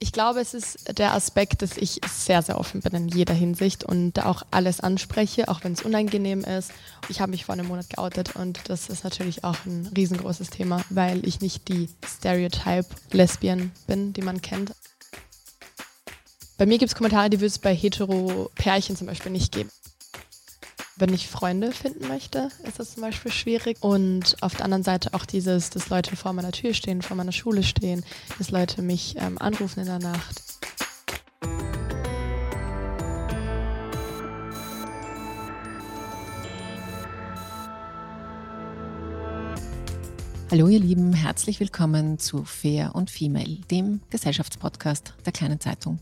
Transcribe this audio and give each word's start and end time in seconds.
Ich 0.00 0.12
glaube, 0.12 0.40
es 0.40 0.54
ist 0.54 0.96
der 0.96 1.12
Aspekt, 1.12 1.60
dass 1.60 1.76
ich 1.76 2.00
sehr, 2.08 2.40
sehr 2.42 2.58
offen 2.58 2.80
bin 2.80 2.94
in 2.94 3.08
jeder 3.08 3.34
Hinsicht 3.34 3.82
und 3.82 4.24
auch 4.24 4.42
alles 4.52 4.78
anspreche, 4.78 5.48
auch 5.48 5.64
wenn 5.64 5.72
es 5.72 5.82
unangenehm 5.82 6.44
ist. 6.44 6.70
Ich 7.08 7.20
habe 7.20 7.32
mich 7.32 7.44
vor 7.44 7.54
einem 7.54 7.66
Monat 7.66 7.90
geoutet 7.90 8.36
und 8.36 8.60
das 8.68 8.88
ist 8.88 9.02
natürlich 9.02 9.42
auch 9.42 9.56
ein 9.66 9.90
riesengroßes 9.96 10.50
Thema, 10.50 10.84
weil 10.88 11.26
ich 11.26 11.40
nicht 11.40 11.66
die 11.66 11.88
Stereotype-Lesbian 12.06 13.72
bin, 13.88 14.12
die 14.12 14.22
man 14.22 14.40
kennt. 14.40 14.72
Bei 16.58 16.66
mir 16.66 16.78
gibt 16.78 16.92
es 16.92 16.96
Kommentare, 16.96 17.28
die 17.28 17.38
würde 17.38 17.46
es 17.46 17.58
bei 17.58 17.74
hetero-Pärchen 17.74 18.96
zum 18.96 19.08
Beispiel 19.08 19.32
nicht 19.32 19.52
geben. 19.52 19.70
Wenn 21.00 21.14
ich 21.14 21.28
Freunde 21.28 21.70
finden 21.70 22.08
möchte, 22.08 22.48
ist 22.66 22.80
das 22.80 22.94
zum 22.94 23.02
Beispiel 23.02 23.30
schwierig. 23.30 23.76
Und 23.80 24.36
auf 24.40 24.56
der 24.56 24.64
anderen 24.64 24.82
Seite 24.82 25.14
auch 25.14 25.24
dieses, 25.26 25.70
dass 25.70 25.90
Leute 25.90 26.16
vor 26.16 26.32
meiner 26.32 26.50
Tür 26.50 26.74
stehen, 26.74 27.02
vor 27.02 27.16
meiner 27.16 27.30
Schule 27.30 27.62
stehen, 27.62 28.04
dass 28.38 28.50
Leute 28.50 28.82
mich 28.82 29.14
ähm, 29.16 29.38
anrufen 29.38 29.78
in 29.78 29.86
der 29.86 30.00
Nacht. 30.00 30.42
Hallo 40.50 40.66
ihr 40.66 40.80
Lieben, 40.80 41.12
herzlich 41.12 41.60
willkommen 41.60 42.18
zu 42.18 42.42
Fair 42.42 42.96
und 42.96 43.10
Female, 43.10 43.58
dem 43.70 44.00
Gesellschaftspodcast 44.10 45.12
der 45.24 45.32
kleinen 45.32 45.60
Zeitung. 45.60 46.00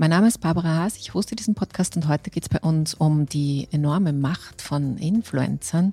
Mein 0.00 0.10
Name 0.10 0.28
ist 0.28 0.38
Barbara 0.38 0.76
Haas, 0.76 0.96
ich 0.96 1.12
hoste 1.12 1.34
diesen 1.34 1.56
Podcast 1.56 1.96
und 1.96 2.06
heute 2.06 2.30
geht 2.30 2.44
es 2.44 2.48
bei 2.48 2.60
uns 2.60 2.94
um 2.94 3.26
die 3.26 3.66
enorme 3.72 4.12
Macht 4.12 4.62
von 4.62 4.96
Influencern 4.96 5.92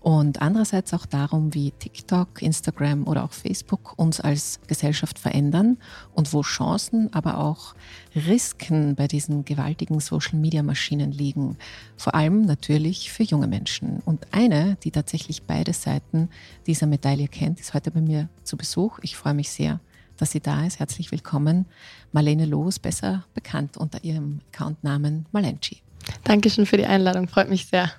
und 0.00 0.40
andererseits 0.40 0.94
auch 0.94 1.04
darum, 1.04 1.52
wie 1.52 1.70
TikTok, 1.72 2.40
Instagram 2.40 3.06
oder 3.06 3.24
auch 3.24 3.32
Facebook 3.32 3.92
uns 3.98 4.22
als 4.22 4.58
Gesellschaft 4.68 5.18
verändern 5.18 5.76
und 6.14 6.32
wo 6.32 6.40
Chancen, 6.40 7.12
aber 7.12 7.36
auch 7.36 7.74
Risiken 8.16 8.94
bei 8.94 9.06
diesen 9.06 9.44
gewaltigen 9.44 10.00
Social-Media-Maschinen 10.00 11.12
liegen. 11.12 11.58
Vor 11.98 12.14
allem 12.14 12.46
natürlich 12.46 13.12
für 13.12 13.22
junge 13.22 13.48
Menschen. 13.48 14.00
Und 14.06 14.28
eine, 14.32 14.78
die 14.82 14.92
tatsächlich 14.92 15.42
beide 15.42 15.74
Seiten 15.74 16.30
dieser 16.66 16.86
Medaille 16.86 17.28
kennt, 17.28 17.60
ist 17.60 17.74
heute 17.74 17.90
bei 17.90 18.00
mir 18.00 18.30
zu 18.44 18.56
Besuch. 18.56 18.98
Ich 19.02 19.14
freue 19.14 19.34
mich 19.34 19.50
sehr, 19.50 19.78
dass 20.22 20.30
sie 20.30 20.40
da 20.40 20.64
ist. 20.64 20.78
Herzlich 20.78 21.10
willkommen. 21.10 21.66
Marlene 22.12 22.46
Loos, 22.46 22.78
besser 22.78 23.24
bekannt 23.34 23.76
unter 23.76 24.04
ihrem 24.04 24.40
Accountnamen 24.52 25.26
Malenci. 25.32 25.82
Dankeschön 26.22 26.64
für 26.64 26.76
die 26.76 26.86
Einladung, 26.86 27.26
freut 27.26 27.50
mich 27.50 27.66
sehr. 27.66 27.90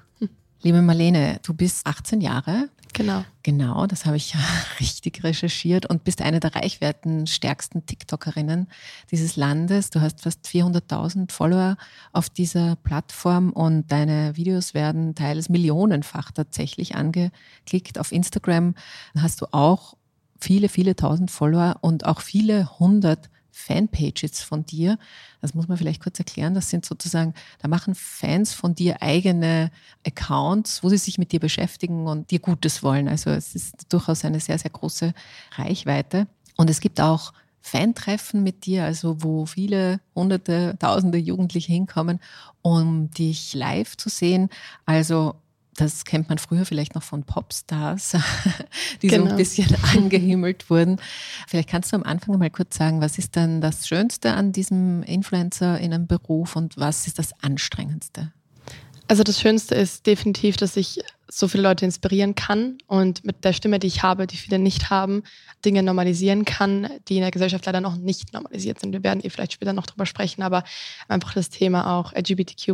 Liebe 0.61 0.81
Marlene, 0.81 1.41
du 1.44 1.53
bist 1.53 1.85
18 1.85 2.21
Jahre. 2.21 2.69
Genau. 2.94 3.25
Genau, 3.41 3.88
das 3.88 4.05
habe 4.05 4.16
ich 4.16 4.35
richtig 4.79 5.25
recherchiert 5.25 5.85
und 5.85 6.05
bist 6.05 6.21
eine 6.21 6.39
der 6.39 6.55
reichwerten, 6.55 7.27
stärksten 7.27 7.85
TikTokerinnen 7.85 8.69
dieses 9.11 9.35
Landes. 9.35 9.89
Du 9.89 9.99
hast 9.99 10.21
fast 10.21 10.45
400.000 10.47 11.29
Follower 11.29 11.75
auf 12.13 12.29
dieser 12.29 12.77
Plattform 12.77 13.51
und 13.51 13.91
deine 13.91 14.38
Videos 14.38 14.73
werden 14.73 15.13
teils 15.16 15.49
millionenfach 15.49 16.31
tatsächlich 16.31 16.95
angeklickt. 16.95 17.99
Auf 17.99 18.13
Instagram 18.13 18.75
hast 19.17 19.41
du 19.41 19.47
auch 19.51 19.97
viele, 20.44 20.69
viele 20.69 20.95
tausend 20.95 21.31
Follower 21.31 21.77
und 21.81 22.05
auch 22.05 22.22
viele 22.22 22.80
hundert 22.80 23.30
Fanpages 23.53 24.41
von 24.41 24.66
dir. 24.66 24.97
Das 25.41 25.53
muss 25.53 25.67
man 25.67 25.77
vielleicht 25.77 26.02
kurz 26.02 26.19
erklären. 26.19 26.55
Das 26.55 26.69
sind 26.69 26.85
sozusagen, 26.85 27.33
da 27.59 27.67
machen 27.67 27.95
Fans 27.95 28.52
von 28.53 28.75
dir 28.75 29.02
eigene 29.02 29.72
Accounts, 30.05 30.83
wo 30.83 30.89
sie 30.89 30.97
sich 30.97 31.17
mit 31.17 31.31
dir 31.31 31.39
beschäftigen 31.39 32.08
und 32.08 32.31
dir 32.31 32.39
Gutes 32.39 32.83
wollen. 32.83 33.08
Also 33.08 33.30
es 33.30 33.55
ist 33.55 33.94
durchaus 33.94 34.25
eine 34.25 34.39
sehr, 34.39 34.58
sehr 34.58 34.72
große 34.72 35.13
Reichweite. 35.55 36.27
Und 36.57 36.69
es 36.69 36.81
gibt 36.81 37.00
auch 37.00 37.33
Fantreffen 37.61 38.44
mit 38.44 38.66
dir, 38.66 38.83
also 38.83 39.23
wo 39.23 39.45
viele 39.45 40.02
hunderte, 40.16 40.75
tausende 40.80 41.17
Jugendliche 41.17 41.72
hinkommen, 41.72 42.19
um 42.61 43.09
dich 43.11 43.53
live 43.53 43.95
zu 43.95 44.09
sehen. 44.09 44.50
Also 44.85 45.35
das 45.75 46.05
kennt 46.05 46.29
man 46.29 46.38
früher 46.38 46.66
vielleicht 46.66 46.95
noch 46.95 47.03
von 47.03 47.23
Popstars, 47.23 48.16
die 49.01 49.07
genau. 49.07 49.16
so 49.16 49.22
ein 49.23 49.25
genau. 49.29 49.38
bisschen 49.38 49.75
angehimmelt 49.94 50.69
wurden. 50.69 51.00
Vielleicht 51.47 51.69
kannst 51.69 51.91
du 51.91 51.95
am 51.95 52.03
Anfang 52.03 52.38
mal 52.38 52.50
kurz 52.50 52.78
sagen, 52.78 53.01
was 53.01 53.17
ist 53.17 53.35
denn 53.35 53.61
das 53.61 53.88
Schönste 53.88 54.34
an 54.34 54.51
diesem 54.51 55.03
Influencer 55.03 55.79
in 55.79 55.94
einem 55.94 56.07
Beruf 56.07 56.56
und 56.56 56.78
was 56.78 57.07
ist 57.07 57.19
das 57.19 57.31
Anstrengendste? 57.41 58.31
Also 59.07 59.23
das 59.23 59.39
Schönste 59.39 59.75
ist 59.75 60.07
definitiv, 60.07 60.56
dass 60.56 60.78
ich 60.78 61.01
so 61.28 61.47
viele 61.47 61.63
Leute 61.63 61.84
inspirieren 61.84 62.35
kann 62.35 62.78
und 62.88 63.25
mit 63.25 63.44
der 63.44 63.53
Stimme, 63.53 63.79
die 63.79 63.88
ich 63.88 64.01
habe, 64.01 64.28
die 64.28 64.38
viele 64.38 64.59
nicht 64.59 64.90
haben, 64.90 65.23
Dinge 65.66 65.84
normalisieren 65.84 66.45
kann, 66.45 66.90
die 67.07 67.16
in 67.16 67.22
der 67.22 67.31
Gesellschaft 67.31 67.66
leider 67.66 67.81
noch 67.81 67.97
nicht 67.97 68.34
normalisiert 68.34 68.79
sind. 68.79 68.94
Wir 68.94 69.03
werden 69.03 69.23
eh 69.23 69.29
vielleicht 69.29 69.53
später 69.53 69.73
noch 69.73 69.88
drüber 69.88 70.05
sprechen, 70.05 70.41
aber 70.41 70.63
einfach 71.07 71.34
das 71.34 71.50
Thema 71.50 71.97
auch 71.97 72.13
LGBTQ+. 72.13 72.73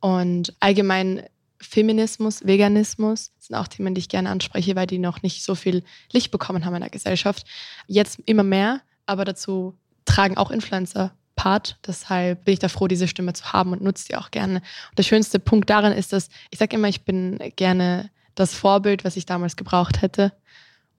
Und 0.00 0.54
allgemein 0.60 1.24
Feminismus, 1.66 2.46
Veganismus 2.46 3.32
sind 3.38 3.56
auch 3.56 3.68
Themen, 3.68 3.94
die 3.94 4.00
ich 4.00 4.08
gerne 4.08 4.30
anspreche, 4.30 4.76
weil 4.76 4.86
die 4.86 4.98
noch 4.98 5.22
nicht 5.22 5.42
so 5.42 5.54
viel 5.54 5.82
Licht 6.12 6.30
bekommen 6.30 6.64
haben 6.64 6.74
in 6.74 6.80
der 6.80 6.90
Gesellschaft. 6.90 7.46
Jetzt 7.86 8.20
immer 8.26 8.42
mehr, 8.42 8.80
aber 9.06 9.24
dazu 9.24 9.76
tragen 10.04 10.36
auch 10.36 10.50
Influencer 10.50 11.14
Part. 11.36 11.78
Deshalb 11.86 12.44
bin 12.44 12.54
ich 12.54 12.60
da 12.60 12.68
froh, 12.68 12.88
diese 12.88 13.08
Stimme 13.08 13.32
zu 13.32 13.52
haben 13.52 13.72
und 13.72 13.82
nutze 13.82 14.06
die 14.08 14.16
auch 14.16 14.30
gerne. 14.30 14.56
Und 14.56 14.98
der 14.98 15.02
schönste 15.02 15.38
Punkt 15.38 15.68
daran 15.70 15.92
ist, 15.92 16.12
dass 16.12 16.28
ich 16.50 16.58
sage 16.58 16.76
immer, 16.76 16.88
ich 16.88 17.02
bin 17.02 17.38
gerne 17.56 18.10
das 18.34 18.54
Vorbild, 18.54 19.04
was 19.04 19.16
ich 19.16 19.26
damals 19.26 19.56
gebraucht 19.56 20.02
hätte. 20.02 20.32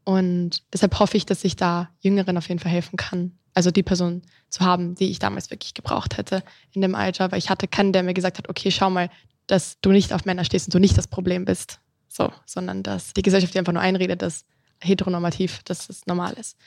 Und 0.03 0.63
deshalb 0.71 0.99
hoffe 0.99 1.17
ich, 1.17 1.25
dass 1.25 1.43
ich 1.43 1.55
da 1.55 1.89
Jüngeren 1.99 2.37
auf 2.37 2.47
jeden 2.47 2.59
Fall 2.59 2.71
helfen 2.71 2.97
kann. 2.97 3.37
Also 3.53 3.71
die 3.71 3.83
Person 3.83 4.21
zu 4.49 4.63
haben, 4.63 4.95
die 4.95 5.09
ich 5.09 5.19
damals 5.19 5.49
wirklich 5.49 5.73
gebraucht 5.73 6.17
hätte 6.17 6.43
in 6.73 6.81
dem 6.81 6.93
Alter, 6.93 7.31
weil 7.31 7.39
ich 7.39 7.49
hatte 7.49 7.67
keinen, 7.67 7.93
der 7.93 8.03
mir 8.03 8.13
gesagt 8.13 8.37
hat, 8.37 8.49
okay, 8.49 8.69
schau 8.69 8.89
mal, 8.89 9.09
dass 9.47 9.79
du 9.81 9.91
nicht 9.91 10.13
auf 10.13 10.25
Männer 10.25 10.45
stehst 10.45 10.67
und 10.67 10.73
du 10.73 10.79
nicht 10.79 10.97
das 10.97 11.07
Problem 11.07 11.45
bist. 11.45 11.79
So, 12.07 12.31
sondern 12.45 12.81
dass 12.83 13.13
die 13.13 13.21
Gesellschaft 13.21 13.53
dir 13.53 13.59
einfach 13.59 13.73
nur 13.73 13.81
einredet, 13.81 14.21
dass 14.21 14.45
heteronormativ, 14.81 15.63
dass 15.63 15.89
es 15.89 16.05
normal 16.05 16.33
ist. 16.33 16.57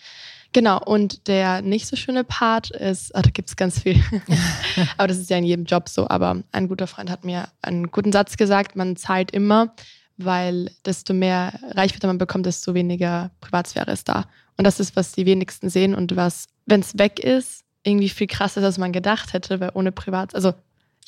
Genau, 0.52 0.82
und 0.82 1.28
der 1.28 1.60
nicht 1.62 1.86
so 1.86 1.96
schöne 1.96 2.24
Part 2.24 2.70
ist, 2.70 3.12
oh, 3.14 3.20
da 3.20 3.30
gibt 3.30 3.50
es 3.50 3.56
ganz 3.56 3.80
viel, 3.80 4.02
aber 4.96 5.08
das 5.08 5.18
ist 5.18 5.30
ja 5.30 5.36
in 5.36 5.44
jedem 5.44 5.64
Job 5.64 5.88
so, 5.88 6.08
aber 6.08 6.42
ein 6.52 6.68
guter 6.68 6.86
Freund 6.86 7.10
hat 7.10 7.24
mir 7.24 7.48
einen 7.62 7.90
guten 7.90 8.12
Satz 8.12 8.36
gesagt, 8.36 8.76
man 8.76 8.96
zahlt 8.96 9.30
immer, 9.30 9.74
weil 10.16 10.70
desto 10.84 11.14
mehr 11.14 11.58
Reichweite 11.70 12.06
man 12.06 12.18
bekommt, 12.18 12.46
desto 12.46 12.74
weniger 12.74 13.30
Privatsphäre 13.40 13.92
ist 13.92 14.08
da. 14.08 14.26
Und 14.56 14.64
das 14.66 14.80
ist, 14.80 14.96
was 14.96 15.12
die 15.12 15.26
wenigsten 15.26 15.70
sehen 15.70 15.94
und 15.94 16.16
was, 16.16 16.46
wenn 16.66 16.80
es 16.80 16.98
weg 16.98 17.20
ist, 17.20 17.64
irgendwie 17.84 18.08
viel 18.08 18.26
krasser 18.26 18.60
ist, 18.60 18.66
als 18.66 18.78
man 18.78 18.92
gedacht 18.92 19.32
hätte, 19.32 19.60
weil 19.60 19.70
ohne 19.74 19.92
Privat, 19.92 20.34
also 20.34 20.54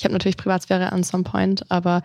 ich 0.00 0.04
habe 0.04 0.14
natürlich 0.14 0.38
Privatsphäre 0.38 0.92
an 0.92 1.02
some 1.02 1.24
point, 1.24 1.70
aber 1.70 2.04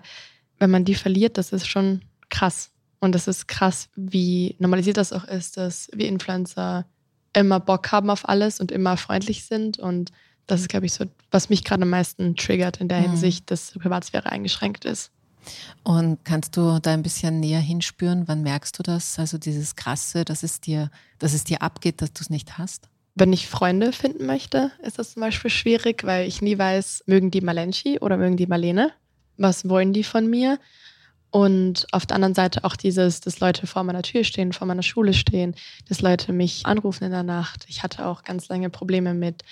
wenn 0.59 0.69
man 0.69 0.83
die 0.83 0.95
verliert, 0.95 1.38
das 1.38 1.53
ist 1.53 1.66
schon 1.66 2.01
krass. 2.29 2.72
Und 3.00 3.16
das 3.16 3.29
ist 3.29 3.47
krass, 3.47 3.88
wie 3.95 4.57
normalisiert 4.59 4.97
das 4.97 5.13
auch 5.13 5.23
ist, 5.23 5.56
dass 5.56 5.88
wir 5.94 6.09
Influencer 6.09 6.85
immer 7.31 7.61
Bock 7.61 7.94
haben 7.94 8.09
auf 8.09 8.28
alles 8.28 8.59
und 8.59 8.73
immer 8.73 8.97
freundlich 8.97 9.45
sind. 9.45 9.79
Und 9.79 10.11
das 10.45 10.59
ist, 10.59 10.67
glaube 10.67 10.88
ich, 10.88 10.94
so, 10.94 11.05
was 11.31 11.47
mich 11.47 11.63
gerade 11.63 11.84
am 11.84 11.89
meisten 11.89 12.35
triggert 12.35 12.81
in 12.81 12.89
der 12.89 13.00
mhm. 13.00 13.11
Hinsicht, 13.11 13.50
dass 13.50 13.72
Privatsphäre 13.72 14.29
eingeschränkt 14.29 14.84
ist. 14.84 15.11
Und 15.84 16.25
kannst 16.25 16.57
du 16.57 16.79
da 16.81 16.91
ein 16.91 17.03
bisschen 17.03 17.39
näher 17.39 17.61
hinspüren? 17.61 18.28
Wann 18.28 18.41
merkst 18.41 18.78
du 18.78 18.84
das? 18.84 19.17
Also 19.19 19.38
dieses 19.38 19.78
Krasse, 19.78 20.25
dass 20.25 20.44
es 20.44 20.59
dir, 20.59 20.91
dass 21.17 21.34
es 21.34 21.45
dir 21.45 21.61
abgeht, 21.61 22.01
dass 22.01 22.11
du 22.11 22.23
es 22.23 22.29
nicht 22.29 22.57
hast? 22.57 22.89
Wenn 23.16 23.31
ich 23.31 23.48
Freunde 23.48 23.94
finden 23.94 24.26
möchte, 24.26 24.72
ist 24.84 25.00
das 25.00 25.14
zum 25.14 25.22
Beispiel 25.22 25.50
schwierig, 25.50 26.03
weil 26.03 26.28
ich 26.28 26.42
nie 26.42 26.58
weiß, 26.58 27.03
mögen 27.08 27.31
die 27.31 27.40
Malenchi 27.40 28.00
oder 28.00 28.18
mögen 28.18 28.36
die 28.36 28.46
Marlene? 28.46 28.92
Was 29.38 29.70
wollen 29.70 29.94
die 29.94 30.03
von 30.03 30.30
mir? 30.30 30.59
Und 31.31 31.88
auf 31.92 32.06
der 32.06 32.16
anderen 32.16 32.36
Seite 32.36 32.64
auch 32.66 32.76
dieses, 32.76 33.22
dass 33.22 33.40
Leute 33.40 33.68
vor 33.68 33.84
meiner 33.84 34.02
Tür 34.02 34.24
stehen, 34.24 34.53
vor 34.53 34.68
meiner 34.68 34.84
Schule 34.84 35.14
stehen, 35.14 35.56
dass 35.88 36.02
Leute 36.02 36.34
mich 36.34 36.66
anrufen 36.66 37.06
in 37.06 37.12
der 37.12 37.24
Nacht. 37.24 37.66
Ich 37.70 37.84
hatte 37.84 38.06
auch 38.06 38.24
ganz 38.24 38.50
lange 38.50 38.70
Probleme 38.70 39.14
mit 39.14 39.44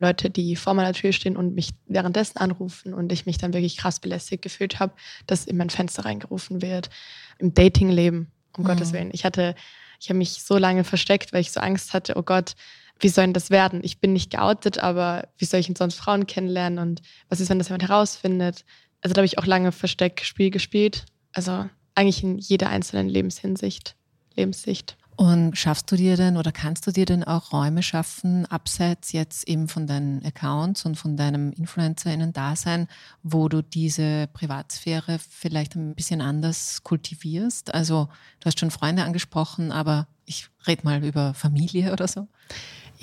Leuten, 0.00 0.32
die 0.32 0.56
vor 0.56 0.74
meiner 0.74 0.92
Tür 0.92 1.12
stehen 1.12 1.36
und 1.36 1.54
mich 1.54 1.70
währenddessen 1.86 2.38
anrufen 2.38 2.92
und 2.92 3.12
ich 3.12 3.24
mich 3.24 3.38
dann 3.38 3.52
wirklich 3.52 3.76
krass 3.76 4.00
belästigt 4.00 4.42
gefühlt 4.42 4.80
habe, 4.80 4.94
dass 5.28 5.46
in 5.46 5.56
mein 5.56 5.70
Fenster 5.70 6.04
reingerufen 6.04 6.60
wird. 6.60 6.90
Im 7.38 7.54
Datingleben, 7.54 8.32
um 8.56 8.64
mhm. 8.64 8.68
Gottes 8.68 8.92
Willen. 8.92 9.10
Ich 9.12 9.24
hatte, 9.24 9.54
ich 10.00 10.08
habe 10.08 10.18
mich 10.18 10.42
so 10.42 10.58
lange 10.58 10.82
versteckt, 10.82 11.32
weil 11.32 11.40
ich 11.40 11.52
so 11.52 11.60
Angst 11.60 11.92
hatte, 11.92 12.16
oh 12.16 12.22
Gott, 12.22 12.54
wie 13.02 13.08
soll 13.08 13.24
denn 13.24 13.34
das 13.34 13.50
werden? 13.50 13.80
Ich 13.82 13.98
bin 13.98 14.12
nicht 14.12 14.30
geoutet, 14.30 14.78
aber 14.78 15.28
wie 15.36 15.44
soll 15.44 15.60
ich 15.60 15.66
denn 15.66 15.76
sonst 15.76 15.96
Frauen 15.96 16.26
kennenlernen 16.26 16.78
und 16.78 17.02
was 17.28 17.40
ist, 17.40 17.50
wenn 17.50 17.58
das 17.58 17.68
jemand 17.68 17.82
herausfindet? 17.82 18.64
Also 19.00 19.14
da 19.14 19.18
habe 19.18 19.26
ich 19.26 19.38
auch 19.38 19.46
lange 19.46 19.72
Versteckspiel 19.72 20.50
gespielt. 20.50 21.04
Also 21.32 21.68
eigentlich 21.94 22.22
in 22.22 22.38
jeder 22.38 22.68
einzelnen 22.68 23.08
Lebenshinsicht, 23.08 23.96
Lebenssicht. 24.36 24.96
Und 25.16 25.58
schaffst 25.58 25.92
du 25.92 25.96
dir 25.96 26.16
denn 26.16 26.36
oder 26.36 26.52
kannst 26.52 26.86
du 26.86 26.90
dir 26.90 27.04
denn 27.04 27.22
auch 27.22 27.52
Räume 27.52 27.82
schaffen, 27.82 28.46
abseits 28.46 29.12
jetzt 29.12 29.46
eben 29.46 29.68
von 29.68 29.86
deinen 29.86 30.24
Accounts 30.24 30.86
und 30.86 30.96
von 30.96 31.16
deinem 31.16 31.52
InfluencerInnen-Dasein, 31.52 32.88
wo 33.22 33.48
du 33.48 33.62
diese 33.62 34.28
Privatsphäre 34.32 35.18
vielleicht 35.18 35.74
ein 35.74 35.94
bisschen 35.94 36.22
anders 36.22 36.82
kultivierst? 36.82 37.74
Also 37.74 38.08
du 38.40 38.46
hast 38.46 38.58
schon 38.58 38.70
Freunde 38.70 39.04
angesprochen, 39.04 39.70
aber 39.70 40.06
ich 40.24 40.48
rede 40.66 40.84
mal 40.84 41.04
über 41.04 41.34
Familie 41.34 41.92
oder 41.92 42.08
so. 42.08 42.26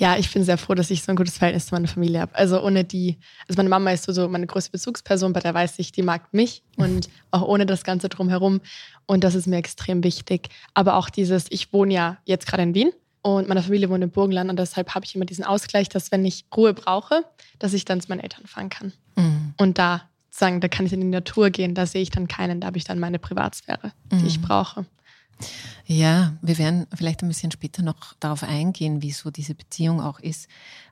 Ja, 0.00 0.16
ich 0.16 0.32
bin 0.32 0.44
sehr 0.44 0.56
froh, 0.56 0.72
dass 0.74 0.90
ich 0.90 1.02
so 1.02 1.12
ein 1.12 1.16
gutes 1.16 1.36
Verhältnis 1.36 1.66
zu 1.66 1.74
meiner 1.74 1.86
Familie 1.86 2.20
habe. 2.20 2.34
Also 2.34 2.62
ohne 2.62 2.84
die, 2.84 3.18
also 3.46 3.58
meine 3.58 3.68
Mama 3.68 3.90
ist 3.90 4.04
so, 4.04 4.12
so 4.12 4.30
meine 4.30 4.46
größte 4.46 4.70
Bezugsperson, 4.72 5.34
bei 5.34 5.40
der 5.40 5.52
weiß 5.52 5.78
ich, 5.78 5.92
die 5.92 6.02
mag 6.02 6.32
mich 6.32 6.62
und 6.78 7.10
auch 7.30 7.42
ohne 7.42 7.66
das 7.66 7.84
Ganze 7.84 8.08
drumherum. 8.08 8.62
Und 9.04 9.24
das 9.24 9.34
ist 9.34 9.46
mir 9.46 9.58
extrem 9.58 10.02
wichtig. 10.02 10.48
Aber 10.72 10.94
auch 10.94 11.10
dieses, 11.10 11.48
ich 11.50 11.74
wohne 11.74 11.92
ja 11.92 12.16
jetzt 12.24 12.46
gerade 12.46 12.62
in 12.62 12.74
Wien 12.74 12.92
und 13.20 13.46
meine 13.46 13.62
Familie 13.62 13.90
wohnt 13.90 14.02
im 14.02 14.10
Burgenland 14.10 14.48
und 14.48 14.58
deshalb 14.58 14.94
habe 14.94 15.04
ich 15.04 15.14
immer 15.14 15.26
diesen 15.26 15.44
Ausgleich, 15.44 15.90
dass 15.90 16.10
wenn 16.10 16.24
ich 16.24 16.46
Ruhe 16.56 16.72
brauche, 16.72 17.22
dass 17.58 17.74
ich 17.74 17.84
dann 17.84 18.00
zu 18.00 18.08
meinen 18.08 18.20
Eltern 18.20 18.46
fahren 18.46 18.70
kann. 18.70 18.94
Mhm. 19.16 19.52
Und 19.58 19.76
da 19.76 20.08
sagen, 20.30 20.62
da 20.62 20.68
kann 20.68 20.86
ich 20.86 20.94
in 20.94 21.02
die 21.02 21.08
Natur 21.08 21.50
gehen, 21.50 21.74
da 21.74 21.84
sehe 21.84 22.00
ich 22.00 22.08
dann 22.08 22.26
keinen, 22.26 22.62
da 22.62 22.68
habe 22.68 22.78
ich 22.78 22.84
dann 22.84 23.00
meine 23.00 23.18
Privatsphäre, 23.18 23.92
die 24.10 24.16
mhm. 24.16 24.26
ich 24.26 24.40
brauche. 24.40 24.86
Ja, 25.86 26.34
wir 26.40 26.58
werden 26.58 26.86
vielleicht 26.94 27.22
ein 27.22 27.28
bisschen 27.28 27.50
später 27.50 27.82
noch 27.82 28.14
darauf 28.20 28.42
eingehen, 28.42 29.02
wie 29.02 29.10
so 29.10 29.30
diese 29.30 29.54
Beziehung 29.54 30.00
auch 30.00 30.20
ist, 30.20 30.48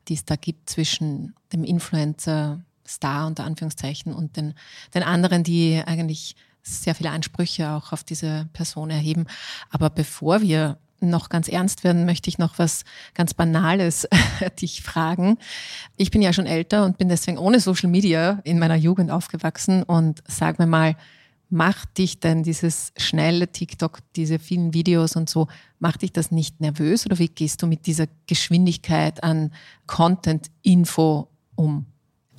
die 0.09 0.15
es 0.15 0.25
da 0.25 0.37
gibt 0.37 0.71
zwischen 0.71 1.35
dem 1.53 1.65
Influencer, 1.65 2.61
Star 2.87 3.27
unter 3.27 3.45
Anführungszeichen 3.45 4.13
und 4.13 4.37
den, 4.37 4.55
den 4.95 5.03
anderen, 5.03 5.45
die 5.45 5.83
eigentlich 5.87 6.37
sehr 6.63 6.95
viele 6.95 7.11
Ansprüche 7.11 7.71
auch 7.71 7.93
auf 7.93 8.03
diese 8.03 8.49
Person 8.53 8.91
erheben. 8.91 9.27
Aber 9.71 9.91
bevor 9.91 10.41
wir 10.41 10.79
noch 11.01 11.29
ganz 11.29 11.49
ernst 11.49 11.85
werden, 11.85 12.07
möchte 12.07 12.29
ich 12.29 12.39
noch 12.39 12.59
was 12.59 12.85
ganz 13.15 13.35
Banales 13.35 14.09
dich 14.61 14.83
fragen. 14.83 15.39
Ich 15.97 16.11
bin 16.11 16.23
ja 16.23 16.33
schon 16.33 16.47
älter 16.47 16.85
und 16.85 16.99
bin 16.99 17.09
deswegen 17.09 17.39
ohne 17.39 17.61
Social 17.61 17.89
Media 17.89 18.41
in 18.45 18.59
meiner 18.59 18.75
Jugend 18.75 19.11
aufgewachsen 19.11 19.83
und 19.83 20.23
sag 20.27 20.59
mir 20.59 20.67
mal, 20.67 20.97
macht 21.51 21.99
dich 21.99 22.21
denn 22.21 22.43
dieses 22.43 22.93
schnelle 22.97 23.49
TikTok, 23.49 24.01
diese 24.17 24.39
vielen 24.39 24.75
Videos 24.75 25.17
und 25.17 25.31
so, 25.31 25.49
macht 25.79 26.03
dich 26.03 26.13
das 26.13 26.31
nicht 26.31 26.61
nervös 26.61 27.07
oder 27.07 27.19
wie 27.19 27.29
gehst 27.29 27.63
du 27.63 27.67
mit 27.67 27.87
dieser 27.87 28.07
Geschwindigkeit 28.27 29.23
an 29.23 29.53
Content-Info 29.87 31.29
um? 31.55 31.87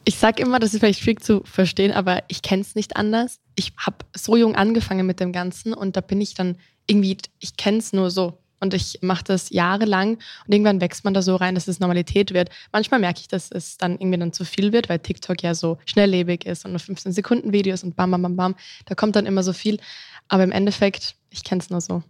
Ich 0.06 0.18
sage 0.18 0.42
immer, 0.42 0.60
das 0.60 0.74
ist 0.74 0.80
vielleicht 0.80 1.02
schwierig 1.02 1.24
zu 1.24 1.42
verstehen, 1.44 1.92
aber 1.92 2.24
ich 2.30 2.42
kenne 2.42 2.62
es 2.62 2.74
nicht 2.76 2.98
anders. 2.98 3.40
Ich 3.56 3.74
habe 3.78 3.98
so 4.16 4.36
jung 4.36 4.56
angefangen 4.56 5.06
mit 5.06 5.20
dem 5.20 5.32
Ganzen 5.32 5.74
und 5.74 5.96
da 5.96 6.02
bin 6.02 6.22
ich 6.22 6.34
dann 6.34 6.58
irgendwie, 6.88 7.18
ich 7.40 7.58
kenne 7.58 7.78
es 7.78 7.94
nur 7.94 8.10
so. 8.10 8.39
Und 8.60 8.74
ich 8.74 9.00
mache 9.02 9.24
das 9.24 9.50
jahrelang 9.50 10.18
und 10.46 10.54
irgendwann 10.54 10.82
wächst 10.82 11.04
man 11.06 11.14
da 11.14 11.22
so 11.22 11.36
rein, 11.36 11.56
dass 11.56 11.68
es 11.68 11.80
Normalität 11.80 12.34
wird. 12.34 12.50
Manchmal 12.72 13.00
merke 13.00 13.22
ich, 13.22 13.28
dass 13.28 13.52
es 13.52 13.78
dann 13.78 13.94
irgendwie 13.94 14.20
dann 14.20 14.34
zu 14.34 14.46
viel 14.46 14.74
wird, 14.74 14.90
weil 14.90 15.00
TikTok 15.00 15.42
ja 15.42 15.56
so 15.56 15.78
schnelllebig 15.86 16.46
ist 16.46 16.66
und 16.66 16.72
nur 16.72 16.80
15 16.80 17.12
Sekunden 17.12 17.54
Videos 17.54 17.84
und 17.84 17.96
bam, 17.96 18.12
bam, 18.12 18.22
bam, 18.22 18.36
bam. 18.36 18.56
Da 18.86 18.96
kommt 18.96 19.16
dann 19.16 19.26
immer 19.26 19.44
so 19.44 19.54
viel. 19.54 19.80
Aber 20.28 20.44
im 20.44 20.52
Endeffekt, 20.52 21.16
ich 21.30 21.44
kenne 21.44 21.62
es 21.62 21.70
nur 21.70 21.82
so. 21.82 22.04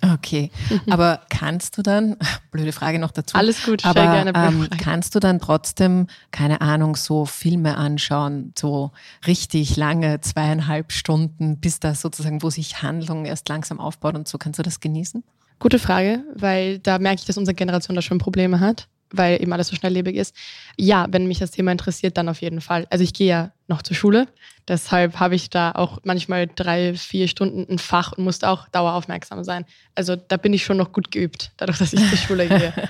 Okay, 0.00 0.50
aber 0.90 1.22
kannst 1.28 1.76
du 1.76 1.82
dann, 1.82 2.16
blöde 2.52 2.72
Frage 2.72 2.98
noch 2.98 3.10
dazu. 3.10 3.36
Alles 3.36 3.64
gut, 3.64 3.84
aber 3.84 4.02
gerne 4.02 4.32
ähm, 4.34 4.68
kannst 4.78 5.14
du 5.14 5.20
dann 5.20 5.40
trotzdem, 5.40 6.06
keine 6.30 6.60
Ahnung, 6.60 6.94
so 6.94 7.24
Filme 7.24 7.76
anschauen, 7.76 8.52
so 8.56 8.92
richtig 9.26 9.76
lange, 9.76 10.20
zweieinhalb 10.20 10.92
Stunden, 10.92 11.58
bis 11.58 11.80
da 11.80 11.94
sozusagen, 11.94 12.42
wo 12.42 12.50
sich 12.50 12.82
Handlung 12.82 13.24
erst 13.24 13.48
langsam 13.48 13.80
aufbaut 13.80 14.14
und 14.14 14.28
so, 14.28 14.38
kannst 14.38 14.58
du 14.58 14.62
das 14.62 14.80
genießen? 14.80 15.24
Gute 15.58 15.78
Frage, 15.78 16.22
weil 16.34 16.78
da 16.78 16.98
merke 16.98 17.20
ich, 17.20 17.26
dass 17.26 17.36
unsere 17.36 17.54
Generation 17.54 17.96
da 17.96 18.02
schon 18.02 18.18
Probleme 18.18 18.60
hat, 18.60 18.86
weil 19.10 19.42
eben 19.42 19.52
alles 19.52 19.68
so 19.68 19.76
schnelllebig 19.76 20.16
ist. 20.16 20.36
Ja, 20.76 21.06
wenn 21.10 21.26
mich 21.26 21.38
das 21.38 21.50
Thema 21.50 21.72
interessiert, 21.72 22.16
dann 22.16 22.28
auf 22.28 22.40
jeden 22.40 22.60
Fall. 22.60 22.86
Also 22.90 23.02
ich 23.02 23.12
gehe 23.12 23.28
ja 23.28 23.52
noch 23.66 23.82
zur 23.82 23.96
Schule, 23.96 24.28
deshalb 24.68 25.18
habe 25.18 25.34
ich 25.34 25.50
da 25.50 25.72
auch 25.72 25.98
manchmal 26.04 26.46
drei, 26.46 26.94
vier 26.94 27.26
Stunden 27.26 27.66
ein 27.68 27.78
Fach 27.78 28.12
und 28.12 28.24
musste 28.24 28.48
auch 28.48 28.68
daueraufmerksam 28.68 29.42
sein. 29.42 29.64
Also 29.94 30.14
da 30.14 30.36
bin 30.36 30.52
ich 30.52 30.64
schon 30.64 30.76
noch 30.76 30.92
gut 30.92 31.10
geübt, 31.10 31.50
dadurch, 31.56 31.78
dass 31.78 31.92
ich 31.92 32.08
zur 32.08 32.18
Schule 32.18 32.46
gehe. 32.46 32.72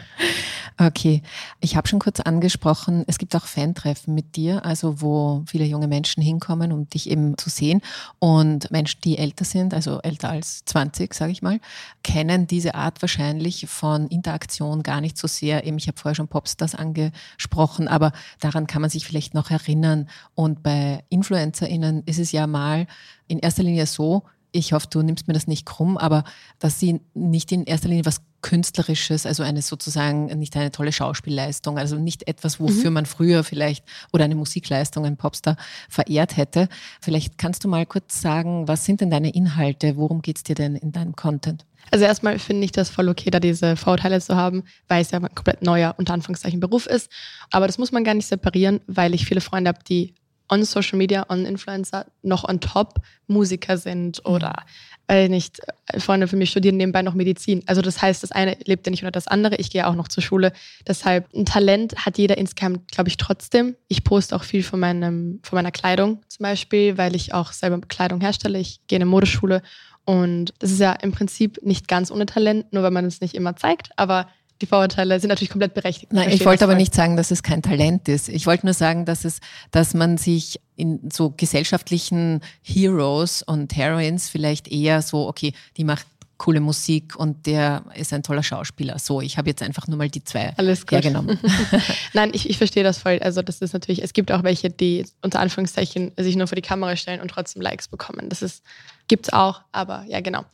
Okay, 0.81 1.23
ich 1.61 1.75
habe 1.75 1.89
schon 1.89 1.99
kurz 1.99 2.21
angesprochen, 2.21 3.03
es 3.09 3.19
gibt 3.19 3.35
auch 3.35 3.47
Fantreffen 3.47 4.15
mit 4.15 4.37
dir, 4.37 4.65
also 4.65 5.01
wo 5.01 5.43
viele 5.45 5.65
junge 5.65 5.89
Menschen 5.89 6.23
hinkommen, 6.23 6.71
um 6.71 6.89
dich 6.89 7.11
eben 7.11 7.37
zu 7.37 7.51
sehen. 7.51 7.83
Und 8.21 8.71
Menschen, 8.71 9.01
die 9.01 9.19
älter 9.19 9.45
sind, 9.45 9.75
also 9.75 10.01
älter 10.03 10.31
als 10.31 10.65
20, 10.67 11.13
sage 11.15 11.33
ich 11.33 11.43
mal, 11.43 11.59
kennen 12.05 12.47
diese 12.47 12.77
Art 12.77 13.03
wahrscheinlich 13.03 13.67
von 13.69 14.07
Interaktion 14.07 14.85
gar 14.85 15.01
nicht 15.01 15.19
so 15.19 15.27
sehr. 15.27 15.67
Eben, 15.67 15.79
ich 15.79 15.89
habe 15.89 15.99
vorher 15.99 16.15
schon 16.15 16.29
Popstars 16.29 16.77
angesprochen, 16.77 17.89
aber 17.89 18.13
daran 18.39 18.69
kann 18.69 18.81
man 18.81 18.91
sich 18.91 19.05
vielleicht 19.05 19.35
noch 19.35 19.51
erinnern. 19.51 20.09
Und 20.37 20.63
bei 20.63 21.03
InfluencerInnen 21.09 22.05
ist 22.07 22.21
es 22.21 22.31
ja 22.31 22.47
mal 22.47 22.87
in 23.27 23.41
erster 23.41 23.65
Linie 23.65 23.87
so, 23.87 24.23
ich 24.53 24.73
hoffe, 24.73 24.87
du 24.91 25.03
nimmst 25.03 25.29
mir 25.29 25.35
das 25.35 25.47
nicht 25.47 25.67
krumm, 25.67 25.97
aber 25.97 26.25
dass 26.59 26.81
sie 26.81 27.01
nicht 27.15 27.53
in 27.53 27.65
erster 27.65 27.89
Linie 27.89 28.07
was 28.07 28.23
Künstlerisches, 28.41 29.27
also 29.27 29.43
eine 29.43 29.63
sozusagen 29.63 30.27
nicht 30.39 30.57
eine 30.57 30.71
tolle 30.71 30.93
Schauspielleistung, 30.93 31.77
also 31.77 31.97
nicht 31.97 32.29
etwas, 32.29 32.61
wofür 32.61 32.91
mhm. 32.91 32.95
man 32.95 33.07
früher 33.07 33.43
vielleicht 33.43 33.85
oder 34.13 34.25
eine 34.25 34.37
Musikleistung, 34.37 35.05
ein 35.05 35.17
Popstar 35.17 35.57
verehrt 35.89 36.37
hätte. 36.37 36.69
Vielleicht 37.01 37.37
kannst 37.37 37.65
du 37.65 37.69
mal 37.69 37.85
kurz 37.85 38.21
sagen, 38.21 38.69
was 38.69 38.85
sind 38.85 39.01
denn 39.01 39.11
deine 39.11 39.31
Inhalte? 39.31 39.97
Worum 39.97 40.23
geht 40.23 40.37
es 40.37 40.43
dir 40.45 40.55
denn 40.55 40.77
in 40.77 40.93
deinem 40.93 41.17
Content? 41.17 41.67
Also 41.91 42.05
erstmal 42.05 42.39
finde 42.39 42.65
ich 42.65 42.71
das 42.71 42.91
voll 42.91 43.09
okay, 43.09 43.31
da 43.31 43.41
diese 43.41 43.75
Vorurteile 43.77 44.21
zu 44.21 44.37
haben, 44.37 44.63
weil 44.87 45.03
es 45.03 45.11
ja 45.11 45.19
ein 45.19 45.35
komplett 45.35 45.63
neuer, 45.63 45.97
unter 45.99 46.13
Anführungszeichen, 46.15 46.61
Beruf 46.61 46.87
ist. 46.87 47.11
Aber 47.51 47.67
das 47.67 47.79
muss 47.79 47.91
man 47.91 48.05
gar 48.05 48.15
nicht 48.15 48.29
separieren, 48.29 48.81
weil 48.87 49.15
ich 49.15 49.27
viele 49.27 49.41
Freunde 49.41 49.69
habe, 49.69 49.81
die 49.89 50.15
on 50.49 50.65
Social 50.65 50.99
Media, 50.99 51.27
on 51.29 51.45
Influencer 51.45 52.07
noch 52.23 52.49
on 52.49 52.61
top 52.61 53.01
Musiker 53.27 53.77
sind 53.77 54.23
mhm. 54.25 54.33
oder 54.35 54.65
weil 55.09 55.31
nicht, 55.31 55.61
Freunde 55.97 56.29
für 56.29 56.37
mich 56.37 56.51
studieren 56.51 56.77
nebenbei 56.77 57.01
noch 57.01 57.15
Medizin. 57.15 57.63
Also 57.67 57.81
das 57.81 58.03
heißt, 58.03 58.23
das 58.23 58.31
eine 58.31 58.59
lebt 58.67 58.87
ja 58.87 58.91
nicht 58.91 59.03
unter 59.03 59.11
das 59.11 59.27
andere. 59.27 59.57
Ich 59.57 59.71
gehe 59.71 59.87
auch 59.87 59.95
noch 59.95 60.09
zur 60.09 60.23
Schule. 60.23 60.53
Deshalb 60.87 61.35
ein 61.35 61.47
Talent 61.47 62.05
hat 62.05 62.19
jeder 62.19 62.37
insgesamt, 62.37 62.93
glaube 62.93 63.09
ich, 63.09 63.17
trotzdem. 63.17 63.75
Ich 63.89 64.05
poste 64.05 64.37
auch 64.37 64.45
viel 64.45 64.63
von, 64.63 64.79
meinem, 64.79 65.41
von 65.43 65.57
meiner 65.57 65.71
Kleidung 65.73 66.21
zum 66.29 66.45
Beispiel, 66.45 66.99
weil 66.99 67.17
ich 67.17 67.33
auch 67.33 67.53
selber 67.53 67.81
Kleidung 67.81 68.21
herstelle. 68.21 68.59
Ich 68.59 68.87
gehe 68.87 68.97
in 68.97 69.03
eine 69.03 69.11
Modeschule 69.11 69.63
und 70.05 70.53
das 70.59 70.71
ist 70.71 70.81
ja 70.81 70.93
im 70.93 71.13
Prinzip 71.13 71.59
nicht 71.63 71.89
ganz 71.89 72.11
ohne 72.11 72.27
Talent, 72.27 72.73
nur 72.73 72.83
weil 72.83 72.91
man 72.91 73.07
es 73.07 73.23
nicht 73.23 73.35
immer 73.35 73.57
zeigt. 73.57 73.91
Aber 73.97 74.29
die 74.61 74.67
Vorurteile 74.67 75.19
sind 75.21 75.29
natürlich 75.29 75.51
komplett 75.51 75.75
berechtigt. 75.75 76.13
Nein, 76.13 76.31
ich 76.31 76.45
wollte 76.45 76.65
aber 76.65 76.75
nicht 76.75 76.95
sagen, 76.95 77.17
dass 77.17 77.31
es 77.31 77.43
kein 77.43 77.63
Talent 77.63 78.09
ist. 78.09 78.29
Ich 78.29 78.47
wollte 78.47 78.67
nur 78.67 78.75
sagen, 78.75 79.05
dass 79.05 79.25
es, 79.25 79.41
dass 79.71 79.95
man 79.95 80.19
sich 80.19 80.61
in 80.77 81.11
so 81.13 81.31
gesellschaftlichen 81.31 82.41
Heroes 82.63 83.43
und 83.43 83.77
Heroines 83.77 84.29
vielleicht 84.29 84.69
eher 84.69 85.03
so, 85.03 85.29
okay, 85.29 85.53
die 85.77 85.85
macht 85.85 86.07
coole 86.39 86.61
Musik 86.61 87.17
und 87.17 87.47
der 87.47 87.85
ist 87.95 88.13
ein 88.13 88.23
toller 88.23 88.45
Schauspieler. 88.45 88.99
So, 88.99 89.21
ich 89.21 89.37
habe 89.37 89.51
jetzt 89.51 89.61
einfach 89.61 89.89
nur 89.89 89.99
mal 89.99 90.09
die 90.09 90.23
zwei 90.23 90.55
Alles 90.57 90.83
gut. 90.83 90.93
hergenommen. 90.93 91.39
Nein, 92.15 92.31
ich, 92.33 92.49
ich 92.49 92.59
verstehe 92.59 92.85
das 92.85 92.99
voll. 92.99 93.19
Also 93.21 93.43
das 93.43 93.61
ist 93.61 93.73
natürlich, 93.73 94.03
es 94.03 94.13
gibt 94.13 94.31
auch 94.31 94.45
welche, 94.45 94.71
die 94.71 95.05
unter 95.21 95.41
Anführungszeichen 95.41 96.13
sich 96.17 96.37
nur 96.37 96.47
vor 96.47 96.57
die 96.57 96.63
Kamera 96.63 96.95
stellen 96.97 97.21
und 97.21 97.29
trotzdem 97.29 97.61
Likes 97.61 97.89
bekommen. 97.89 98.29
Das 98.29 98.41
ist, 98.41 98.63
gibt's 99.09 99.33
auch, 99.33 99.63
aber 99.73 100.05
ja, 100.09 100.21
genau. 100.21 100.45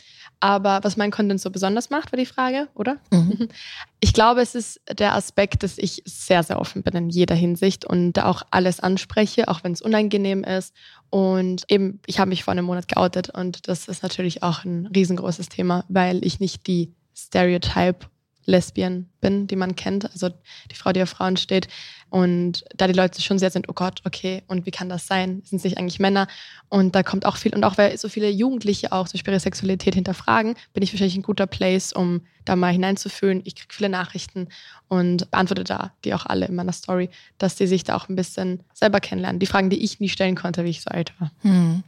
Aber 0.40 0.80
was 0.82 0.96
mein 0.96 1.10
Content 1.10 1.40
so 1.40 1.50
besonders 1.50 1.90
macht, 1.90 2.12
war 2.12 2.18
die 2.18 2.26
Frage, 2.26 2.68
oder? 2.74 2.98
Mhm. 3.10 3.48
Ich 4.00 4.12
glaube, 4.12 4.42
es 4.42 4.54
ist 4.54 4.82
der 4.98 5.14
Aspekt, 5.14 5.62
dass 5.62 5.78
ich 5.78 6.02
sehr, 6.04 6.42
sehr 6.42 6.60
offen 6.60 6.82
bin 6.82 6.94
in 6.94 7.08
jeder 7.08 7.34
Hinsicht 7.34 7.86
und 7.86 8.18
auch 8.18 8.42
alles 8.50 8.78
anspreche, 8.78 9.48
auch 9.48 9.64
wenn 9.64 9.72
es 9.72 9.80
unangenehm 9.80 10.44
ist. 10.44 10.74
Und 11.08 11.64
eben, 11.68 12.00
ich 12.04 12.18
habe 12.18 12.28
mich 12.28 12.44
vor 12.44 12.52
einem 12.52 12.66
Monat 12.66 12.86
geoutet 12.86 13.30
und 13.30 13.66
das 13.66 13.88
ist 13.88 14.02
natürlich 14.02 14.42
auch 14.42 14.62
ein 14.64 14.86
riesengroßes 14.94 15.48
Thema, 15.48 15.86
weil 15.88 16.22
ich 16.22 16.38
nicht 16.38 16.66
die 16.66 16.92
Stereotype 17.16 18.06
Lesbian 18.46 19.08
bin, 19.20 19.46
die 19.46 19.56
man 19.56 19.74
kennt, 19.74 20.10
also 20.10 20.28
die 20.70 20.74
Frau, 20.74 20.92
die 20.92 21.02
auf 21.02 21.10
Frauen 21.10 21.36
steht. 21.36 21.68
Und 22.14 22.64
da 22.76 22.86
die 22.86 22.92
Leute 22.92 23.20
schon 23.20 23.40
sehr 23.40 23.50
sind, 23.50 23.68
oh 23.68 23.72
Gott, 23.72 24.00
okay, 24.04 24.44
und 24.46 24.66
wie 24.66 24.70
kann 24.70 24.88
das 24.88 25.08
sein? 25.08 25.42
Sind 25.44 25.56
es 25.56 25.64
nicht 25.64 25.78
eigentlich 25.78 25.98
Männer? 25.98 26.28
Und 26.68 26.94
da 26.94 27.02
kommt 27.02 27.26
auch 27.26 27.36
viel, 27.36 27.52
und 27.52 27.64
auch 27.64 27.76
weil 27.76 27.98
so 27.98 28.08
viele 28.08 28.30
Jugendliche 28.30 28.92
auch 28.92 29.08
so 29.08 29.18
ihre 29.18 29.40
Sexualität 29.40 29.96
hinterfragen, 29.96 30.54
bin 30.74 30.84
ich 30.84 30.92
wahrscheinlich 30.92 31.16
ein 31.16 31.22
guter 31.22 31.48
Place, 31.48 31.92
um 31.92 32.20
da 32.44 32.54
mal 32.54 32.70
hineinzufühlen. 32.70 33.42
Ich 33.44 33.56
kriege 33.56 33.74
viele 33.74 33.88
Nachrichten 33.88 34.46
und 34.86 35.28
beantworte 35.32 35.64
da 35.64 35.90
die 36.04 36.14
auch 36.14 36.24
alle 36.24 36.46
in 36.46 36.54
meiner 36.54 36.72
Story, 36.72 37.10
dass 37.38 37.56
die 37.56 37.66
sich 37.66 37.82
da 37.82 37.96
auch 37.96 38.08
ein 38.08 38.14
bisschen 38.14 38.60
selber 38.74 39.00
kennenlernen. 39.00 39.40
Die 39.40 39.46
Fragen, 39.46 39.68
die 39.68 39.82
ich 39.82 39.98
nie 39.98 40.08
stellen 40.08 40.36
konnte, 40.36 40.62
wie 40.62 40.70
ich 40.70 40.82
so 40.82 40.90
alt 40.90 41.12
war. 41.18 41.32
Hm. 41.42 41.82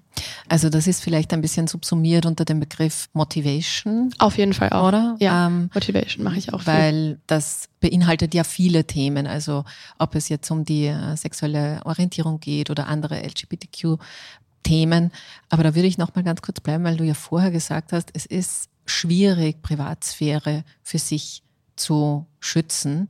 Also 0.49 0.71
das 0.71 0.87
ist 0.87 1.03
vielleicht 1.03 1.33
ein 1.33 1.41
bisschen 1.41 1.67
subsumiert 1.67 2.27
unter 2.27 2.45
dem 2.45 2.61
Begriff 2.61 3.09
Motivation. 3.13 4.15
Auf 4.19 4.39
jeden 4.39 4.53
Fall 4.53 4.71
auch. 4.71 4.89
Oder? 4.89 5.17
Ja, 5.19 5.47
ähm, 5.49 5.71
Motivation 5.75 6.25
mache 6.25 6.39
ich 6.39 6.53
auch. 6.53 6.67
Weil 6.67 6.93
viel. 6.93 7.21
das 7.27 7.69
beinhaltet 7.81 8.35
ja 8.35 8.45
viele 8.45 8.85
Themen. 8.87 9.27
Also 9.27 9.65
ob 9.99 10.15
es 10.15 10.29
jetzt 10.29 10.51
um 10.51 10.65
die 10.65 10.87
äh, 10.87 11.17
sexuelle 11.17 11.81
Orientierung 11.85 12.41
geht 12.41 12.71
oder 12.71 12.87
andere 12.87 13.23
LGBTQ-Themen. 13.23 15.11
Aber 15.49 15.63
da 15.63 15.75
würde 15.75 15.89
ich 15.89 15.99
noch 15.99 16.15
mal 16.15 16.23
ganz 16.25 16.43
kurz 16.43 16.61
bleiben, 16.61 16.85
weil 16.85 16.97
du 16.97 17.05
ja 17.05 17.15
vorher 17.15 17.51
gesagt 17.51 17.93
hast, 17.93 18.11
es 18.15 18.27
ist 18.27 18.69
schwierig, 18.87 19.63
Privatsphäre 19.63 20.65
für 20.83 20.99
sich 20.99 21.43
zu 21.77 22.27
schützen. 22.41 23.09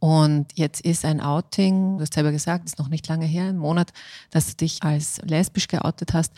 Und 0.00 0.46
jetzt 0.54 0.80
ist 0.80 1.04
ein 1.04 1.20
Outing, 1.20 1.98
du 1.98 2.02
hast 2.02 2.14
selber 2.14 2.32
gesagt, 2.32 2.64
ist 2.64 2.78
noch 2.78 2.88
nicht 2.88 3.06
lange 3.08 3.26
her, 3.26 3.44
ein 3.44 3.58
Monat, 3.58 3.92
dass 4.30 4.48
du 4.48 4.56
dich 4.56 4.82
als 4.82 5.20
lesbisch 5.22 5.68
geoutet 5.68 6.14
hast. 6.14 6.32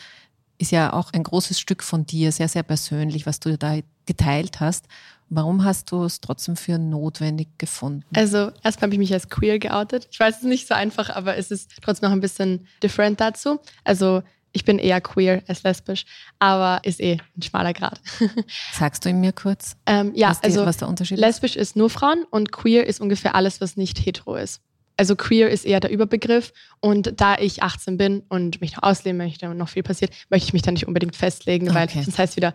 ist 0.57 0.71
ja 0.71 0.93
auch 0.93 1.11
ein 1.13 1.23
großes 1.23 1.59
Stück 1.59 1.81
von 1.81 2.05
dir, 2.05 2.31
sehr, 2.31 2.49
sehr 2.49 2.63
persönlich, 2.63 3.25
was 3.25 3.39
du 3.39 3.57
da 3.57 3.79
geteilt 4.05 4.59
hast. 4.59 4.85
Warum 5.29 5.63
hast 5.63 5.91
du 5.91 6.03
es 6.03 6.19
trotzdem 6.19 6.57
für 6.57 6.77
notwendig 6.77 7.47
gefunden? 7.57 8.05
Also 8.13 8.51
erstmal 8.63 8.87
habe 8.87 8.93
ich 8.93 8.99
mich 8.99 9.13
als 9.13 9.29
queer 9.29 9.57
geoutet. 9.59 10.09
Ich 10.11 10.19
weiß 10.19 10.35
es 10.35 10.41
ist 10.41 10.47
nicht 10.47 10.67
so 10.67 10.73
einfach, 10.73 11.09
aber 11.09 11.37
es 11.37 11.49
ist 11.49 11.71
trotzdem 11.81 12.09
noch 12.09 12.15
ein 12.15 12.21
bisschen 12.21 12.67
different 12.83 13.19
dazu. 13.19 13.59
Also 13.85 14.21
ich 14.53 14.63
bin 14.63 14.79
eher 14.79 15.01
queer 15.01 15.43
als 15.47 15.63
lesbisch, 15.63 16.05
aber 16.39 16.79
ist 16.83 17.01
eh 17.01 17.17
ein 17.35 17.41
schmaler 17.41 17.73
Grad. 17.73 17.99
Sagst 18.73 19.03
du 19.03 19.09
ihn 19.09 19.19
mir 19.19 19.33
kurz? 19.33 19.75
Ähm, 19.85 20.13
ja, 20.15 20.29
was 20.29 20.41
die, 20.41 20.45
also 20.45 20.65
was 20.65 20.77
der 20.77 20.87
Unterschied 20.87 21.17
lesbisch 21.17 21.55
ist? 21.55 21.71
ist 21.71 21.75
nur 21.75 21.89
Frauen 21.89 22.23
und 22.29 22.51
queer 22.51 22.85
ist 22.87 23.01
ungefähr 23.01 23.35
alles, 23.35 23.59
was 23.59 23.75
nicht 23.75 23.99
hetero 24.05 24.35
ist. 24.35 24.61
Also 24.95 25.15
queer 25.15 25.49
ist 25.49 25.65
eher 25.65 25.79
der 25.79 25.89
Überbegriff 25.89 26.53
und 26.79 27.19
da 27.19 27.35
ich 27.37 27.63
18 27.63 27.97
bin 27.97 28.21
und 28.29 28.61
mich 28.61 28.75
noch 28.75 28.83
ausleben 28.83 29.17
möchte 29.17 29.49
und 29.49 29.57
noch 29.57 29.69
viel 29.69 29.81
passiert, 29.81 30.11
möchte 30.29 30.47
ich 30.47 30.53
mich 30.53 30.61
da 30.61 30.71
nicht 30.71 30.87
unbedingt 30.87 31.15
festlegen, 31.15 31.67
okay. 31.67 31.75
weil 31.75 32.03
sonst 32.03 32.19
heißt 32.19 32.35
wieder, 32.35 32.53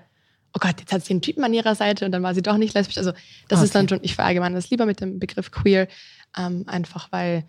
oh 0.54 0.60
Gott, 0.60 0.78
jetzt 0.78 0.92
hat 0.92 1.04
sie 1.04 1.14
einen 1.14 1.22
Typen 1.22 1.42
an 1.42 1.52
ihrer 1.52 1.74
Seite 1.74 2.06
und 2.06 2.12
dann 2.12 2.22
war 2.22 2.34
sie 2.34 2.42
doch 2.42 2.56
nicht 2.56 2.74
lesbisch. 2.74 2.96
Also 2.96 3.10
das 3.48 3.58
okay. 3.58 3.64
ist 3.64 3.74
dann 3.74 3.88
schon, 3.88 3.98
ich 4.02 4.14
verallgemeine 4.14 4.54
das 4.54 4.70
lieber 4.70 4.86
mit 4.86 5.00
dem 5.00 5.18
Begriff 5.18 5.50
queer, 5.50 5.88
ähm, 6.36 6.64
einfach 6.68 7.10
weil 7.10 7.44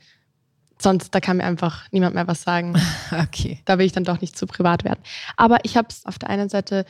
sonst, 0.81 1.13
da 1.13 1.19
kann 1.19 1.37
mir 1.37 1.43
einfach 1.43 1.85
niemand 1.91 2.15
mehr 2.15 2.27
was 2.27 2.43
sagen. 2.43 2.73
Okay. 3.11 3.59
Da 3.65 3.77
will 3.77 3.85
ich 3.85 3.91
dann 3.91 4.03
doch 4.03 4.21
nicht 4.21 4.37
zu 4.37 4.45
privat 4.45 4.83
werden. 4.83 4.99
Aber 5.35 5.57
ich 5.63 5.77
habe 5.77 5.87
es 5.89 6.05
auf 6.05 6.19
der 6.19 6.29
einen 6.29 6.49
Seite 6.49 6.85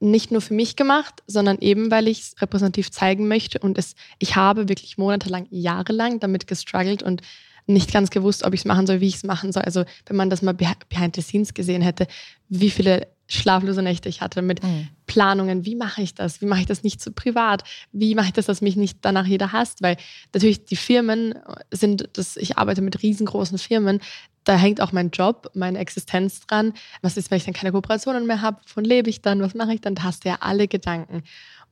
nicht 0.00 0.30
nur 0.30 0.40
für 0.40 0.54
mich 0.54 0.76
gemacht, 0.76 1.22
sondern 1.26 1.58
eben, 1.60 1.90
weil 1.90 2.08
ich 2.08 2.20
es 2.20 2.42
repräsentativ 2.42 2.90
zeigen 2.90 3.28
möchte. 3.28 3.58
Und 3.58 3.78
es, 3.78 3.94
ich 4.18 4.36
habe 4.36 4.68
wirklich 4.68 4.98
monatelang, 4.98 5.46
jahrelang 5.50 6.18
damit 6.20 6.46
gestruggelt 6.46 7.02
und 7.02 7.22
nicht 7.66 7.92
ganz 7.92 8.10
gewusst, 8.10 8.44
ob 8.44 8.54
ich 8.54 8.60
es 8.60 8.64
machen 8.64 8.86
soll, 8.86 9.00
wie 9.00 9.08
ich 9.08 9.16
es 9.16 9.24
machen 9.24 9.52
soll. 9.52 9.62
Also 9.62 9.84
wenn 10.06 10.16
man 10.16 10.30
das 10.30 10.42
mal 10.42 10.54
behind 10.54 11.14
the 11.14 11.22
scenes 11.22 11.54
gesehen 11.54 11.82
hätte, 11.82 12.06
wie 12.48 12.70
viele 12.70 13.06
schlaflose 13.32 13.82
Nächte 13.82 14.08
ich 14.08 14.20
hatte 14.20 14.42
mit 14.42 14.62
mhm. 14.62 14.88
Planungen, 15.06 15.64
wie 15.64 15.76
mache 15.76 16.02
ich 16.02 16.14
das? 16.14 16.40
Wie 16.40 16.46
mache 16.46 16.60
ich 16.60 16.66
das 16.66 16.82
nicht 16.82 17.00
zu 17.00 17.12
privat? 17.12 17.62
Wie 17.92 18.14
mache 18.14 18.26
ich 18.26 18.32
das, 18.32 18.46
dass 18.46 18.60
mich 18.60 18.76
nicht 18.76 18.98
danach 19.02 19.26
jeder 19.26 19.52
hasst? 19.52 19.82
Weil 19.82 19.96
natürlich 20.34 20.64
die 20.64 20.76
Firmen 20.76 21.34
sind, 21.70 22.08
das, 22.12 22.36
ich 22.36 22.58
arbeite 22.58 22.82
mit 22.82 23.02
riesengroßen 23.02 23.58
Firmen, 23.58 24.00
da 24.44 24.56
hängt 24.56 24.80
auch 24.80 24.92
mein 24.92 25.10
Job, 25.10 25.50
meine 25.54 25.78
Existenz 25.78 26.40
dran. 26.40 26.72
Was 27.02 27.16
ist, 27.16 27.30
wenn 27.30 27.38
ich 27.38 27.44
dann 27.44 27.54
keine 27.54 27.72
Kooperationen 27.72 28.26
mehr 28.26 28.40
habe? 28.40 28.60
Wovon 28.66 28.84
lebe 28.84 29.10
ich 29.10 29.20
dann? 29.20 29.42
Was 29.42 29.54
mache 29.54 29.74
ich 29.74 29.80
dann? 29.80 29.94
Da 29.94 30.04
hast 30.04 30.24
du 30.24 30.28
ja 30.28 30.38
alle 30.40 30.66
Gedanken. 30.66 31.22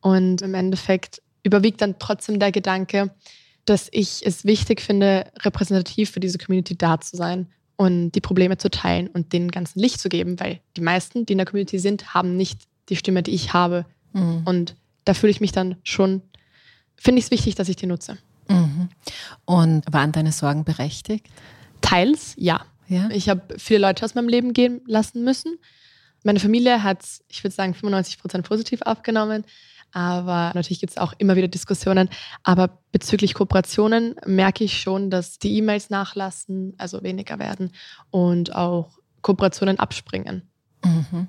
Und 0.01 0.43
im 0.43 0.55
Endeffekt 0.55 1.23
überwiegt 1.43 1.81
dann 1.81 1.99
trotzdem 1.99 2.39
der 2.39 2.53
Gedanke, 2.53 3.15
dass 3.65 3.89
ich 3.91 4.25
es 4.25 4.45
wichtig 4.45 4.81
finde, 4.81 5.31
repräsentativ 5.41 6.11
für 6.11 6.21
diese 6.21 6.39
Community 6.39 6.77
da 6.77 7.01
zu 7.01 7.17
sein 7.17 7.49
und 7.79 8.11
die 8.11 8.21
Probleme 8.21 8.59
zu 8.59 8.71
teilen 8.71 9.07
und 9.07 9.33
den 9.33 9.53
ganzen 9.53 9.79
Licht 9.79 10.01
zu 10.01 10.09
geben, 10.09 10.39
weil 10.41 10.61
die 10.77 10.81
meisten, 10.81 11.25
die 11.25 11.33
in 11.33 11.39
der 11.39 11.47
Community 11.47 11.79
sind, 11.79 12.13
haben 12.13 12.37
nicht 12.37 12.63
die 12.89 12.97
Stimme, 12.97 13.23
die 13.23 13.31
ich 13.31 13.53
habe. 13.53 13.87
Mhm. 14.13 14.43
Und 14.45 14.75
da 15.05 15.15
fühle 15.15 15.31
ich 15.31 15.41
mich 15.41 15.53
dann 15.53 15.77
schon, 15.85 16.23
finde 16.97 17.21
ich 17.21 17.27
es 17.27 17.31
wichtig, 17.31 17.55
dass 17.55 17.69
ich 17.69 17.77
die 17.77 17.87
nutze. 17.87 18.19
Mhm. 18.49 18.89
Und 19.45 19.85
waren 19.93 20.11
deine 20.11 20.33
Sorgen 20.33 20.65
berechtigt? 20.65 21.29
Teils, 21.81 22.35
ja. 22.37 22.63
ja? 22.89 23.11
Ich 23.11 23.29
habe 23.29 23.43
viele 23.59 23.79
Leute 23.79 24.05
aus 24.05 24.17
meinem 24.17 24.29
Leben 24.29 24.55
gehen 24.55 24.81
lassen 24.87 25.23
müssen. 25.23 25.57
Meine 26.25 26.41
Familie 26.41 26.83
hat, 26.83 27.05
ich 27.29 27.45
würde 27.45 27.55
sagen, 27.55 27.75
95 27.75 28.19
Prozent 28.19 28.45
positiv 28.45 28.83
aufgenommen. 28.83 29.45
Aber 29.93 30.53
natürlich 30.55 30.81
gibt 30.81 30.93
es 30.93 30.99
auch 30.99 31.15
immer 31.19 31.37
wieder 31.37 31.49
Diskussionen. 31.49 32.09
Aber 32.43 32.79
bezüglich 32.93 33.35
Kooperationen 33.35 34.17
merke 34.27 34.65
ich 34.65 34.81
schon, 34.81 35.11
dass 35.11 35.39
die 35.39 35.57
E-Mails 35.57 35.91
nachlassen, 35.91 36.75
also 36.79 37.03
weniger 37.03 37.39
werden 37.39 37.73
und 38.11 38.55
auch 38.55 38.99
Kooperationen 39.23 39.79
abspringen. 39.79 40.43
Mhm. 40.85 41.29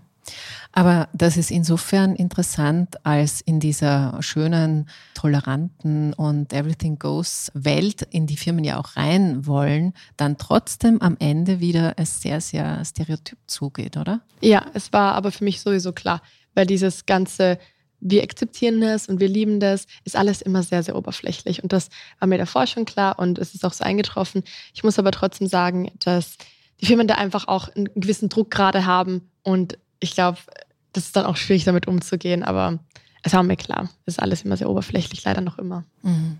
Aber 0.71 1.09
das 1.13 1.37
ist 1.37 1.51
insofern 1.51 2.15
interessant, 2.15 3.03
als 3.05 3.41
in 3.41 3.59
dieser 3.59 4.21
schönen, 4.21 4.87
toleranten 5.15 6.13
und 6.13 6.53
Everything 6.53 6.99
Goes 6.99 7.51
Welt, 7.55 8.03
in 8.11 8.27
die 8.27 8.37
Firmen 8.37 8.63
ja 8.63 8.77
auch 8.79 8.95
rein 8.95 9.47
wollen, 9.47 9.93
dann 10.17 10.37
trotzdem 10.37 11.01
am 11.01 11.17
Ende 11.19 11.59
wieder 11.59 11.93
es 11.97 12.21
sehr, 12.21 12.41
sehr 12.41 12.83
stereotyp 12.85 13.39
zugeht, 13.47 13.97
oder? 13.97 14.21
Ja, 14.41 14.65
es 14.73 14.93
war 14.93 15.15
aber 15.15 15.31
für 15.31 15.43
mich 15.43 15.61
sowieso 15.61 15.91
klar, 15.91 16.21
weil 16.53 16.67
dieses 16.67 17.05
ganze 17.05 17.57
wir 18.01 18.23
akzeptieren 18.23 18.81
das 18.81 19.07
und 19.07 19.19
wir 19.19 19.27
lieben 19.27 19.59
das, 19.59 19.85
ist 20.03 20.15
alles 20.15 20.41
immer 20.41 20.63
sehr, 20.63 20.83
sehr 20.83 20.95
oberflächlich. 20.95 21.63
Und 21.63 21.73
das 21.73 21.89
war 22.19 22.27
mir 22.27 22.37
davor 22.37 22.67
schon 22.67 22.85
klar 22.85 23.19
und 23.19 23.39
es 23.39 23.53
ist 23.53 23.65
auch 23.65 23.73
so 23.73 23.83
eingetroffen. 23.83 24.43
Ich 24.73 24.83
muss 24.83 24.99
aber 24.99 25.11
trotzdem 25.11 25.47
sagen, 25.47 25.91
dass 25.99 26.37
die 26.81 26.85
Firmen 26.85 27.07
da 27.07 27.15
einfach 27.15 27.47
auch 27.47 27.67
einen 27.75 27.89
gewissen 27.95 28.29
Druck 28.29 28.51
gerade 28.51 28.85
haben 28.85 29.29
und 29.43 29.77
ich 29.99 30.13
glaube, 30.13 30.37
das 30.93 31.05
ist 31.05 31.15
dann 31.15 31.25
auch 31.25 31.35
schwierig, 31.35 31.65
damit 31.65 31.87
umzugehen. 31.87 32.43
Aber 32.43 32.79
es 33.23 33.33
war 33.33 33.43
mir 33.43 33.57
klar, 33.57 33.89
es 34.05 34.15
ist 34.15 34.19
alles 34.19 34.43
immer 34.43 34.57
sehr 34.57 34.69
oberflächlich, 34.69 35.23
leider 35.23 35.41
noch 35.41 35.57
immer. 35.57 35.83
Mhm. 36.01 36.37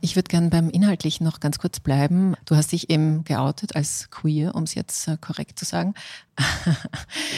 Ich 0.00 0.16
würde 0.16 0.28
gerne 0.28 0.50
beim 0.50 0.68
Inhaltlichen 0.70 1.24
noch 1.24 1.40
ganz 1.40 1.58
kurz 1.58 1.80
bleiben. 1.80 2.34
Du 2.44 2.56
hast 2.56 2.72
dich 2.72 2.90
eben 2.90 3.24
geoutet 3.24 3.76
als 3.76 4.10
queer, 4.10 4.54
um 4.54 4.64
es 4.64 4.74
jetzt 4.74 5.08
äh, 5.08 5.16
korrekt 5.20 5.58
zu 5.58 5.64
sagen. 5.64 5.94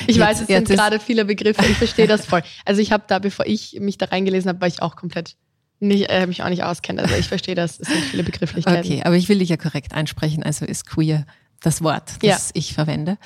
Ich 0.07 0.19
weiß, 0.19 0.41
es 0.41 0.47
sind 0.47 0.69
gerade 0.69 1.01
viele 1.01 1.25
Begriffe, 1.25 1.65
ich 1.67 1.77
verstehe 1.77 2.07
das 2.07 2.25
voll. 2.27 2.43
Also 2.65 2.81
ich 2.81 2.93
habe 2.93 3.05
da, 3.07 3.19
bevor 3.19 3.47
ich 3.47 3.79
mich 3.81 3.99
da 3.99 4.07
reingelesen 4.07 4.49
habe, 4.49 4.61
war 4.61 4.69
ich 4.69 4.81
auch 4.81 4.97
komplett 4.97 5.37
nicht, 5.81 6.09
äh, 6.09 6.27
mich 6.27 6.43
auch 6.43 6.49
nicht 6.49 6.63
auskennen. 6.65 7.05
Also 7.05 7.17
ich 7.17 7.29
verstehe 7.29 7.55
das, 7.55 7.79
es 7.79 7.89
sind 7.89 8.03
viele 8.05 8.25
Begrifflichkeiten. 8.25 8.81
Okay, 8.81 9.03
aber 9.05 9.17
ich 9.17 9.29
will 9.29 9.39
dich 9.41 9.51
ja 9.51 9.57
korrekt 9.57 9.93
einsprechen. 9.93 10.43
Also 10.43 10.65
ist 10.65 10.87
queer 10.87 11.27
das 11.61 11.83
Wort, 11.83 12.15
das 12.23 12.23
ja. 12.23 12.39
ich 12.55 12.73
verwende. 12.75 13.19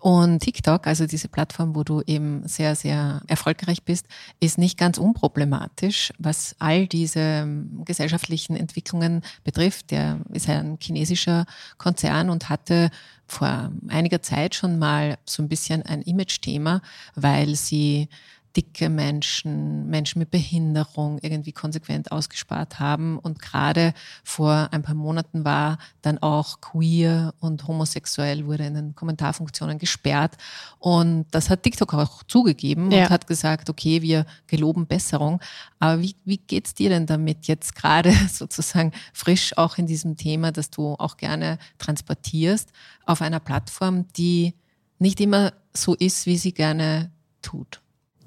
Und 0.00 0.40
TikTok, 0.40 0.86
also 0.86 1.06
diese 1.06 1.28
Plattform, 1.28 1.76
wo 1.76 1.84
du 1.84 2.00
eben 2.06 2.48
sehr, 2.48 2.74
sehr 2.74 3.20
erfolgreich 3.26 3.82
bist, 3.82 4.06
ist 4.40 4.56
nicht 4.56 4.78
ganz 4.78 4.96
unproblematisch, 4.96 6.14
was 6.18 6.56
all 6.58 6.86
diese 6.86 7.20
ähm, 7.20 7.82
gesellschaftlichen 7.84 8.56
Entwicklungen 8.56 9.20
betrifft. 9.44 9.90
Der 9.90 10.20
ist 10.32 10.48
ein 10.48 10.78
chinesischer 10.80 11.44
Konzern 11.76 12.30
und 12.30 12.48
hatte 12.48 12.90
vor 13.26 13.70
einiger 13.88 14.22
Zeit 14.22 14.54
schon 14.54 14.78
mal 14.78 15.18
so 15.26 15.42
ein 15.42 15.50
bisschen 15.50 15.82
ein 15.82 16.00
Image-Thema, 16.00 16.80
weil 17.14 17.54
sie 17.54 18.08
dicke 18.56 18.88
Menschen, 18.88 19.88
Menschen 19.88 20.18
mit 20.18 20.30
Behinderung 20.30 21.18
irgendwie 21.22 21.52
konsequent 21.52 22.10
ausgespart 22.10 22.80
haben. 22.80 23.18
Und 23.18 23.40
gerade 23.40 23.94
vor 24.24 24.68
ein 24.72 24.82
paar 24.82 24.94
Monaten 24.94 25.44
war 25.44 25.78
dann 26.02 26.18
auch 26.18 26.60
queer 26.60 27.34
und 27.38 27.66
homosexuell 27.68 28.46
wurde 28.46 28.66
in 28.66 28.74
den 28.74 28.94
Kommentarfunktionen 28.94 29.78
gesperrt. 29.78 30.36
Und 30.78 31.26
das 31.30 31.48
hat 31.48 31.62
TikTok 31.62 31.94
auch 31.94 32.22
zugegeben 32.24 32.90
ja. 32.90 33.04
und 33.04 33.10
hat 33.10 33.26
gesagt, 33.26 33.70
okay, 33.70 34.02
wir 34.02 34.26
geloben 34.46 34.86
Besserung. 34.86 35.40
Aber 35.78 36.02
wie, 36.02 36.16
wie 36.24 36.38
geht's 36.38 36.74
dir 36.74 36.90
denn 36.90 37.06
damit 37.06 37.46
jetzt 37.46 37.76
gerade 37.76 38.12
sozusagen 38.32 38.92
frisch 39.12 39.56
auch 39.56 39.78
in 39.78 39.86
diesem 39.86 40.16
Thema, 40.16 40.50
dass 40.50 40.70
du 40.70 40.94
auch 40.94 41.16
gerne 41.16 41.58
transportierst 41.78 42.70
auf 43.06 43.22
einer 43.22 43.40
Plattform, 43.40 44.06
die 44.16 44.54
nicht 44.98 45.20
immer 45.20 45.52
so 45.72 45.94
ist, 45.94 46.26
wie 46.26 46.36
sie 46.36 46.52
gerne 46.52 47.12
tut? 47.42 47.79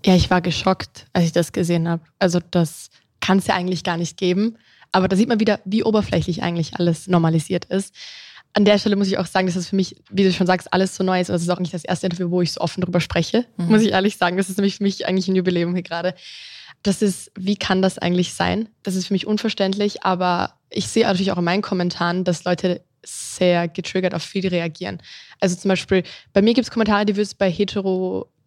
Ja, 0.05 0.15
ich 0.15 0.29
war 0.29 0.41
geschockt, 0.41 1.05
als 1.13 1.25
ich 1.25 1.31
das 1.31 1.51
gesehen 1.51 1.87
habe. 1.87 2.03
Also 2.19 2.39
das 2.51 2.89
kann 3.21 3.37
es 3.37 3.47
ja 3.47 3.55
eigentlich 3.55 3.83
gar 3.83 3.97
nicht 3.97 4.17
geben. 4.17 4.57
Aber 4.91 5.07
da 5.07 5.15
sieht 5.15 5.29
man 5.29 5.39
wieder, 5.39 5.59
wie 5.65 5.83
oberflächlich 5.83 6.43
eigentlich 6.43 6.75
alles 6.77 7.07
normalisiert 7.07 7.65
ist. 7.65 7.95
An 8.53 8.65
der 8.65 8.77
Stelle 8.77 8.95
muss 8.95 9.07
ich 9.07 9.17
auch 9.17 9.25
sagen, 9.25 9.47
dass 9.47 9.55
das 9.55 9.67
für 9.67 9.75
mich, 9.75 9.95
wie 10.11 10.23
du 10.23 10.31
schon 10.31 10.45
sagst, 10.45 10.71
alles 10.71 10.95
so 10.95 11.03
neu 11.03 11.19
ist. 11.19 11.29
Und 11.29 11.33
das 11.33 11.41
ist 11.41 11.49
auch 11.49 11.59
nicht 11.59 11.73
das 11.73 11.83
erste 11.83 12.05
Interview, 12.05 12.29
wo 12.29 12.41
ich 12.41 12.51
so 12.51 12.61
offen 12.61 12.81
drüber 12.81 12.99
spreche, 12.99 13.45
mhm. 13.57 13.69
muss 13.69 13.81
ich 13.81 13.91
ehrlich 13.91 14.17
sagen. 14.17 14.37
Das 14.37 14.49
ist 14.49 14.57
nämlich 14.57 14.77
für 14.77 14.83
mich 14.83 15.07
eigentlich 15.07 15.27
ein 15.27 15.35
Jubiläum 15.35 15.73
hier 15.73 15.83
gerade. 15.83 16.13
Das 16.83 17.01
ist, 17.01 17.31
wie 17.35 17.55
kann 17.55 17.81
das 17.81 17.97
eigentlich 17.97 18.33
sein? 18.33 18.69
Das 18.83 18.95
ist 18.95 19.07
für 19.07 19.13
mich 19.13 19.25
unverständlich, 19.25 20.03
aber 20.03 20.53
ich 20.69 20.87
sehe 20.87 21.05
natürlich 21.05 21.31
auch 21.31 21.37
in 21.37 21.43
meinen 21.43 21.61
Kommentaren, 21.61 22.23
dass 22.23 22.43
Leute 22.43 22.83
sehr 23.03 23.67
getriggert 23.67 24.13
auf 24.13 24.21
viel 24.21 24.47
reagieren. 24.47 25.01
Also 25.39 25.55
zum 25.55 25.69
Beispiel, 25.69 26.03
bei 26.33 26.41
mir 26.41 26.53
gibt 26.53 26.67
es 26.67 26.71
Kommentare, 26.71 27.05
die 27.05 27.13
würde 27.13 27.23
es 27.23 27.35
bei 27.35 27.49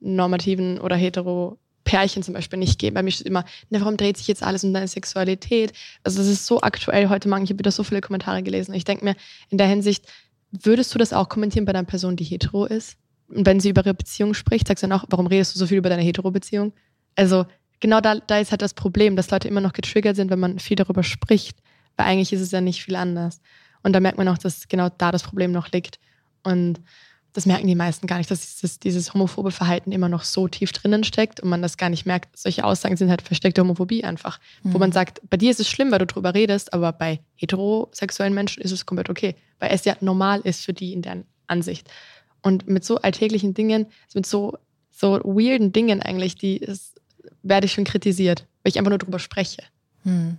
heteronormativen 0.00 0.78
oder 0.80 0.96
hetero 0.96 1.58
Pärchen 1.84 2.22
zum 2.22 2.34
Beispiel 2.34 2.58
nicht 2.58 2.78
geben. 2.78 2.94
Bei 2.94 3.02
mir 3.02 3.12
steht 3.12 3.26
immer, 3.26 3.44
ne, 3.70 3.80
warum 3.80 3.96
dreht 3.96 4.16
sich 4.16 4.26
jetzt 4.26 4.42
alles 4.42 4.64
um 4.64 4.74
deine 4.74 4.88
Sexualität? 4.88 5.72
Also 6.02 6.18
das 6.18 6.26
ist 6.26 6.46
so 6.46 6.60
aktuell 6.60 7.08
heute 7.08 7.28
Morgen. 7.28 7.44
Ich 7.44 7.50
habe 7.50 7.60
wieder 7.60 7.70
so 7.70 7.84
viele 7.84 8.00
Kommentare 8.00 8.42
gelesen. 8.42 8.74
Ich 8.74 8.84
denke 8.84 9.04
mir, 9.04 9.14
in 9.50 9.58
der 9.58 9.68
Hinsicht, 9.68 10.04
würdest 10.50 10.92
du 10.94 10.98
das 10.98 11.12
auch 11.12 11.28
kommentieren 11.28 11.64
bei 11.64 11.70
einer 11.70 11.84
Person, 11.84 12.16
die 12.16 12.24
hetero 12.24 12.66
ist? 12.66 12.96
Und 13.28 13.46
wenn 13.46 13.60
sie 13.60 13.70
über 13.70 13.82
ihre 13.82 13.94
Beziehung 13.94 14.34
spricht, 14.34 14.68
sagst 14.68 14.82
du 14.82 14.88
dann 14.88 14.98
auch, 14.98 15.04
warum 15.10 15.26
redest 15.26 15.54
du 15.54 15.58
so 15.58 15.66
viel 15.66 15.78
über 15.78 15.88
deine 15.88 16.02
hetero-Beziehung? 16.02 16.72
Also 17.14 17.46
genau 17.80 18.00
da, 18.00 18.16
da 18.16 18.38
ist 18.38 18.50
halt 18.50 18.62
das 18.62 18.74
Problem, 18.74 19.16
dass 19.16 19.30
Leute 19.30 19.48
immer 19.48 19.60
noch 19.60 19.72
getriggert 19.72 20.16
sind, 20.16 20.30
wenn 20.30 20.40
man 20.40 20.58
viel 20.58 20.76
darüber 20.76 21.02
spricht. 21.02 21.58
Weil 21.96 22.06
eigentlich 22.06 22.32
ist 22.32 22.40
es 22.40 22.50
ja 22.50 22.60
nicht 22.60 22.82
viel 22.82 22.96
anders. 22.96 23.40
Und 23.82 23.92
da 23.92 24.00
merkt 24.00 24.18
man 24.18 24.28
auch, 24.28 24.38
dass 24.38 24.68
genau 24.68 24.88
da 24.88 25.12
das 25.12 25.22
Problem 25.22 25.52
noch 25.52 25.70
liegt. 25.70 25.98
Und 26.42 26.80
das 27.36 27.46
merken 27.46 27.66
die 27.66 27.74
meisten 27.74 28.06
gar 28.06 28.18
nicht, 28.18 28.30
dass 28.30 28.40
dieses, 28.40 28.78
dieses 28.78 29.12
homophobe 29.12 29.50
Verhalten 29.50 29.92
immer 29.92 30.08
noch 30.08 30.24
so 30.24 30.48
tief 30.48 30.72
drinnen 30.72 31.04
steckt 31.04 31.40
und 31.40 31.48
man 31.48 31.62
das 31.62 31.76
gar 31.76 31.90
nicht 31.90 32.06
merkt. 32.06 32.36
Solche 32.36 32.64
Aussagen 32.64 32.96
sind 32.96 33.10
halt 33.10 33.22
versteckte 33.22 33.60
Homophobie 33.60 34.04
einfach. 34.04 34.40
Mhm. 34.62 34.74
Wo 34.74 34.78
man 34.78 34.92
sagt, 34.92 35.20
bei 35.28 35.36
dir 35.36 35.50
ist 35.50 35.60
es 35.60 35.68
schlimm, 35.68 35.90
weil 35.90 35.98
du 35.98 36.06
drüber 36.06 36.34
redest, 36.34 36.72
aber 36.72 36.92
bei 36.92 37.20
heterosexuellen 37.34 38.34
Menschen 38.34 38.62
ist 38.62 38.72
es 38.72 38.86
komplett 38.86 39.10
okay, 39.10 39.34
weil 39.58 39.70
es 39.72 39.84
ja 39.84 39.96
normal 40.00 40.40
ist 40.40 40.64
für 40.64 40.72
die 40.72 40.92
in 40.92 41.02
deren 41.02 41.24
Ansicht. 41.46 41.90
Und 42.42 42.68
mit 42.68 42.84
so 42.84 42.96
alltäglichen 42.96 43.52
Dingen, 43.54 43.86
mit 44.14 44.24
so 44.24 44.56
so 44.96 45.20
weirden 45.24 45.72
Dingen 45.72 46.00
eigentlich, 46.00 46.36
die 46.36 46.56
ist, 46.56 47.00
werde 47.42 47.66
ich 47.66 47.72
schon 47.72 47.84
kritisiert, 47.84 48.46
weil 48.62 48.70
ich 48.70 48.78
einfach 48.78 48.90
nur 48.90 48.98
drüber 48.98 49.18
spreche. 49.18 49.62
Hm. 50.04 50.38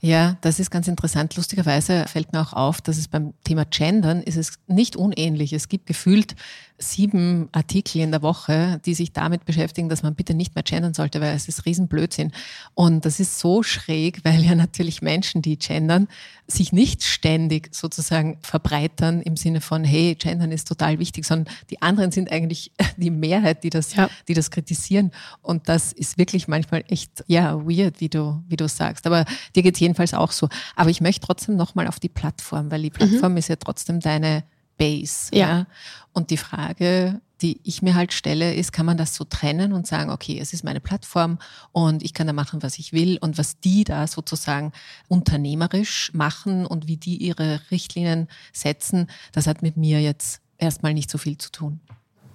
Ja, 0.00 0.36
das 0.40 0.58
ist 0.58 0.70
ganz 0.70 0.88
interessant. 0.88 1.36
Lustigerweise 1.36 2.06
fällt 2.08 2.32
mir 2.32 2.40
auch 2.40 2.52
auf, 2.52 2.80
dass 2.80 2.98
es 2.98 3.08
beim 3.08 3.34
Thema 3.44 3.64
Gendern 3.64 4.22
ist 4.22 4.36
es 4.36 4.58
nicht 4.66 4.96
unähnlich. 4.96 5.52
Es 5.52 5.68
gibt 5.68 5.86
gefühlt 5.86 6.34
sieben 6.82 7.48
Artikel 7.52 8.00
in 8.00 8.10
der 8.10 8.22
Woche, 8.22 8.80
die 8.84 8.94
sich 8.94 9.12
damit 9.12 9.44
beschäftigen, 9.44 9.88
dass 9.88 10.02
man 10.02 10.14
bitte 10.14 10.34
nicht 10.34 10.54
mehr 10.54 10.64
gendern 10.64 10.94
sollte, 10.94 11.20
weil 11.20 11.34
es 11.34 11.48
ist 11.48 11.64
Riesenblödsinn. 11.64 12.32
Und 12.74 13.04
das 13.04 13.20
ist 13.20 13.38
so 13.38 13.62
schräg, 13.62 14.24
weil 14.24 14.42
ja 14.44 14.54
natürlich 14.54 15.02
Menschen, 15.02 15.42
die 15.42 15.58
gendern, 15.58 16.08
sich 16.46 16.72
nicht 16.72 17.02
ständig 17.02 17.74
sozusagen 17.74 18.38
verbreitern 18.42 19.22
im 19.22 19.36
Sinne 19.36 19.60
von, 19.60 19.84
hey, 19.84 20.14
gendern 20.16 20.52
ist 20.52 20.68
total 20.68 20.98
wichtig, 20.98 21.24
sondern 21.24 21.54
die 21.70 21.80
anderen 21.80 22.10
sind 22.10 22.30
eigentlich 22.30 22.72
die 22.96 23.10
Mehrheit, 23.10 23.64
die 23.64 23.70
das, 23.70 23.94
ja. 23.94 24.10
die 24.28 24.34
das 24.34 24.50
kritisieren. 24.50 25.12
Und 25.40 25.68
das 25.68 25.92
ist 25.92 26.18
wirklich 26.18 26.48
manchmal 26.48 26.84
echt, 26.88 27.24
ja, 27.26 27.54
weird, 27.66 28.00
wie 28.00 28.08
du, 28.08 28.42
wie 28.48 28.56
du 28.56 28.68
sagst. 28.68 29.06
Aber 29.06 29.24
dir 29.54 29.62
geht 29.62 29.74
es 29.74 29.80
jedenfalls 29.80 30.14
auch 30.14 30.32
so. 30.32 30.48
Aber 30.76 30.90
ich 30.90 31.00
möchte 31.00 31.26
trotzdem 31.26 31.56
nochmal 31.56 31.86
auf 31.86 32.00
die 32.00 32.08
Plattform, 32.08 32.70
weil 32.70 32.82
die 32.82 32.90
mhm. 32.90 32.94
Plattform 32.94 33.32
mhm. 33.32 33.38
ist 33.38 33.48
ja 33.48 33.56
trotzdem 33.56 34.00
deine 34.00 34.44
Base. 34.76 35.28
Ja. 35.32 35.38
ja. 35.38 35.66
Und 36.12 36.30
die 36.30 36.36
Frage, 36.36 37.20
die 37.42 37.60
ich 37.64 37.82
mir 37.82 37.94
halt 37.94 38.12
stelle, 38.12 38.54
ist, 38.54 38.72
kann 38.72 38.86
man 38.86 38.96
das 38.96 39.14
so 39.14 39.24
trennen 39.24 39.72
und 39.72 39.86
sagen, 39.86 40.10
okay, 40.10 40.38
es 40.40 40.52
ist 40.52 40.64
meine 40.64 40.80
Plattform 40.80 41.38
und 41.72 42.02
ich 42.02 42.14
kann 42.14 42.26
da 42.26 42.32
machen, 42.32 42.62
was 42.62 42.78
ich 42.78 42.92
will 42.92 43.18
und 43.20 43.36
was 43.36 43.58
die 43.58 43.84
da 43.84 44.06
sozusagen 44.06 44.72
unternehmerisch 45.08 46.12
machen 46.14 46.66
und 46.66 46.86
wie 46.86 46.96
die 46.96 47.16
ihre 47.16 47.60
Richtlinien 47.70 48.28
setzen, 48.52 49.08
das 49.32 49.46
hat 49.46 49.62
mit 49.62 49.76
mir 49.76 50.00
jetzt 50.00 50.40
erstmal 50.58 50.94
nicht 50.94 51.10
so 51.10 51.18
viel 51.18 51.36
zu 51.36 51.50
tun. 51.50 51.80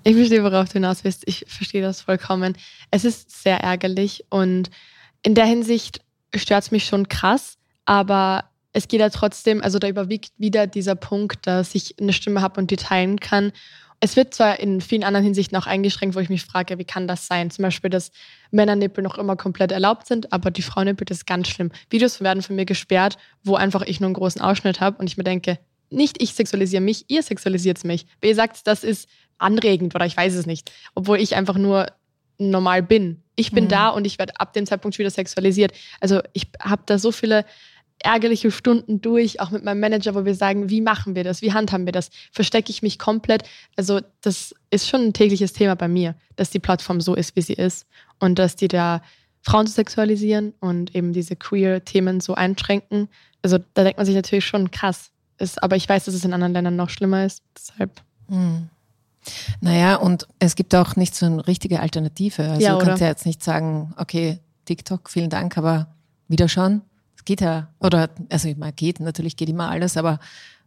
Ich 0.04 0.16
verstehe, 0.16 0.44
worauf 0.44 0.68
du 0.68 0.74
hinaus 0.74 1.04
willst. 1.04 1.24
Ich 1.26 1.46
verstehe 1.48 1.82
das 1.82 2.02
vollkommen. 2.02 2.58
Es 2.92 3.04
ist 3.04 3.44
sehr 3.44 3.60
ärgerlich 3.62 4.26
und 4.30 4.70
in 5.22 5.36
der 5.36 5.46
Hinsicht 5.46 6.02
stört 6.36 6.64
es 6.64 6.72
mich 6.72 6.86
schon 6.86 7.08
krass, 7.08 7.58
aber 7.86 8.46
es 8.74 8.88
geht 8.88 9.00
ja 9.00 9.10
trotzdem, 9.10 9.62
also 9.64 9.80
da 9.80 9.88
überwiegt 9.88 10.34
wieder 10.38 10.68
dieser 10.68 10.96
Punkt, 10.96 11.48
dass 11.48 11.74
ich 11.74 11.96
eine 12.00 12.14
Stimme 12.14 12.42
habe 12.42 12.60
und 12.60 12.70
die 12.70 12.76
teilen 12.76 13.20
kann. 13.20 13.52
Es 14.00 14.16
wird 14.16 14.36
zwar 14.36 14.60
in 14.60 14.82
vielen 14.82 15.04
anderen 15.04 15.24
Hinsichten 15.24 15.58
auch 15.58 15.66
eingeschränkt, 15.66 16.16
wo 16.16 16.20
ich 16.20 16.30
mich 16.30 16.44
frage, 16.44 16.78
wie 16.78 16.86
kann 16.86 17.08
das 17.08 17.26
sein? 17.26 17.50
Zum 17.50 17.64
Beispiel, 17.64 17.90
dass 17.90 18.12
Männernippel 18.52 19.04
noch 19.04 19.18
immer 19.18 19.36
komplett 19.36 19.72
erlaubt 19.72 20.06
sind, 20.06 20.32
aber 20.32 20.52
die 20.52 20.62
Frauennippel, 20.62 21.06
das 21.06 21.20
ist 21.20 21.26
ganz 21.26 21.48
schlimm. 21.48 21.72
Videos 21.90 22.22
werden 22.22 22.44
von 22.44 22.56
mir 22.56 22.66
gesperrt, 22.66 23.18
wo 23.44 23.56
einfach 23.56 23.82
ich 23.82 24.00
nur 24.00 24.08
einen 24.08 24.14
großen 24.14 24.42
Ausschnitt 24.42 24.80
habe 24.80 24.98
und 25.00 25.08
ich 25.08 25.18
mir 25.18 25.24
denke, 25.24 25.58
nicht 25.90 26.22
ich 26.22 26.34
sexualisiere 26.34 26.82
mich, 26.82 27.06
ihr 27.08 27.24
sexualisiert 27.24 27.84
mich. 27.84 28.06
Wer 28.22 28.36
sagt, 28.36 28.68
das 28.68 28.84
ist 28.84 29.10
anregend 29.40 29.96
oder 29.96 30.06
ich 30.06 30.18
weiß 30.18 30.36
es 30.36 30.46
nicht, 30.46 30.72
obwohl 30.94 31.20
ich 31.20 31.36
einfach 31.36 31.58
nur 31.58 31.88
normal 32.38 32.84
bin. 32.84 33.24
Ich 33.38 33.52
bin 33.52 33.66
mhm. 33.66 33.70
da 33.70 33.90
und 33.90 34.06
ich 34.06 34.20
werde 34.20 34.40
ab 34.40 34.52
dem 34.52 34.66
Zeitpunkt 34.66 34.98
wieder 34.98 35.10
sexualisiert. 35.10 35.72
Also 36.02 36.22
ich 36.34 36.48
habe 36.62 36.82
da 36.86 37.00
so 37.00 37.12
viele 37.12 37.46
ärgerliche 38.00 38.52
Stunden 38.52 39.02
durch, 39.02 39.40
auch 39.40 39.52
mit 39.52 39.64
meinem 39.64 39.80
Manager, 39.80 40.16
wo 40.16 40.26
wir 40.26 40.36
sagen, 40.36 40.70
wie 40.70 40.82
machen 40.82 41.16
wir 41.16 41.24
das, 41.24 41.42
wie 41.42 41.54
handhaben 41.54 41.86
wir 41.86 41.94
das, 41.94 42.10
verstecke 42.32 42.70
ich 42.70 42.82
mich 42.82 43.00
komplett. 43.00 43.44
Also 43.76 44.02
das 44.22 44.54
ist 44.70 44.90
schon 44.90 45.02
ein 45.02 45.14
tägliches 45.14 45.54
Thema 45.54 45.76
bei 45.76 45.88
mir, 45.88 46.16
dass 46.36 46.50
die 46.50 46.60
Plattform 46.60 47.02
so 47.02 47.16
ist, 47.16 47.36
wie 47.36 47.42
sie 47.42 47.54
ist 47.54 47.88
und 48.20 48.38
dass 48.38 48.56
die 48.56 48.68
da 48.68 49.02
Frauen 49.42 49.66
zu 49.66 49.74
sexualisieren 49.74 50.54
und 50.60 50.94
eben 50.96 51.14
diese 51.14 51.36
queer-Themen 51.36 52.20
so 52.20 52.36
einschränken. 52.36 53.08
Also 53.42 53.60
da 53.74 53.84
denkt 53.84 53.98
man 53.98 54.06
sich 54.06 54.16
natürlich 54.16 54.46
schon 54.46 54.72
krass. 54.72 55.12
Ist, 55.40 55.62
aber 55.62 55.76
ich 55.76 55.88
weiß, 55.88 56.06
dass 56.06 56.16
es 56.16 56.26
in 56.26 56.34
anderen 56.34 56.54
Ländern 56.54 56.76
noch 56.76 56.90
schlimmer 56.90 57.24
ist. 57.26 57.44
Deshalb. 57.56 58.02
Hm. 58.28 58.70
Naja, 59.62 59.96
und 59.96 60.28
es 60.40 60.56
gibt 60.56 60.74
auch 60.76 60.96
nicht 60.96 61.16
so 61.16 61.26
eine 61.26 61.48
richtige 61.48 61.80
Alternative. 61.80 62.44
Also 62.44 62.62
ja, 62.62 62.78
du 62.78 62.86
kannst 62.86 63.02
ja 63.02 63.08
jetzt 63.08 63.26
nicht 63.26 63.44
sagen, 63.44 63.94
okay, 63.98 64.40
TikTok, 64.66 65.10
vielen 65.10 65.30
Dank, 65.30 65.58
aber 65.58 65.88
wieder 66.28 66.50
schon 66.50 66.82
geht 67.28 67.42
ja, 67.42 67.68
oder, 67.80 68.10
also 68.30 68.50
meine, 68.58 68.74
geht, 68.74 69.00
natürlich 69.00 69.36
geht 69.38 69.50
immer 69.50 69.70
alles, 69.70 69.98
aber 69.98 70.20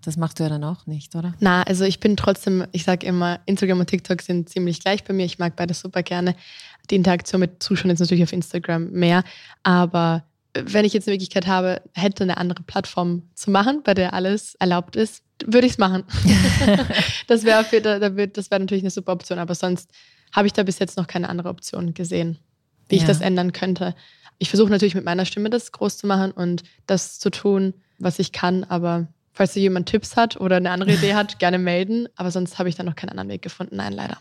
das 0.03 0.17
machst 0.17 0.39
du 0.39 0.45
ja 0.45 0.49
dann 0.49 0.63
auch 0.63 0.87
nicht, 0.87 1.15
oder? 1.17 1.35
Na, 1.41 1.63
also 1.63 1.85
ich 1.85 2.01
bin 2.01 2.17
trotzdem, 2.17 2.67
ich 2.73 2.85
sage 2.85 3.07
immer, 3.07 3.41
Instagram 3.47 3.81
und 3.81 3.87
TikTok 3.87 4.23
sind 4.23 4.49
ziemlich 4.49 4.81
gleich 4.81 5.03
bei 5.05 5.13
mir. 5.13 5.25
Ich 5.25 5.39
mag 5.39 5.57
beides 5.57 5.81
super 5.81 6.03
gerne. 6.03 6.37
Die 6.91 6.97
Interaktion 6.97 7.41
mit 7.41 7.63
Zuschauern 7.63 7.91
ist 7.91 8.01
natürlich 8.01 8.23
auf 8.23 8.33
Instagram 8.33 8.91
mehr, 8.91 9.25
aber 9.63 10.25
wenn 10.55 10.85
ich 10.85 10.93
jetzt 10.93 11.07
eine 11.09 11.15
Möglichkeit 11.15 11.47
habe, 11.47 11.81
hätte 11.95 12.25
eine 12.25 12.37
andere 12.37 12.63
Plattform 12.63 13.23
zu 13.35 13.51
machen, 13.51 13.83
bei 13.83 13.95
der 13.95 14.13
alles 14.15 14.55
erlaubt 14.57 14.97
ist, 14.97 15.23
würde 15.47 15.67
ich 15.67 15.75
es 15.75 15.79
machen. 15.79 16.05
das 17.27 17.45
wäre 17.45 17.65
da, 17.81 17.99
das 18.09 18.51
wäre 18.51 18.61
natürlich 18.61 18.83
eine 18.83 18.91
super 18.91 19.13
Option, 19.13 19.39
aber 19.39 19.55
sonst 19.55 19.91
habe 20.33 20.47
ich 20.47 20.53
da 20.53 20.63
bis 20.63 20.79
jetzt 20.79 20.97
noch 20.97 21.07
keine 21.07 21.29
andere 21.29 21.49
Option 21.49 21.95
gesehen, 21.95 22.39
wie 22.89 22.97
ja. 22.97 23.03
ich 23.03 23.07
das 23.07 23.21
ändern 23.21 23.53
könnte 23.53 23.95
ich 24.41 24.49
versuche 24.49 24.71
natürlich 24.71 24.95
mit 24.95 25.05
meiner 25.05 25.27
Stimme 25.27 25.51
das 25.51 25.71
groß 25.71 25.99
zu 25.99 26.07
machen 26.07 26.33
und 26.33 26.65
das 26.87 27.19
zu 27.21 27.31
tun, 27.31 27.75
was 27.99 28.19
ich 28.19 28.33
kann. 28.33 28.65
Aber 28.65 29.07
falls 29.33 29.53
da 29.53 29.61
jemand 29.61 29.89
Tipps 29.89 30.17
hat 30.17 30.41
oder 30.41 30.57
eine 30.57 30.71
andere 30.71 30.95
Idee 30.95 31.15
hat, 31.15 31.39
gerne 31.39 31.59
melden. 31.59 32.09
Aber 32.17 32.31
sonst 32.31 32.59
habe 32.59 32.71
ich 32.71 32.75
da 32.75 32.83
noch 32.83 32.97
keinen 32.97 33.11
anderen 33.11 33.29
Weg 33.29 33.43
gefunden. 33.43 33.77
Nein, 33.77 33.93
leider. 33.93 34.17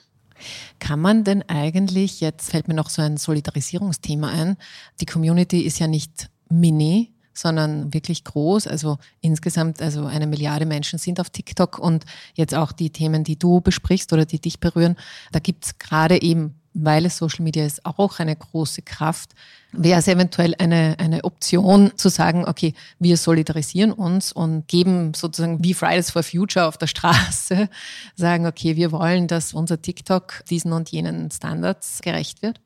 Kann 0.80 1.00
man 1.00 1.24
denn 1.24 1.42
eigentlich, 1.48 2.20
jetzt 2.20 2.52
fällt 2.52 2.68
mir 2.68 2.74
noch 2.74 2.90
so 2.90 3.02
ein 3.02 3.16
Solidarisierungsthema 3.16 4.30
ein, 4.30 4.58
die 5.00 5.06
Community 5.06 5.62
ist 5.62 5.80
ja 5.80 5.88
nicht 5.88 6.30
mini, 6.50 7.14
sondern 7.40 7.94
wirklich 7.94 8.24
groß. 8.24 8.68
Also 8.68 8.98
insgesamt, 9.22 9.82
also 9.82 10.06
eine 10.06 10.28
Milliarde 10.28 10.66
Menschen 10.66 11.00
sind 11.00 11.20
auf 11.20 11.30
TikTok 11.30 11.80
und 11.80 12.06
jetzt 12.36 12.56
auch 12.56 12.72
die 12.72 12.92
Themen, 12.92 13.24
die 13.24 13.38
du 13.38 13.62
besprichst 13.62 14.12
oder 14.14 14.26
die 14.26 14.40
dich 14.40 14.60
berühren, 14.60 14.96
da 15.32 15.40
gibt 15.40 15.66
es 15.66 15.78
gerade 15.78 16.22
eben 16.22 16.56
weil 16.74 17.06
es 17.06 17.18
Social 17.18 17.44
Media 17.44 17.66
ist, 17.66 17.86
auch 17.86 18.20
eine 18.20 18.36
große 18.36 18.82
Kraft. 18.82 19.32
Wäre 19.72 20.00
es 20.00 20.08
eventuell 20.08 20.56
eine, 20.58 20.96
eine 21.00 21.24
Option 21.24 21.92
zu 21.96 22.10
sagen, 22.10 22.46
okay, 22.46 22.74
wir 23.00 23.18
solidarisieren 23.18 23.92
uns 23.92 24.32
und 24.32 24.68
geben 24.68 25.14
sozusagen 25.14 25.64
wie 25.64 25.74
Fridays 25.74 26.12
for 26.12 26.24
Future 26.24 26.66
auf 26.66 26.78
der 26.78 26.88
Straße, 26.88 27.70
sagen, 28.16 28.46
okay, 28.46 28.76
wir 28.76 28.92
wollen, 28.92 29.28
dass 29.28 29.54
unser 29.54 29.82
TikTok 29.82 30.44
diesen 30.50 30.72
und 30.72 30.90
jenen 30.90 31.32
Standards 31.32 32.02
gerecht 32.02 32.42
wird? 32.42 32.62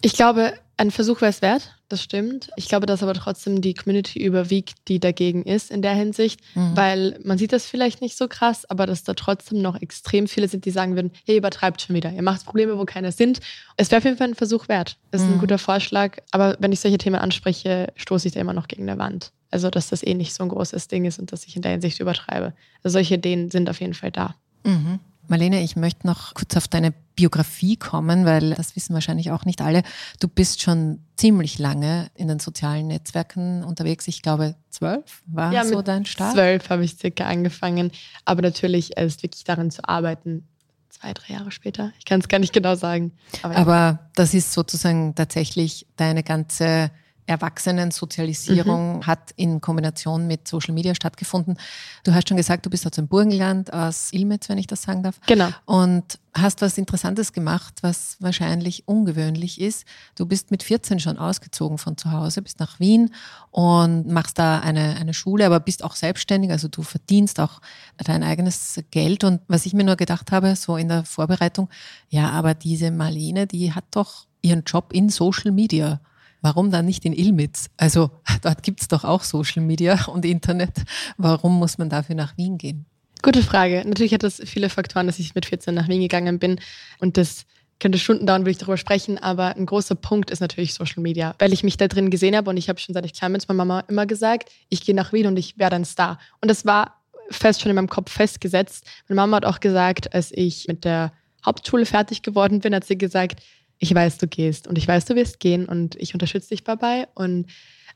Ich 0.00 0.12
glaube, 0.14 0.54
ein 0.76 0.90
Versuch 0.90 1.20
wäre 1.20 1.30
es 1.30 1.42
wert, 1.42 1.77
das 1.88 2.02
stimmt. 2.02 2.50
Ich 2.56 2.68
glaube, 2.68 2.86
dass 2.86 3.02
aber 3.02 3.14
trotzdem 3.14 3.60
die 3.60 3.74
Community 3.74 4.22
überwiegt, 4.22 4.88
die 4.88 5.00
dagegen 5.00 5.42
ist 5.44 5.70
in 5.70 5.82
der 5.82 5.94
Hinsicht, 5.94 6.40
mhm. 6.54 6.76
weil 6.76 7.18
man 7.24 7.38
sieht 7.38 7.52
das 7.52 7.66
vielleicht 7.66 8.00
nicht 8.00 8.16
so 8.16 8.28
krass, 8.28 8.68
aber 8.68 8.86
dass 8.86 9.04
da 9.04 9.14
trotzdem 9.14 9.62
noch 9.62 9.80
extrem 9.80 10.28
viele 10.28 10.48
sind, 10.48 10.64
die 10.64 10.70
sagen 10.70 10.94
würden, 10.94 11.12
hey, 11.24 11.38
übertreibt 11.38 11.80
schon 11.80 11.96
wieder, 11.96 12.12
ihr 12.12 12.22
macht 12.22 12.44
Probleme, 12.44 12.78
wo 12.78 12.84
keine 12.84 13.12
sind. 13.12 13.40
Es 13.76 13.90
wäre 13.90 13.98
auf 13.98 14.04
jeden 14.04 14.16
Fall 14.16 14.28
ein 14.28 14.34
Versuch 14.34 14.68
wert. 14.68 14.98
Das 15.10 15.22
ist 15.22 15.28
mhm. 15.28 15.34
ein 15.34 15.40
guter 15.40 15.58
Vorschlag, 15.58 16.18
aber 16.30 16.56
wenn 16.60 16.72
ich 16.72 16.80
solche 16.80 16.98
Themen 16.98 17.16
anspreche, 17.16 17.92
stoße 17.96 18.28
ich 18.28 18.34
da 18.34 18.40
immer 18.40 18.52
noch 18.52 18.68
gegen 18.68 18.88
eine 18.88 18.98
Wand. 18.98 19.32
Also, 19.50 19.70
dass 19.70 19.88
das 19.88 20.02
eh 20.02 20.14
nicht 20.14 20.34
so 20.34 20.42
ein 20.42 20.50
großes 20.50 20.88
Ding 20.88 21.06
ist 21.06 21.18
und 21.18 21.32
dass 21.32 21.46
ich 21.46 21.56
in 21.56 21.62
der 21.62 21.72
Hinsicht 21.72 22.00
übertreibe. 22.00 22.52
Also 22.82 22.94
solche 22.94 23.14
Ideen 23.14 23.50
sind 23.50 23.70
auf 23.70 23.80
jeden 23.80 23.94
Fall 23.94 24.10
da. 24.10 24.34
Mhm. 24.64 25.00
Marlene, 25.28 25.62
ich 25.62 25.76
möchte 25.76 26.06
noch 26.06 26.34
kurz 26.34 26.56
auf 26.56 26.68
deine 26.68 26.92
Biografie 27.14 27.76
kommen, 27.76 28.24
weil 28.24 28.54
das 28.54 28.76
wissen 28.76 28.94
wahrscheinlich 28.94 29.30
auch 29.30 29.44
nicht 29.44 29.60
alle. 29.60 29.82
Du 30.20 30.28
bist 30.28 30.62
schon 30.62 31.00
ziemlich 31.16 31.58
lange 31.58 32.10
in 32.14 32.28
den 32.28 32.38
sozialen 32.38 32.86
Netzwerken 32.86 33.64
unterwegs. 33.64 34.06
Ich 34.08 34.22
glaube, 34.22 34.54
zwölf 34.70 35.22
war 35.26 35.52
ja, 35.52 35.64
so 35.64 35.82
dein 35.82 36.06
Start. 36.06 36.34
Zwölf 36.34 36.70
habe 36.70 36.84
ich 36.84 36.96
circa 36.96 37.26
angefangen, 37.26 37.90
aber 38.24 38.42
natürlich 38.42 38.96
ist 38.96 39.22
wirklich 39.22 39.44
daran 39.44 39.70
zu 39.70 39.86
arbeiten. 39.88 40.46
Zwei, 40.90 41.12
drei 41.12 41.34
Jahre 41.34 41.50
später. 41.50 41.92
Ich 41.98 42.04
kann 42.04 42.20
es 42.20 42.28
gar 42.28 42.38
nicht 42.38 42.52
genau 42.52 42.74
sagen. 42.74 43.12
Aber, 43.42 43.54
ja. 43.54 43.60
aber 43.60 43.98
das 44.14 44.32
ist 44.32 44.52
sozusagen 44.52 45.14
tatsächlich 45.14 45.86
deine 45.96 46.22
ganze 46.22 46.90
Erwachsenensozialisierung 47.28 48.96
mhm. 48.96 49.06
hat 49.06 49.32
in 49.36 49.60
Kombination 49.60 50.26
mit 50.26 50.48
Social 50.48 50.74
Media 50.74 50.94
stattgefunden. 50.94 51.58
Du 52.04 52.14
hast 52.14 52.28
schon 52.28 52.36
gesagt, 52.38 52.64
du 52.64 52.70
bist 52.70 52.86
aus 52.86 52.92
dem 52.92 53.06
Burgenland, 53.06 53.72
aus 53.72 54.12
Ilmetz, 54.12 54.48
wenn 54.48 54.58
ich 54.58 54.66
das 54.66 54.82
sagen 54.82 55.02
darf. 55.02 55.20
Genau. 55.26 55.50
Und 55.66 56.18
hast 56.34 56.62
was 56.62 56.78
Interessantes 56.78 57.32
gemacht, 57.32 57.74
was 57.82 58.16
wahrscheinlich 58.20 58.88
ungewöhnlich 58.88 59.60
ist. 59.60 59.84
Du 60.14 60.24
bist 60.24 60.50
mit 60.50 60.62
14 60.62 61.00
schon 61.00 61.18
ausgezogen 61.18 61.78
von 61.78 61.96
zu 61.96 62.12
Hause, 62.12 62.42
bist 62.42 62.60
nach 62.60 62.80
Wien 62.80 63.12
und 63.50 64.06
machst 64.08 64.38
da 64.38 64.60
eine, 64.60 64.96
eine 64.96 65.14
Schule, 65.14 65.44
aber 65.46 65.60
bist 65.60 65.84
auch 65.84 65.96
selbstständig, 65.96 66.50
also 66.50 66.68
du 66.68 66.82
verdienst 66.82 67.40
auch 67.40 67.60
dein 67.98 68.22
eigenes 68.22 68.80
Geld. 68.90 69.24
Und 69.24 69.40
was 69.48 69.66
ich 69.66 69.74
mir 69.74 69.84
nur 69.84 69.96
gedacht 69.96 70.32
habe, 70.32 70.56
so 70.56 70.76
in 70.76 70.88
der 70.88 71.04
Vorbereitung, 71.04 71.68
ja, 72.08 72.30
aber 72.30 72.54
diese 72.54 72.90
Marlene, 72.90 73.46
die 73.46 73.72
hat 73.72 73.84
doch 73.90 74.26
ihren 74.40 74.62
Job 74.64 74.92
in 74.92 75.08
Social 75.08 75.52
Media. 75.52 76.00
Warum 76.40 76.70
dann 76.70 76.84
nicht 76.84 77.04
in 77.04 77.12
Ilmitz? 77.12 77.68
Also 77.76 78.10
dort 78.42 78.62
gibt 78.62 78.80
es 78.80 78.88
doch 78.88 79.04
auch 79.04 79.22
Social 79.22 79.62
Media 79.62 80.06
und 80.06 80.24
Internet. 80.24 80.82
Warum 81.16 81.58
muss 81.58 81.78
man 81.78 81.88
dafür 81.88 82.14
nach 82.14 82.36
Wien 82.36 82.58
gehen? 82.58 82.86
Gute 83.22 83.42
Frage. 83.42 83.82
Natürlich 83.84 84.14
hat 84.14 84.22
das 84.22 84.40
viele 84.44 84.68
Faktoren, 84.70 85.06
dass 85.06 85.18
ich 85.18 85.34
mit 85.34 85.46
14 85.46 85.74
nach 85.74 85.88
Wien 85.88 86.00
gegangen 86.00 86.38
bin 86.38 86.60
und 87.00 87.16
das 87.16 87.46
könnte 87.80 87.98
Stunden 87.98 88.26
dauern, 88.26 88.42
würde 88.42 88.52
ich 88.52 88.58
darüber 88.58 88.76
sprechen, 88.76 89.18
aber 89.18 89.56
ein 89.56 89.66
großer 89.66 89.94
Punkt 89.94 90.30
ist 90.30 90.40
natürlich 90.40 90.74
Social 90.74 91.02
Media, 91.02 91.34
weil 91.38 91.52
ich 91.52 91.62
mich 91.62 91.76
da 91.76 91.86
drin 91.86 92.10
gesehen 92.10 92.36
habe 92.36 92.50
und 92.50 92.56
ich 92.56 92.68
habe 92.68 92.80
schon 92.80 92.92
seit 92.92 93.04
ich 93.04 93.12
klein 93.12 93.32
bin, 93.32 93.40
meiner 93.46 93.64
Mama 93.64 93.80
immer 93.88 94.06
gesagt, 94.06 94.50
ich 94.68 94.84
gehe 94.84 94.94
nach 94.94 95.12
Wien 95.12 95.26
und 95.26 95.36
ich 95.36 95.58
werde 95.58 95.76
ein 95.76 95.84
Star. 95.84 96.18
Und 96.40 96.48
das 96.48 96.64
war 96.64 96.98
fest 97.30 97.60
schon 97.60 97.70
in 97.70 97.76
meinem 97.76 97.88
Kopf 97.88 98.10
festgesetzt. 98.10 98.84
Meine 99.08 99.16
Mama 99.16 99.36
hat 99.36 99.44
auch 99.44 99.60
gesagt, 99.60 100.14
als 100.14 100.32
ich 100.32 100.66
mit 100.66 100.84
der 100.84 101.12
Hauptschule 101.44 101.86
fertig 101.86 102.22
geworden 102.22 102.60
bin, 102.60 102.74
hat 102.74 102.84
sie 102.84 102.98
gesagt, 102.98 103.40
ich 103.78 103.94
weiß, 103.94 104.18
du 104.18 104.26
gehst 104.26 104.66
und 104.66 104.78
ich 104.78 104.88
weiß, 104.88 105.04
du 105.04 105.14
wirst 105.14 105.40
gehen 105.40 105.66
und 105.66 105.94
ich 105.96 106.14
unterstütze 106.14 106.50
dich 106.50 106.64
dabei. 106.64 107.08
Und 107.14 107.46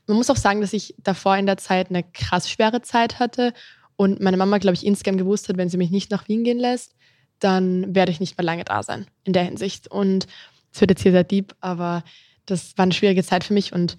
man 0.07 0.17
muss 0.17 0.29
auch 0.29 0.37
sagen, 0.37 0.61
dass 0.61 0.73
ich 0.73 0.95
davor 0.97 1.37
in 1.37 1.45
der 1.45 1.57
Zeit 1.57 1.89
eine 1.89 2.03
krass 2.03 2.49
schwere 2.49 2.81
Zeit 2.81 3.19
hatte 3.19 3.53
und 3.95 4.21
meine 4.21 4.37
Mama, 4.37 4.57
glaube 4.57 4.75
ich, 4.75 4.85
insgesamt 4.85 5.19
gewusst 5.19 5.49
hat, 5.49 5.57
wenn 5.57 5.69
sie 5.69 5.77
mich 5.77 5.91
nicht 5.91 6.11
nach 6.11 6.27
Wien 6.27 6.43
gehen 6.43 6.59
lässt, 6.59 6.95
dann 7.39 7.93
werde 7.93 8.11
ich 8.11 8.19
nicht 8.19 8.37
mehr 8.37 8.45
lange 8.45 8.63
da 8.63 8.83
sein 8.83 9.07
in 9.23 9.33
der 9.33 9.43
Hinsicht. 9.43 9.89
Und 9.89 10.27
es 10.71 10.81
wird 10.81 10.91
jetzt 10.91 11.03
hier 11.03 11.11
sehr 11.11 11.23
deep, 11.23 11.53
aber 11.61 12.03
das 12.45 12.77
war 12.77 12.83
eine 12.83 12.93
schwierige 12.93 13.23
Zeit 13.23 13.43
für 13.43 13.53
mich 13.53 13.73
und 13.73 13.97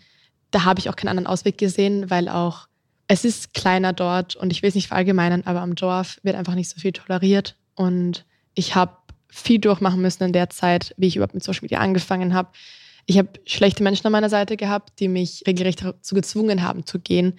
da 0.51 0.65
habe 0.65 0.79
ich 0.79 0.89
auch 0.89 0.97
keinen 0.97 1.09
anderen 1.09 1.27
Ausweg 1.27 1.59
gesehen, 1.59 2.11
weil 2.11 2.29
auch 2.29 2.69
es 3.09 3.25
ist 3.25 3.55
kleiner 3.55 3.93
dort 3.93 4.37
und 4.37 4.53
ich 4.53 4.63
will 4.63 4.69
es 4.69 4.75
nicht 4.75 4.89
verallgemeinern, 4.89 5.43
aber 5.45 5.61
am 5.61 5.75
Dorf 5.75 6.19
wird 6.23 6.37
einfach 6.37 6.55
nicht 6.55 6.71
so 6.71 6.81
viel 6.81 6.93
toleriert 6.93 7.57
und 7.75 8.25
ich 8.55 8.75
habe 8.75 8.97
viel 9.35 9.59
durchmachen 9.59 10.01
müssen 10.01 10.23
in 10.23 10.33
der 10.33 10.49
Zeit, 10.49 10.95
wie 10.97 11.09
ich 11.09 11.17
überhaupt 11.17 11.35
mit 11.35 11.43
Social 11.43 11.63
Media 11.63 11.81
angefangen 11.81 12.35
habe. 12.35 12.51
Ich 13.07 13.19
habe 13.19 13.29
schlechte 13.45 13.83
Menschen 13.83 14.07
an 14.07 14.13
meiner 14.13 14.31
Seite 14.31 14.57
gehabt, 14.57 15.01
die 15.01 15.09
mich 15.09 15.43
regelrecht 15.47 15.85
dazu 15.85 16.15
gezwungen 16.15 16.63
haben 16.63 16.87
zu 16.87 17.01
gehen. 17.01 17.35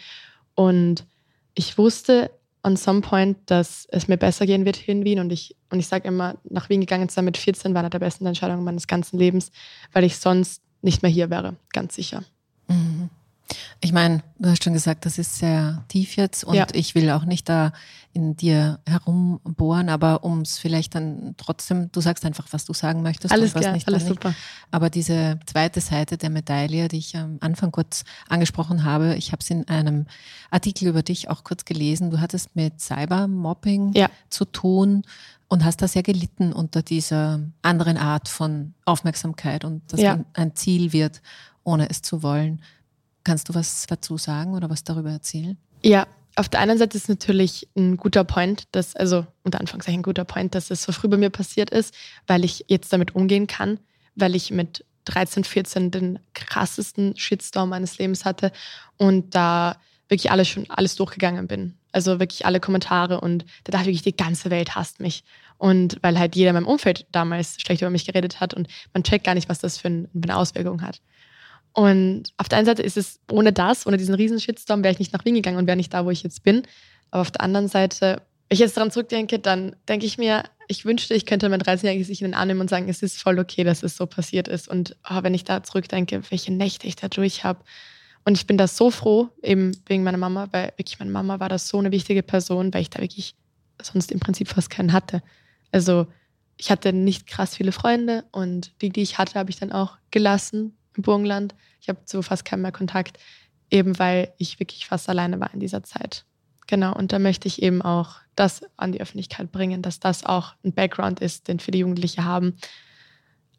Und 0.55 1.05
ich 1.53 1.77
wusste 1.77 2.31
on 2.63 2.75
some 2.75 2.99
point, 3.01 3.37
dass 3.45 3.87
es 3.91 4.07
mir 4.07 4.17
besser 4.17 4.45
gehen 4.45 4.65
wird 4.65 4.75
hier 4.75 4.93
in 4.93 5.05
Wien. 5.05 5.19
Und 5.19 5.31
ich, 5.31 5.55
und 5.69 5.79
ich 5.79 5.87
sage 5.87 6.07
immer, 6.07 6.35
nach 6.43 6.69
Wien 6.69 6.81
gegangen 6.81 7.07
zu 7.07 7.15
sein 7.15 7.25
mit 7.25 7.37
14 7.37 7.73
war 7.73 7.79
eine 7.79 7.89
der 7.89 7.99
besten 7.99 8.25
Entscheidungen 8.25 8.65
meines 8.65 8.87
ganzen 8.87 9.17
Lebens, 9.17 9.51
weil 9.93 10.03
ich 10.03 10.17
sonst 10.17 10.61
nicht 10.81 11.01
mehr 11.01 11.11
hier 11.11 11.29
wäre, 11.29 11.55
ganz 11.71 11.95
sicher. 11.95 12.23
Ich 13.81 13.93
meine, 13.93 14.23
du 14.39 14.49
hast 14.49 14.63
schon 14.63 14.73
gesagt, 14.73 15.05
das 15.05 15.17
ist 15.17 15.37
sehr 15.37 15.83
tief 15.87 16.15
jetzt 16.15 16.43
und 16.43 16.55
ja. 16.55 16.67
ich 16.73 16.95
will 16.95 17.09
auch 17.11 17.25
nicht 17.25 17.47
da 17.47 17.73
in 18.13 18.37
dir 18.37 18.79
herumbohren, 18.87 19.89
aber 19.89 20.23
um 20.23 20.41
es 20.41 20.57
vielleicht 20.57 20.95
dann 20.95 21.35
trotzdem, 21.37 21.91
du 21.91 21.99
sagst 21.99 22.25
einfach, 22.25 22.47
was 22.51 22.63
du 22.63 22.73
sagen 22.73 23.01
möchtest. 23.01 23.33
Alles 23.33 23.53
was 23.53 23.61
klar, 23.61 23.73
nicht, 23.73 23.87
alles 23.87 24.07
super. 24.07 24.33
Aber 24.71 24.89
diese 24.89 25.37
zweite 25.45 25.81
Seite 25.81 26.17
der 26.17 26.29
Medaille, 26.29 26.87
die 26.87 26.97
ich 26.97 27.17
am 27.17 27.37
Anfang 27.41 27.71
kurz 27.71 28.05
angesprochen 28.29 28.85
habe, 28.85 29.15
ich 29.15 29.33
habe 29.33 29.41
es 29.41 29.49
in 29.49 29.67
einem 29.67 30.05
Artikel 30.49 30.87
über 30.87 31.03
dich 31.03 31.29
auch 31.29 31.43
kurz 31.43 31.65
gelesen. 31.65 32.09
Du 32.09 32.21
hattest 32.21 32.55
mit 32.55 32.79
Cybermobbing 32.79 33.91
ja. 33.93 34.09
zu 34.29 34.45
tun 34.45 35.03
und 35.49 35.65
hast 35.65 35.81
da 35.81 35.87
sehr 35.87 36.03
gelitten 36.03 36.53
unter 36.53 36.81
dieser 36.81 37.41
anderen 37.61 37.97
Art 37.97 38.29
von 38.29 38.73
Aufmerksamkeit 38.85 39.65
und 39.65 39.81
dass 39.91 39.99
ja. 39.99 40.15
man 40.15 40.25
ein 40.33 40.55
Ziel 40.55 40.93
wird, 40.93 41.21
ohne 41.63 41.89
es 41.89 42.01
zu 42.01 42.23
wollen. 42.23 42.61
Kannst 43.25 43.49
du 43.49 43.55
was 43.55 43.85
dazu 43.87 44.17
sagen 44.17 44.53
oder 44.53 44.69
was 44.69 44.85
darüber 44.85 45.11
erzählen? 45.11 45.57
Ja, 45.83 46.07
auf 46.37 46.47
der 46.47 46.59
einen 46.61 46.77
Seite 46.77 46.95
ist 46.95 47.09
natürlich 47.09 47.67
ein 47.75 47.97
guter 47.97 48.23
Point, 48.23 48.67
dass, 48.71 48.95
also 48.95 49.25
unter 49.43 49.59
Anführungszeichen 49.59 49.99
ein 49.99 50.03
guter 50.03 50.25
Point, 50.25 50.55
dass 50.55 50.71
es 50.71 50.83
so 50.83 50.91
früh 50.91 51.07
bei 51.07 51.17
mir 51.17 51.29
passiert 51.29 51.69
ist, 51.69 51.93
weil 52.27 52.45
ich 52.45 52.65
jetzt 52.67 52.93
damit 52.93 53.15
umgehen 53.15 53.47
kann, 53.47 53.79
weil 54.15 54.35
ich 54.35 54.51
mit 54.51 54.85
13, 55.05 55.43
14 55.43 55.91
den 55.91 56.19
krassesten 56.33 57.17
Shitstorm 57.17 57.69
meines 57.69 57.97
Lebens 57.97 58.25
hatte 58.25 58.51
und 58.97 59.33
da 59.33 59.77
wirklich 60.07 60.31
alles 60.31 60.47
schon 60.47 60.69
alles 60.69 60.95
durchgegangen 60.95 61.47
bin. 61.47 61.75
Also 61.91 62.19
wirklich 62.19 62.45
alle 62.45 62.59
Kommentare 62.59 63.21
und 63.21 63.45
da 63.63 63.71
dachte 63.71 63.89
ich 63.89 63.97
wirklich, 63.97 64.15
die 64.15 64.23
ganze 64.23 64.51
Welt 64.51 64.75
hasst 64.75 64.99
mich. 64.99 65.23
Und 65.57 65.97
weil 66.01 66.19
halt 66.19 66.35
jeder 66.35 66.49
in 66.49 66.55
meinem 66.55 66.67
Umfeld 66.67 67.05
damals 67.11 67.59
schlecht 67.61 67.81
über 67.81 67.89
mich 67.89 68.05
geredet 68.05 68.39
hat 68.41 68.53
und 68.53 68.67
man 68.93 69.03
checkt 69.03 69.25
gar 69.25 69.35
nicht, 69.35 69.47
was 69.47 69.59
das 69.59 69.77
für 69.77 69.87
eine 69.87 70.35
Auswirkung 70.35 70.81
hat. 70.81 71.01
Und 71.75 72.29
auf 72.37 72.47
der 72.47 72.57
einen 72.57 72.65
Seite 72.65 72.81
ist 72.81 72.95
es 72.95 73.19
ohne 73.29 73.51
das, 73.51 73.85
ohne 73.85 73.97
diesen 73.97 74.15
riesen 74.15 74.39
Shitstorm, 74.39 74.81
wäre 74.81 74.93
ich 74.93 74.99
nicht 74.99 75.11
nach 75.11 75.25
Wien 75.25 75.35
gegangen 75.35 75.57
und 75.57 75.67
wäre 75.67 75.75
nicht 75.75 75.93
da, 75.93 76.05
wo 76.05 76.09
ich 76.09 76.23
jetzt 76.23 76.41
bin. 76.41 76.63
Aber 77.11 77.21
auf 77.21 77.31
der 77.31 77.41
anderen 77.41 77.67
Seite, 77.67 78.21
wenn 78.47 78.55
ich 78.55 78.59
jetzt 78.59 78.77
daran 78.77 78.91
zurückdenke, 78.91 79.39
dann 79.39 79.75
denke 79.89 80.05
ich 80.05 80.17
mir, 80.17 80.43
ich 80.69 80.85
wünschte, 80.85 81.13
ich 81.13 81.25
könnte 81.25 81.49
mein 81.49 81.61
13-jähriges 81.61 82.05
sich 82.05 82.21
in 82.21 82.29
den 82.29 82.33
Arm 82.33 82.47
nehmen 82.47 82.61
und 82.61 82.69
sagen, 82.69 82.87
es 82.87 83.03
ist 83.03 83.21
voll 83.21 83.39
okay, 83.39 83.65
dass 83.65 83.83
es 83.83 83.97
so 83.97 84.05
passiert 84.05 84.47
ist. 84.47 84.69
Und 84.69 84.95
oh, 85.09 85.21
wenn 85.21 85.33
ich 85.33 85.43
da 85.43 85.63
zurückdenke, 85.63 86.21
welche 86.29 86.53
Nächte 86.53 86.87
ich 86.87 86.95
da 86.95 87.09
durch 87.09 87.43
habe. 87.43 87.59
Und 88.23 88.37
ich 88.37 88.47
bin 88.47 88.57
da 88.57 88.69
so 88.69 88.89
froh, 88.89 89.27
eben 89.43 89.73
wegen 89.85 90.03
meiner 90.03 90.17
Mama, 90.17 90.47
weil 90.51 90.71
wirklich 90.77 90.97
meine 90.99 91.11
Mama 91.11 91.41
war 91.41 91.49
da 91.49 91.59
so 91.59 91.77
eine 91.77 91.91
wichtige 91.91 92.23
Person, 92.23 92.73
weil 92.73 92.83
ich 92.83 92.89
da 92.89 93.01
wirklich 93.01 93.35
sonst 93.81 94.13
im 94.13 94.21
Prinzip 94.21 94.47
fast 94.47 94.69
keinen 94.69 94.93
hatte. 94.93 95.21
Also 95.73 96.07
ich 96.55 96.71
hatte 96.71 96.93
nicht 96.93 97.27
krass 97.27 97.57
viele 97.57 97.73
Freunde 97.73 98.23
und 98.31 98.81
die, 98.81 98.89
die 98.89 99.01
ich 99.01 99.17
hatte, 99.17 99.37
habe 99.37 99.49
ich 99.49 99.59
dann 99.59 99.73
auch 99.73 99.97
gelassen 100.09 100.74
im 100.95 101.03
Burgenland. 101.03 101.55
Ich 101.81 101.89
habe 101.89 102.03
zu 102.05 102.21
fast 102.21 102.45
keinem 102.45 102.63
mehr 102.63 102.71
Kontakt, 102.71 103.17
eben 103.69 103.97
weil 103.99 104.33
ich 104.37 104.59
wirklich 104.59 104.87
fast 104.87 105.09
alleine 105.09 105.39
war 105.39 105.53
in 105.53 105.59
dieser 105.59 105.83
Zeit. 105.83 106.25
Genau, 106.67 106.95
und 106.95 107.11
da 107.11 107.19
möchte 107.19 107.47
ich 107.47 107.61
eben 107.61 107.81
auch 107.81 108.15
das 108.35 108.63
an 108.77 108.91
die 108.91 109.01
Öffentlichkeit 109.01 109.51
bringen, 109.51 109.81
dass 109.81 109.99
das 109.99 110.25
auch 110.25 110.53
ein 110.63 110.73
Background 110.73 111.19
ist, 111.19 111.47
den 111.47 111.59
viele 111.59 111.77
Jugendliche 111.79 112.25
haben. 112.25 112.55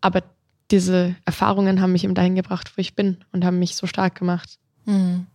Aber 0.00 0.22
diese 0.70 1.14
Erfahrungen 1.24 1.80
haben 1.80 1.92
mich 1.92 2.04
eben 2.04 2.14
dahin 2.14 2.34
gebracht, 2.34 2.72
wo 2.76 2.80
ich 2.80 2.96
bin 2.96 3.24
und 3.32 3.44
haben 3.44 3.58
mich 3.58 3.76
so 3.76 3.86
stark 3.86 4.16
gemacht. 4.16 4.58
Mhm. 4.86 5.26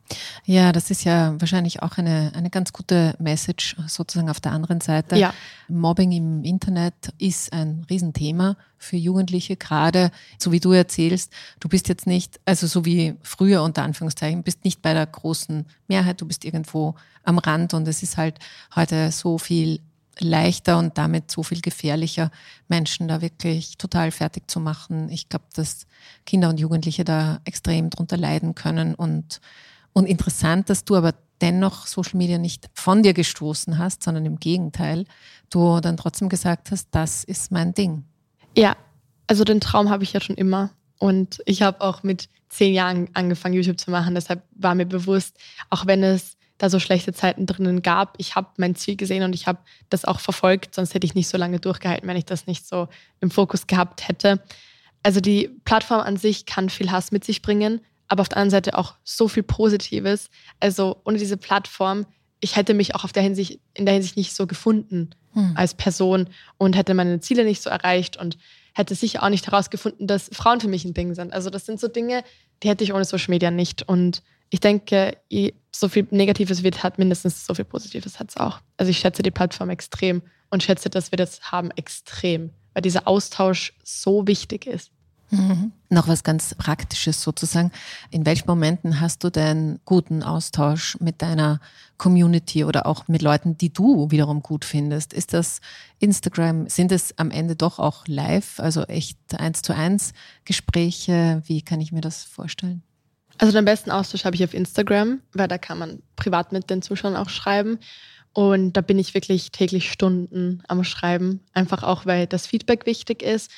Ja, 0.46 0.72
das 0.72 0.90
ist 0.90 1.04
ja 1.04 1.40
wahrscheinlich 1.40 1.82
auch 1.82 1.98
eine, 1.98 2.32
eine 2.36 2.50
ganz 2.50 2.74
gute 2.74 3.16
Message 3.20 3.76
sozusagen 3.88 4.30
auf 4.30 4.40
der 4.40 4.54
anderen 4.54 4.82
Seite. 4.82 5.18
Ja. 5.18 5.34
Mobbing 5.68 6.12
im 6.12 6.44
Internet 6.44 7.14
ist 7.18 7.54
ein 7.54 7.86
Riesenthema 7.90 8.56
für 8.78 8.98
Jugendliche, 8.98 9.58
gerade 9.58 10.12
so 10.38 10.52
wie 10.52 10.60
du 10.60 10.72
erzählst. 10.72 11.32
Du 11.60 11.70
bist 11.70 11.88
jetzt 11.90 12.08
nicht, 12.08 12.40
also 12.46 12.66
so 12.66 12.86
wie 12.86 13.16
früher 13.22 13.62
unter 13.62 13.84
Anführungszeichen, 13.84 14.44
bist 14.44 14.64
nicht 14.66 14.82
bei 14.82 14.94
der 14.94 15.06
großen 15.06 15.66
Mehrheit, 15.88 16.22
du 16.22 16.26
bist 16.26 16.46
irgendwo 16.46 16.96
am 17.24 17.38
Rand 17.38 17.74
und 17.74 17.88
es 17.88 18.02
ist 18.04 18.18
halt 18.18 18.40
heute 18.76 19.12
so 19.12 19.38
viel 19.38 19.82
leichter 20.24 20.78
und 20.78 20.98
damit 20.98 21.32
so 21.32 21.44
viel 21.44 21.62
gefährlicher, 21.62 22.32
Menschen 22.68 23.08
da 23.08 23.22
wirklich 23.22 23.78
total 23.78 24.12
fertig 24.12 24.50
zu 24.50 24.60
machen. 24.60 25.10
Ich 25.10 25.30
glaube, 25.30 25.46
dass 25.56 25.86
Kinder 26.26 26.50
und 26.50 26.60
Jugendliche 26.60 27.04
da 27.04 27.40
extrem 27.46 27.90
drunter 27.90 28.18
leiden 28.18 28.56
können 28.56 28.96
und, 28.96 29.42
und 29.94 30.06
interessant, 30.06 30.70
dass 30.70 30.86
du 30.86 30.96
aber 30.96 31.14
dennoch 31.42 31.88
Social 31.88 32.18
Media 32.18 32.38
nicht 32.38 32.70
von 32.74 33.04
dir 33.04 33.14
gestoßen 33.14 33.78
hast, 33.78 34.04
sondern 34.04 34.26
im 34.26 34.40
Gegenteil, 34.40 35.06
du 35.50 35.80
dann 35.80 35.98
trotzdem 35.98 36.30
gesagt 36.30 36.72
hast, 36.72 36.90
das 36.92 37.24
ist 37.24 37.52
mein 37.52 37.74
Ding. 37.74 38.06
Ja, 38.56 38.76
also 39.28 39.44
den 39.44 39.60
Traum 39.60 39.90
habe 39.90 40.04
ich 40.04 40.14
ja 40.14 40.22
schon 40.22 40.36
immer. 40.36 40.72
Und 41.00 41.42
ich 41.46 41.64
habe 41.64 41.82
auch 41.82 42.04
mit 42.04 42.30
zehn 42.50 42.74
Jahren 42.74 43.10
angefangen, 43.14 43.56
YouTube 43.56 43.80
zu 43.80 43.90
machen. 43.90 44.14
Deshalb 44.14 44.44
war 44.52 44.76
mir 44.76 44.86
bewusst, 44.86 45.38
auch 45.70 45.88
wenn 45.88 46.04
es 46.04 46.38
da 46.62 46.70
so 46.70 46.80
schlechte 46.80 47.12
Zeiten 47.12 47.48
drinnen 47.48 47.82
gab. 47.82 48.14
Ich 48.18 48.36
habe 48.36 48.50
mein 48.58 48.76
Ziel 48.76 48.96
gesehen 48.96 49.24
und 49.24 49.34
ich 49.34 49.48
habe 49.48 49.60
das 49.90 50.06
auch 50.06 50.20
verfolgt, 50.20 50.76
sonst 50.76 50.94
hätte 50.94 51.06
ich 51.06 51.16
nicht 51.16 51.28
so 51.28 51.38
lange 51.38 51.60
durchgehalten, 51.60 52.08
wenn 52.08 52.18
ich 52.18 52.26
das 52.26 52.46
nicht 52.46 52.68
so 52.68 52.88
im 53.20 53.32
Fokus 53.32 53.66
gehabt 53.66 54.08
hätte. 54.08 54.42
Also 55.02 55.22
die 55.22 55.50
Plattform 55.66 56.02
an 56.02 56.18
sich 56.18 56.46
kann 56.46 56.70
viel 56.70 56.92
Hass 56.92 57.12
mit 57.12 57.24
sich 57.24 57.42
bringen, 57.42 57.82
aber 58.08 58.22
auf 58.22 58.30
der 58.30 58.38
anderen 58.38 58.52
Seite 58.52 58.78
auch 58.78 58.94
so 59.04 59.28
viel 59.28 59.42
Positives. 59.42 60.30
Also 60.60 61.02
ohne 61.04 61.18
diese 61.18 61.38
Plattform, 61.38 62.06
ich 62.40 62.56
hätte 62.56 62.76
mich 62.76 62.94
auch 62.94 63.04
auf 63.04 63.14
der 63.14 63.24
Hinsicht, 63.24 63.60
in 63.74 63.86
der 63.86 63.96
Hinsicht 63.96 64.16
nicht 64.16 64.36
so 64.36 64.46
gefunden 64.46 65.16
hm. 65.34 65.54
als 65.56 65.74
Person 65.74 66.30
und 66.58 66.76
hätte 66.76 66.94
meine 66.94 67.20
Ziele 67.22 67.44
nicht 67.44 67.64
so 67.64 67.72
erreicht 67.72 68.18
und 68.18 68.38
hätte 68.74 68.94
sicher 68.94 69.24
auch 69.24 69.30
nicht 69.30 69.48
herausgefunden, 69.48 70.06
dass 70.06 70.30
Frauen 70.32 70.62
für 70.62 70.68
mich 70.68 70.86
ein 70.86 70.94
Ding 70.94 71.16
sind. 71.16 71.34
Also 71.34 71.50
das 71.50 71.66
sind 71.66 71.80
so 71.80 71.88
Dinge, 71.88 72.24
die 72.62 72.70
hätte 72.70 72.84
ich 72.84 72.94
ohne 72.94 73.06
Social 73.06 73.32
Media 73.32 73.50
nicht. 73.50 73.88
Und 73.88 74.22
ich 74.52 74.60
denke, 74.60 75.18
so 75.72 75.90
viel 75.90 76.08
Negatives 76.12 76.62
wird, 76.62 76.84
hat 76.84 77.00
mindestens 77.00 77.46
so 77.46 77.56
viel 77.56 77.66
Positives 77.66 78.20
hat 78.20 78.30
es 78.30 78.38
auch. 78.38 78.60
Also 78.78 78.90
ich 78.92 79.00
schätze 79.00 79.24
die 79.24 79.32
Plattform 79.32 79.70
extrem 79.70 80.22
und 80.50 80.62
schätze, 80.62 80.90
dass 80.90 81.12
wir 81.12 81.18
das 81.18 81.52
haben 81.52 81.72
extrem, 81.72 82.52
weil 82.74 82.82
dieser 82.82 83.08
Austausch 83.08 83.74
so 83.84 84.28
wichtig 84.28 84.68
ist. 84.68 84.92
Mhm. 85.30 85.72
Noch 85.90 86.10
was 86.10 86.26
ganz 86.26 86.54
Praktisches 86.56 87.22
sozusagen. 87.22 87.72
In 88.10 88.26
welchen 88.26 88.48
Momenten 88.48 89.00
hast 89.00 89.24
du 89.24 89.30
denn 89.30 89.80
guten 89.86 90.24
Austausch 90.24 90.98
mit 91.00 91.22
deiner 91.22 91.62
Community 91.98 92.66
oder 92.66 92.86
auch 92.86 93.08
mit 93.08 93.22
Leuten, 93.22 93.58
die 93.58 93.72
du 93.72 94.12
wiederum 94.12 94.42
gut 94.42 94.66
findest? 94.66 95.14
Ist 95.14 95.32
das 95.32 95.62
Instagram? 96.00 96.68
Sind 96.68 96.92
es 96.92 97.18
am 97.18 97.32
Ende 97.32 97.56
doch 97.56 97.80
auch 97.80 98.06
live, 98.08 98.60
also 98.60 98.84
echt 98.84 99.18
eins 99.38 99.62
zu 99.62 99.74
eins 99.74 100.12
Gespräche? 100.44 101.42
Wie 101.46 101.62
kann 101.62 101.80
ich 101.80 101.94
mir 101.94 102.02
das 102.02 102.26
vorstellen? 102.26 102.84
Also 103.42 103.54
den 103.54 103.66
besten 103.66 103.90
Austausch 103.90 104.24
habe 104.24 104.36
ich 104.36 104.44
auf 104.44 104.54
Instagram, 104.54 105.20
weil 105.34 105.48
da 105.48 105.58
kann 105.58 105.80
man 105.80 106.04
privat 106.16 106.52
mit 106.52 106.70
den 106.70 106.84
Zuschauern 106.84 107.16
auch 107.16 107.30
schreiben. 107.30 107.80
Und 108.34 108.74
da 108.74 108.82
bin 108.82 109.00
ich 109.00 109.16
wirklich 109.16 109.52
täglich 109.52 109.92
Stunden 109.92 110.62
am 110.68 110.84
Schreiben. 110.84 111.40
Einfach 111.52 111.82
auch, 111.82 112.06
weil 112.06 112.28
das 112.28 112.46
Feedback 112.46 112.86
wichtig 112.86 113.24
ist, 113.24 113.50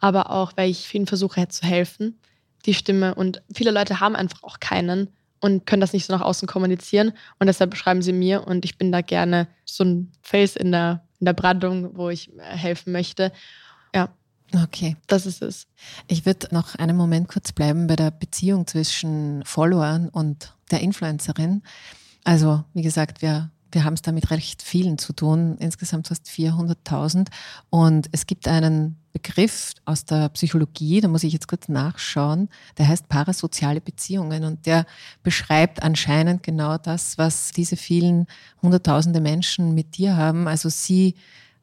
aber 0.00 0.30
auch, 0.30 0.52
weil 0.56 0.70
ich 0.70 0.88
vielen 0.88 1.06
versuche 1.06 1.46
zu 1.48 1.66
helfen, 1.66 2.18
die 2.64 2.72
Stimme. 2.72 3.14
Und 3.14 3.42
viele 3.54 3.72
Leute 3.72 4.00
haben 4.00 4.16
einfach 4.16 4.42
auch 4.42 4.58
keinen 4.58 5.10
und 5.40 5.66
können 5.66 5.82
das 5.82 5.92
nicht 5.92 6.06
so 6.06 6.14
nach 6.14 6.22
außen 6.22 6.48
kommunizieren. 6.48 7.12
Und 7.38 7.46
deshalb 7.46 7.76
schreiben 7.76 8.00
sie 8.00 8.14
mir 8.14 8.46
und 8.46 8.64
ich 8.64 8.78
bin 8.78 8.90
da 8.90 9.02
gerne 9.02 9.48
so 9.66 9.84
ein 9.84 10.12
Face 10.22 10.56
in 10.56 10.72
der, 10.72 11.06
in 11.20 11.26
der 11.26 11.34
Brandung, 11.34 11.90
wo 11.94 12.08
ich 12.08 12.30
helfen 12.38 12.90
möchte. 12.90 13.32
Okay. 14.54 14.96
Das 15.06 15.26
ist 15.26 15.42
es. 15.42 15.66
Ich 16.06 16.24
würde 16.24 16.48
noch 16.52 16.76
einen 16.76 16.96
Moment 16.96 17.28
kurz 17.28 17.52
bleiben 17.52 17.86
bei 17.86 17.96
der 17.96 18.10
Beziehung 18.10 18.66
zwischen 18.66 19.44
Followern 19.44 20.08
und 20.08 20.54
der 20.70 20.80
Influencerin. 20.80 21.62
Also, 22.24 22.64
wie 22.72 22.82
gesagt, 22.82 23.22
wir, 23.22 23.50
wir 23.72 23.84
haben 23.84 23.94
es 23.94 24.02
da 24.02 24.12
mit 24.12 24.30
recht 24.30 24.62
vielen 24.62 24.98
zu 24.98 25.12
tun, 25.12 25.56
insgesamt 25.58 26.08
fast 26.08 26.26
400.000. 26.26 27.28
Und 27.70 28.08
es 28.12 28.26
gibt 28.26 28.48
einen 28.48 28.96
Begriff 29.12 29.72
aus 29.84 30.04
der 30.04 30.28
Psychologie, 30.30 31.00
da 31.00 31.08
muss 31.08 31.24
ich 31.24 31.32
jetzt 31.32 31.48
kurz 31.48 31.68
nachschauen, 31.68 32.50
der 32.76 32.86
heißt 32.88 33.08
parasoziale 33.08 33.80
Beziehungen 33.80 34.44
und 34.44 34.66
der 34.66 34.84
beschreibt 35.22 35.82
anscheinend 35.82 36.42
genau 36.42 36.76
das, 36.76 37.16
was 37.16 37.50
diese 37.52 37.76
vielen 37.76 38.26
hunderttausende 38.60 39.20
Menschen 39.20 39.74
mit 39.74 39.96
dir 39.96 40.16
haben. 40.16 40.48
Also 40.48 40.68
sie 40.68 41.14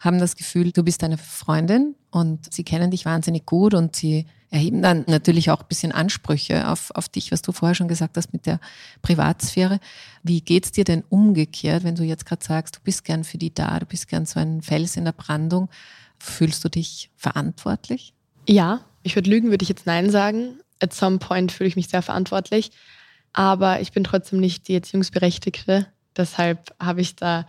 haben 0.04 0.20
das 0.20 0.36
Gefühl, 0.36 0.72
du 0.72 0.84
bist 0.84 1.04
eine 1.04 1.18
Freundin 1.18 1.96
und 2.12 2.54
sie 2.54 2.63
kennen 2.63 2.92
dich 2.92 3.06
wahnsinnig 3.06 3.46
gut 3.46 3.74
und 3.74 3.96
sie 3.96 4.26
erheben 4.50 4.82
dann 4.82 5.06
natürlich 5.08 5.50
auch 5.50 5.62
ein 5.62 5.68
bisschen 5.68 5.92
Ansprüche 5.92 6.70
auf, 6.70 6.92
auf 6.92 7.10
dich, 7.10 7.32
was 7.32 7.42
du 7.42 7.54
vorher 7.54 7.74
schon 7.74 7.88
gesagt 7.88 8.18
hast 8.18 8.34
mit 8.34 8.46
der 8.46 8.60
Privatsphäre. 9.02 9.80
Wie 10.22 10.42
geht's 10.42 10.72
dir 10.72 10.84
denn 10.84 11.04
umgekehrt, 11.10 11.84
wenn 11.84 11.96
du 11.96 12.04
jetzt 12.04 12.26
gerade 12.26 12.44
sagst, 12.44 12.76
du 12.76 12.80
bist 12.84 13.06
gern 13.06 13.24
für 13.24 13.38
die 13.38 13.54
da, 13.54 13.80
du 13.80 13.86
bist 13.86 14.08
gern 14.10 14.26
so 14.26 14.39
ein 14.39 14.62
Fels 14.62 14.98
in 14.98 15.06
der 15.06 15.13
Brandung? 15.13 15.70
Fühlst 16.20 16.63
du 16.63 16.70
dich 16.70 17.10
verantwortlich? 17.16 18.13
Ja, 18.48 18.82
ich 19.04 19.16
würde 19.16 19.30
lügen, 19.30 19.50
würde 19.50 19.63
ich 19.63 19.70
jetzt 19.70 19.86
Nein 19.86 20.12
sagen. 20.12 20.60
At 20.80 20.94
some 20.94 21.18
point 21.18 21.52
fühle 21.52 21.70
ich 21.70 21.76
mich 21.76 21.88
sehr 21.88 22.02
verantwortlich. 22.02 22.72
Aber 23.32 23.80
ich 23.82 23.92
bin 23.92 24.04
trotzdem 24.04 24.39
nicht 24.39 24.68
die 24.68 24.76
Erziehungsberechtigte. 24.76 25.88
Deshalb 26.16 26.76
habe 26.80 27.02
ich 27.02 27.16
da. 27.16 27.48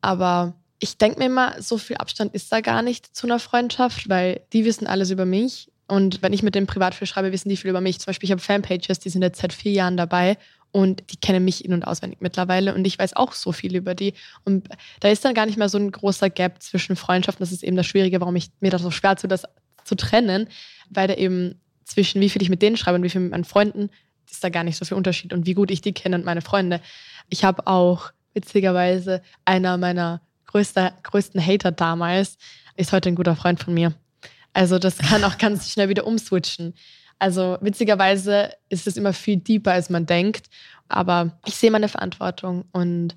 Aber 0.00 0.54
ich 0.84 0.98
denke 0.98 1.18
mir 1.18 1.26
immer, 1.26 1.62
so 1.62 1.78
viel 1.78 1.96
Abstand 1.96 2.34
ist 2.34 2.52
da 2.52 2.60
gar 2.60 2.82
nicht 2.82 3.16
zu 3.16 3.26
einer 3.26 3.38
Freundschaft, 3.38 4.10
weil 4.10 4.42
die 4.52 4.66
wissen 4.66 4.86
alles 4.86 5.10
über 5.10 5.24
mich. 5.24 5.70
Und 5.88 6.20
wenn 6.20 6.34
ich 6.34 6.42
mit 6.42 6.54
dem 6.54 6.66
privat 6.66 6.94
viel 6.94 7.06
schreibe, 7.06 7.32
wissen 7.32 7.48
die 7.48 7.56
viel 7.56 7.70
über 7.70 7.80
mich. 7.80 7.98
Zum 8.00 8.06
Beispiel, 8.06 8.26
ich 8.26 8.32
habe 8.32 8.42
Fanpages, 8.42 8.98
die 8.98 9.08
sind 9.08 9.22
jetzt 9.22 9.40
seit 9.40 9.54
vier 9.54 9.72
Jahren 9.72 9.96
dabei 9.96 10.36
und 10.72 11.02
die 11.10 11.16
kennen 11.16 11.42
mich 11.42 11.64
in- 11.64 11.72
und 11.72 11.84
auswendig 11.84 12.20
mittlerweile 12.20 12.74
und 12.74 12.84
ich 12.86 12.98
weiß 12.98 13.16
auch 13.16 13.32
so 13.32 13.50
viel 13.52 13.74
über 13.74 13.94
die. 13.94 14.12
Und 14.44 14.68
da 15.00 15.08
ist 15.08 15.24
dann 15.24 15.32
gar 15.32 15.46
nicht 15.46 15.56
mehr 15.56 15.70
so 15.70 15.78
ein 15.78 15.90
großer 15.90 16.28
Gap 16.28 16.62
zwischen 16.62 16.96
Freundschaften. 16.96 17.42
Das 17.42 17.52
ist 17.52 17.64
eben 17.64 17.76
das 17.76 17.86
Schwierige, 17.86 18.20
warum 18.20 18.36
ich 18.36 18.50
mir 18.60 18.70
das 18.70 18.82
so 18.82 18.90
schwer 18.90 19.16
zu, 19.16 19.26
das 19.26 19.44
zu 19.84 19.94
trennen, 19.94 20.48
weil 20.90 21.08
da 21.08 21.14
eben 21.14 21.58
zwischen 21.84 22.20
wie 22.20 22.28
viel 22.28 22.42
ich 22.42 22.50
mit 22.50 22.60
denen 22.60 22.76
schreibe 22.76 22.96
und 22.96 23.04
wie 23.04 23.10
viel 23.10 23.22
mit 23.22 23.30
meinen 23.30 23.44
Freunden 23.44 23.88
ist 24.30 24.44
da 24.44 24.50
gar 24.50 24.64
nicht 24.64 24.76
so 24.76 24.84
viel 24.84 24.98
Unterschied 24.98 25.32
und 25.32 25.46
wie 25.46 25.54
gut 25.54 25.70
ich 25.70 25.80
die 25.80 25.94
kenne 25.94 26.16
und 26.16 26.26
meine 26.26 26.42
Freunde. 26.42 26.82
Ich 27.30 27.42
habe 27.42 27.66
auch 27.66 28.10
witzigerweise 28.34 29.22
einer 29.44 29.78
meiner 29.78 30.20
größter, 30.54 30.92
größten 31.02 31.44
Hater 31.44 31.72
damals 31.72 32.38
ist 32.76 32.92
heute 32.92 33.08
ein 33.08 33.16
guter 33.16 33.34
Freund 33.34 33.60
von 33.60 33.74
mir. 33.74 33.92
Also 34.52 34.78
das 34.78 34.98
kann 34.98 35.24
auch 35.24 35.36
ganz 35.36 35.70
schnell 35.72 35.88
wieder 35.88 36.06
umswitchen. 36.06 36.74
Also 37.18 37.58
witzigerweise 37.60 38.52
ist 38.68 38.86
es 38.86 38.96
immer 38.96 39.12
viel 39.12 39.36
deeper, 39.38 39.72
als 39.72 39.90
man 39.90 40.06
denkt. 40.06 40.48
Aber 40.88 41.38
ich 41.44 41.56
sehe 41.56 41.72
meine 41.72 41.88
Verantwortung 41.88 42.66
und 42.70 43.16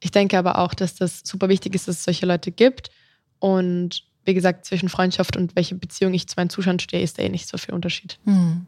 ich 0.00 0.10
denke 0.10 0.38
aber 0.38 0.58
auch, 0.58 0.72
dass 0.72 0.94
das 0.94 1.20
super 1.22 1.50
wichtig 1.50 1.74
ist, 1.74 1.86
dass 1.86 1.98
es 1.98 2.04
solche 2.04 2.24
Leute 2.24 2.50
gibt. 2.50 2.90
Und 3.38 4.04
wie 4.24 4.34
gesagt, 4.34 4.64
zwischen 4.64 4.88
Freundschaft 4.88 5.36
und 5.36 5.56
welche 5.56 5.74
Beziehung 5.74 6.14
ich 6.14 6.28
zu 6.28 6.34
meinen 6.36 6.50
Zuschauern 6.50 6.78
stehe, 6.78 7.02
ist 7.02 7.18
da 7.18 7.22
eh 7.22 7.28
nicht 7.28 7.48
so 7.48 7.58
viel 7.58 7.74
Unterschied. 7.74 8.18
Hm. 8.24 8.64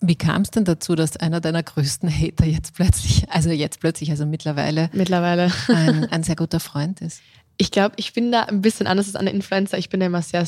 Wie 0.00 0.16
kam 0.16 0.42
es 0.42 0.50
denn 0.50 0.64
dazu, 0.64 0.94
dass 0.94 1.16
einer 1.16 1.40
deiner 1.40 1.62
größten 1.62 2.10
Hater 2.10 2.46
jetzt 2.46 2.74
plötzlich, 2.74 3.28
also 3.30 3.50
jetzt 3.50 3.80
plötzlich, 3.80 4.10
also 4.10 4.26
mittlerweile, 4.26 4.90
mittlerweile. 4.92 5.52
ein, 5.68 6.04
ein 6.10 6.22
sehr 6.22 6.36
guter 6.36 6.60
Freund 6.60 7.00
ist? 7.00 7.20
Ich 7.58 7.70
glaube, 7.70 7.94
ich 7.96 8.12
bin 8.12 8.32
da 8.32 8.42
ein 8.42 8.62
bisschen 8.62 8.86
anders 8.86 9.06
als 9.06 9.16
andere 9.16 9.34
Influencer. 9.34 9.78
Ich 9.78 9.88
bin 9.88 10.00
da 10.00 10.06
immer 10.06 10.22
sehr 10.22 10.46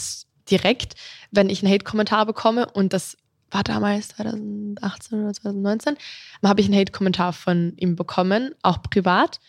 direkt, 0.51 0.95
wenn 1.31 1.49
ich 1.49 1.62
einen 1.62 1.73
Hate-Kommentar 1.73 2.27
bekomme 2.27 2.67
und 2.71 2.93
das 2.93 3.17
war 3.51 3.62
damals 3.62 4.09
2018 4.09 5.21
oder 5.21 5.33
2019, 5.33 5.97
habe 6.43 6.61
ich 6.61 6.67
einen 6.67 6.79
Hate-Kommentar 6.79 7.33
von 7.33 7.75
ihm 7.77 7.95
bekommen, 7.95 8.55
auch 8.62 8.83
privat 8.83 9.40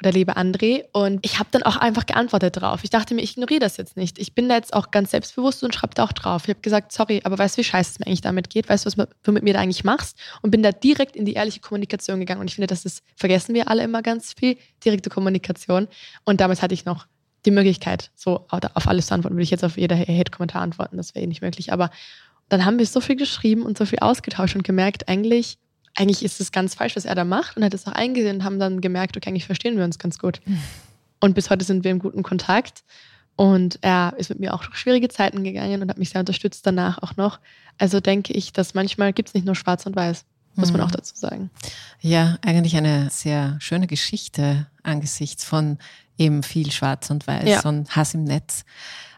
oder 0.00 0.12
liebe 0.12 0.36
André. 0.36 0.84
Und 0.92 1.24
ich 1.24 1.38
habe 1.38 1.48
dann 1.50 1.62
auch 1.62 1.76
einfach 1.76 2.06
geantwortet 2.06 2.60
drauf. 2.60 2.80
Ich 2.84 2.90
dachte 2.90 3.14
mir, 3.14 3.22
ich 3.22 3.32
ignoriere 3.32 3.60
das 3.60 3.76
jetzt 3.76 3.96
nicht. 3.96 4.18
Ich 4.18 4.34
bin 4.34 4.48
da 4.48 4.54
jetzt 4.54 4.72
auch 4.72 4.90
ganz 4.90 5.10
selbstbewusst 5.10 5.64
und 5.64 5.74
schreibe 5.74 5.94
da 5.94 6.04
auch 6.04 6.12
drauf. 6.12 6.42
Ich 6.44 6.50
habe 6.50 6.60
gesagt, 6.60 6.92
sorry, 6.92 7.20
aber 7.24 7.38
weißt 7.38 7.56
du, 7.56 7.60
wie 7.60 7.64
scheiße 7.64 7.92
es 7.92 7.98
mir 7.98 8.06
eigentlich 8.06 8.20
damit 8.20 8.50
geht? 8.50 8.68
Weißt 8.68 8.86
du, 8.86 8.96
was 8.96 9.08
du 9.22 9.32
mit 9.32 9.42
mir 9.42 9.54
da 9.54 9.60
eigentlich 9.60 9.84
machst? 9.84 10.16
Und 10.42 10.50
bin 10.50 10.62
da 10.62 10.72
direkt 10.72 11.16
in 11.16 11.24
die 11.24 11.34
ehrliche 11.34 11.60
Kommunikation 11.60 12.20
gegangen. 12.20 12.40
Und 12.40 12.48
ich 12.48 12.54
finde, 12.54 12.68
das 12.68 12.84
ist, 12.84 13.02
vergessen 13.16 13.54
wir 13.54 13.68
alle 13.68 13.82
immer 13.82 14.02
ganz 14.02 14.32
viel, 14.32 14.56
direkte 14.84 15.10
Kommunikation. 15.10 15.88
Und 16.24 16.40
damals 16.40 16.62
hatte 16.62 16.74
ich 16.74 16.84
noch 16.84 17.06
die 17.44 17.50
Möglichkeit, 17.50 18.10
so 18.14 18.46
auf 18.48 18.88
alles 18.88 19.06
zu 19.06 19.14
antworten. 19.14 19.36
Würde 19.36 19.44
ich 19.44 19.50
jetzt 19.50 19.64
auf 19.64 19.76
jeder 19.76 19.96
Hate-Kommentar 19.96 20.62
antworten, 20.62 20.96
das 20.96 21.14
wäre 21.14 21.24
eh 21.24 21.28
nicht 21.28 21.42
möglich. 21.42 21.72
Aber 21.72 21.90
dann 22.48 22.64
haben 22.64 22.78
wir 22.78 22.86
so 22.86 23.00
viel 23.00 23.16
geschrieben 23.16 23.62
und 23.62 23.78
so 23.78 23.84
viel 23.84 23.98
ausgetauscht 24.00 24.56
und 24.56 24.64
gemerkt, 24.64 25.08
eigentlich, 25.08 25.58
eigentlich 25.98 26.24
ist 26.24 26.40
es 26.40 26.52
ganz 26.52 26.74
falsch, 26.74 26.94
was 26.96 27.04
er 27.04 27.14
da 27.14 27.24
macht 27.24 27.56
und 27.56 27.64
hat 27.64 27.74
es 27.74 27.86
auch 27.86 27.92
eingesehen 27.92 28.36
und 28.36 28.44
haben 28.44 28.58
dann 28.58 28.80
gemerkt, 28.80 29.16
okay, 29.16 29.28
eigentlich 29.28 29.46
verstehen 29.46 29.76
wir 29.76 29.84
uns 29.84 29.98
ganz 29.98 30.18
gut. 30.18 30.40
Hm. 30.44 30.58
Und 31.20 31.34
bis 31.34 31.50
heute 31.50 31.64
sind 31.64 31.82
wir 31.82 31.90
im 31.90 31.98
guten 31.98 32.22
Kontakt. 32.22 32.84
Und 33.34 33.78
er 33.82 34.14
ist 34.16 34.30
mit 34.30 34.40
mir 34.40 34.54
auch 34.54 34.64
durch 34.64 34.76
schwierige 34.76 35.08
Zeiten 35.08 35.44
gegangen 35.44 35.82
und 35.82 35.90
hat 35.90 35.98
mich 35.98 36.10
sehr 36.10 36.20
unterstützt 36.20 36.66
danach 36.66 37.02
auch 37.02 37.16
noch. 37.16 37.40
Also 37.78 38.00
denke 38.00 38.32
ich, 38.32 38.52
dass 38.52 38.74
manchmal 38.74 39.12
gibt 39.12 39.28
es 39.28 39.34
nicht 39.34 39.46
nur 39.46 39.54
schwarz 39.54 39.86
und 39.86 39.96
weiß, 39.96 40.24
muss 40.54 40.72
man 40.72 40.80
hm. 40.80 40.88
auch 40.88 40.90
dazu 40.92 41.14
sagen. 41.16 41.50
Ja, 42.00 42.38
eigentlich 42.42 42.76
eine 42.76 43.10
sehr 43.10 43.56
schöne 43.60 43.86
Geschichte 43.86 44.66
angesichts 44.82 45.44
von 45.44 45.78
eben 46.16 46.42
viel 46.42 46.70
schwarz 46.70 47.10
und 47.10 47.26
weiß 47.26 47.48
ja. 47.48 47.60
und 47.64 47.94
Hass 47.94 48.14
im 48.14 48.24
Netz. 48.24 48.64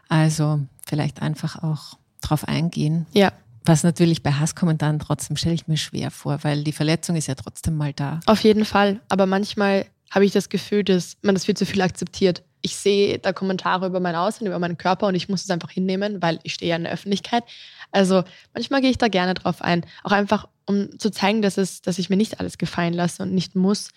Also 0.07 0.61
vielleicht 0.85 1.21
einfach 1.21 1.61
auch 1.63 1.97
drauf 2.21 2.47
eingehen. 2.47 3.05
Ja. 3.13 3.31
Was 3.63 3.83
natürlich 3.83 4.23
bei 4.23 4.31
Hasskommentaren 4.31 4.99
trotzdem 4.99 5.37
stelle 5.37 5.55
ich 5.55 5.67
mir 5.67 5.77
schwer 5.77 6.09
vor, 6.09 6.43
weil 6.43 6.63
die 6.63 6.71
Verletzung 6.71 7.15
ist 7.15 7.27
ja 7.27 7.35
trotzdem 7.35 7.77
mal 7.77 7.93
da. 7.93 8.19
Auf 8.25 8.43
jeden 8.43 8.65
Fall. 8.65 8.99
Aber 9.09 9.25
manchmal 9.25 9.85
habe 10.09 10.25
ich 10.25 10.31
das 10.31 10.49
Gefühl, 10.49 10.83
dass 10.83 11.17
man 11.21 11.35
das 11.35 11.45
viel 11.45 11.55
zu 11.55 11.65
viel 11.65 11.81
akzeptiert. 11.81 12.43
Ich 12.61 12.75
sehe 12.75 13.19
da 13.19 13.33
Kommentare 13.33 13.87
über 13.87 13.99
mein 13.99 14.15
Aussehen, 14.15 14.47
über 14.47 14.59
meinen 14.59 14.77
Körper 14.77 15.07
und 15.07 15.15
ich 15.15 15.29
muss 15.29 15.43
es 15.43 15.49
einfach 15.49 15.71
hinnehmen, 15.71 16.21
weil 16.21 16.39
ich 16.43 16.53
stehe 16.53 16.71
ja 16.71 16.75
in 16.75 16.83
der 16.83 16.93
Öffentlichkeit. 16.93 17.43
Also 17.91 18.23
manchmal 18.53 18.81
gehe 18.81 18.89
ich 18.89 18.97
da 18.97 19.07
gerne 19.07 19.33
drauf 19.33 19.61
ein. 19.61 19.85
Auch 20.03 20.11
einfach, 20.11 20.47
um 20.65 20.97
zu 20.99 21.11
zeigen, 21.11 21.41
dass, 21.41 21.57
es, 21.57 21.81
dass 21.81 21.99
ich 21.99 22.09
mir 22.09 22.17
nicht 22.17 22.39
alles 22.39 22.57
gefallen 22.57 22.93
lasse 22.93 23.23
und 23.23 23.33
nicht 23.33 23.55
muss. 23.55 23.89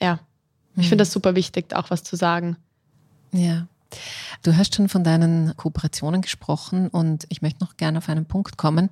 Ja, 0.00 0.20
ich 0.74 0.84
mhm. 0.84 0.88
finde 0.90 1.02
das 1.02 1.12
super 1.12 1.34
wichtig, 1.34 1.74
auch 1.74 1.90
was 1.90 2.04
zu 2.04 2.16
sagen. 2.16 2.56
Ja. 3.32 3.66
Du 4.42 4.56
hast 4.56 4.74
schon 4.74 4.88
von 4.88 5.04
deinen 5.04 5.56
Kooperationen 5.56 6.22
gesprochen 6.22 6.88
und 6.88 7.26
ich 7.28 7.42
möchte 7.42 7.64
noch 7.64 7.76
gerne 7.76 7.98
auf 7.98 8.08
einen 8.08 8.26
Punkt 8.26 8.56
kommen. 8.56 8.90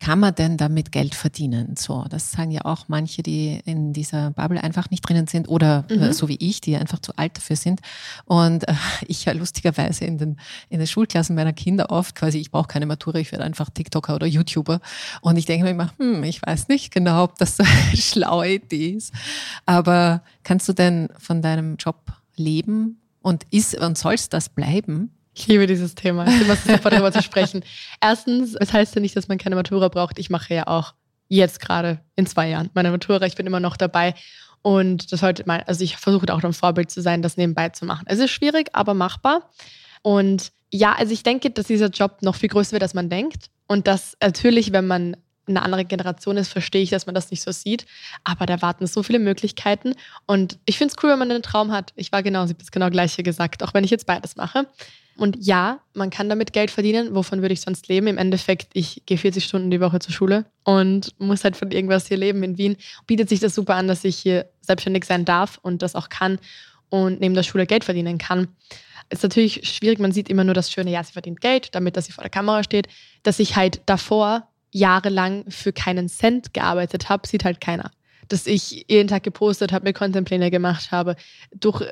Kann 0.00 0.20
man 0.20 0.32
denn 0.32 0.56
damit 0.56 0.92
Geld 0.92 1.16
verdienen? 1.16 1.74
So, 1.76 2.04
das 2.08 2.30
sagen 2.30 2.52
ja 2.52 2.64
auch 2.64 2.84
manche, 2.86 3.22
die 3.24 3.60
in 3.64 3.92
dieser 3.92 4.30
Bubble 4.30 4.62
einfach 4.62 4.90
nicht 4.90 5.00
drinnen 5.00 5.26
sind 5.26 5.48
oder 5.48 5.84
äh, 5.88 5.96
mhm. 5.96 6.12
so 6.12 6.28
wie 6.28 6.36
ich, 6.38 6.60
die 6.60 6.76
einfach 6.76 7.00
zu 7.00 7.16
alt 7.16 7.36
dafür 7.36 7.56
sind. 7.56 7.80
Und 8.24 8.68
äh, 8.68 8.74
ich 9.08 9.24
ja 9.24 9.32
lustigerweise 9.32 10.04
in 10.04 10.18
den, 10.18 10.36
in 10.68 10.78
den 10.78 10.86
Schulklassen 10.86 11.34
meiner 11.34 11.52
Kinder 11.52 11.90
oft 11.90 12.14
quasi, 12.14 12.38
ich 12.38 12.52
brauche 12.52 12.68
keine 12.68 12.86
Matura, 12.86 13.18
ich 13.18 13.32
werde 13.32 13.44
einfach 13.44 13.70
TikToker 13.70 14.14
oder 14.14 14.26
YouTuber. 14.26 14.80
Und 15.20 15.36
ich 15.36 15.46
denke 15.46 15.64
mir 15.64 15.70
immer, 15.70 15.90
hm, 15.98 16.22
ich 16.22 16.42
weiß 16.42 16.68
nicht 16.68 16.92
genau, 16.92 17.24
ob 17.24 17.36
das 17.38 17.56
so 17.56 17.64
eine 17.88 17.96
schlaue 17.96 18.54
Idee 18.54 18.90
ist. 18.90 19.12
Aber 19.66 20.22
kannst 20.44 20.68
du 20.68 20.74
denn 20.74 21.08
von 21.18 21.42
deinem 21.42 21.76
Job 21.76 22.12
leben 22.36 23.00
und 23.22 23.44
ist 23.50 23.78
und 23.78 23.98
soll 23.98 24.14
es 24.14 24.28
das 24.28 24.48
bleiben? 24.48 25.14
Ich 25.34 25.46
liebe 25.46 25.66
dieses 25.66 25.94
Thema. 25.94 26.26
Ich 26.26 26.38
liebe 26.38 26.52
es 26.52 26.64
sofort 26.64 26.92
darüber 26.92 27.12
zu 27.12 27.22
sprechen. 27.22 27.62
Erstens, 28.00 28.54
es 28.54 28.72
heißt 28.72 28.94
ja 28.94 29.00
nicht, 29.00 29.16
dass 29.16 29.28
man 29.28 29.38
keine 29.38 29.54
Matura 29.54 29.88
braucht. 29.88 30.18
Ich 30.18 30.30
mache 30.30 30.52
ja 30.54 30.66
auch 30.66 30.94
jetzt 31.28 31.60
gerade 31.60 32.00
in 32.16 32.26
zwei 32.26 32.48
Jahren 32.48 32.70
meine 32.74 32.90
Matura. 32.90 33.24
Ich 33.26 33.36
bin 33.36 33.46
immer 33.46 33.60
noch 33.60 33.76
dabei. 33.76 34.14
Und 34.62 35.12
das 35.12 35.20
sollte 35.20 35.44
mal, 35.46 35.62
also 35.66 35.84
ich 35.84 35.96
versuche 35.96 36.32
auch 36.34 36.42
ein 36.42 36.52
Vorbild 36.52 36.90
zu 36.90 37.00
sein, 37.00 37.22
das 37.22 37.36
nebenbei 37.36 37.68
zu 37.68 37.84
machen. 37.84 38.04
Es 38.08 38.18
ist 38.18 38.30
schwierig, 38.30 38.70
aber 38.72 38.94
machbar. 38.94 39.48
Und 40.02 40.50
ja, 40.70 40.94
also 40.94 41.12
ich 41.12 41.22
denke, 41.22 41.50
dass 41.50 41.66
dieser 41.66 41.88
Job 41.88 42.18
noch 42.22 42.34
viel 42.34 42.48
größer 42.48 42.72
wird, 42.72 42.82
als 42.82 42.94
man 42.94 43.08
denkt. 43.08 43.46
Und 43.68 43.86
dass 43.86 44.16
natürlich, 44.20 44.72
wenn 44.72 44.86
man 44.86 45.16
eine 45.48 45.62
andere 45.62 45.84
Generation 45.84 46.36
ist, 46.36 46.48
verstehe 46.48 46.82
ich, 46.82 46.90
dass 46.90 47.06
man 47.06 47.14
das 47.14 47.30
nicht 47.30 47.42
so 47.42 47.52
sieht. 47.52 47.86
Aber 48.24 48.46
da 48.46 48.62
warten 48.62 48.86
so 48.86 49.02
viele 49.02 49.18
Möglichkeiten. 49.18 49.94
Und 50.26 50.58
ich 50.66 50.78
finde 50.78 50.94
es 50.94 51.02
cool, 51.02 51.10
wenn 51.10 51.18
man 51.18 51.30
einen 51.30 51.42
Traum 51.42 51.72
hat. 51.72 51.92
Ich 51.96 52.12
war 52.12 52.22
genau, 52.22 52.46
sie 52.46 52.54
hat 52.54 52.60
das 52.60 52.70
genau 52.70 52.90
gleiche 52.90 53.22
gesagt, 53.22 53.62
auch 53.62 53.74
wenn 53.74 53.84
ich 53.84 53.90
jetzt 53.90 54.06
beides 54.06 54.36
mache. 54.36 54.66
Und 55.16 55.36
ja, 55.40 55.80
man 55.94 56.10
kann 56.10 56.28
damit 56.28 56.52
Geld 56.52 56.70
verdienen. 56.70 57.14
Wovon 57.14 57.42
würde 57.42 57.52
ich 57.52 57.60
sonst 57.60 57.88
leben? 57.88 58.06
Im 58.06 58.18
Endeffekt, 58.18 58.68
ich 58.74 59.02
gehe 59.04 59.18
40 59.18 59.44
Stunden 59.44 59.70
die 59.70 59.80
Woche 59.80 59.98
zur 59.98 60.12
Schule 60.12 60.44
und 60.64 61.12
muss 61.18 61.42
halt 61.42 61.56
von 61.56 61.72
irgendwas 61.72 62.06
hier 62.06 62.16
leben 62.16 62.44
in 62.44 62.56
Wien. 62.56 62.76
Bietet 63.06 63.28
sich 63.28 63.40
das 63.40 63.54
super 63.54 63.74
an, 63.74 63.88
dass 63.88 64.04
ich 64.04 64.16
hier 64.16 64.48
selbstständig 64.60 65.04
sein 65.04 65.24
darf 65.24 65.58
und 65.60 65.82
das 65.82 65.96
auch 65.96 66.08
kann 66.08 66.38
und 66.88 67.20
neben 67.20 67.34
der 67.34 67.42
Schule 67.42 67.66
Geld 67.66 67.84
verdienen 67.84 68.18
kann. 68.18 68.48
Ist 69.10 69.22
natürlich 69.22 69.68
schwierig, 69.68 69.98
man 69.98 70.12
sieht 70.12 70.28
immer 70.28 70.44
nur 70.44 70.54
das 70.54 70.70
Schöne, 70.70 70.90
ja, 70.90 71.02
sie 71.02 71.12
verdient 71.12 71.40
Geld, 71.40 71.74
damit 71.74 71.96
dass 71.96 72.06
sie 72.06 72.12
vor 72.12 72.22
der 72.22 72.30
Kamera 72.30 72.62
steht. 72.62 72.88
Dass 73.22 73.38
ich 73.38 73.56
halt 73.56 73.80
davor 73.86 74.47
jahrelang 74.70 75.44
für 75.50 75.72
keinen 75.72 76.08
Cent 76.08 76.54
gearbeitet 76.54 77.08
habe, 77.08 77.26
sieht 77.26 77.44
halt 77.44 77.60
keiner. 77.60 77.90
Dass 78.28 78.46
ich 78.46 78.84
jeden 78.88 79.08
Tag 79.08 79.22
gepostet 79.22 79.72
habe, 79.72 79.84
mir 79.84 79.92
Contentpläne 79.94 80.50
gemacht 80.50 80.90
habe, 80.92 81.16
durch 81.52 81.80
äh, 81.80 81.86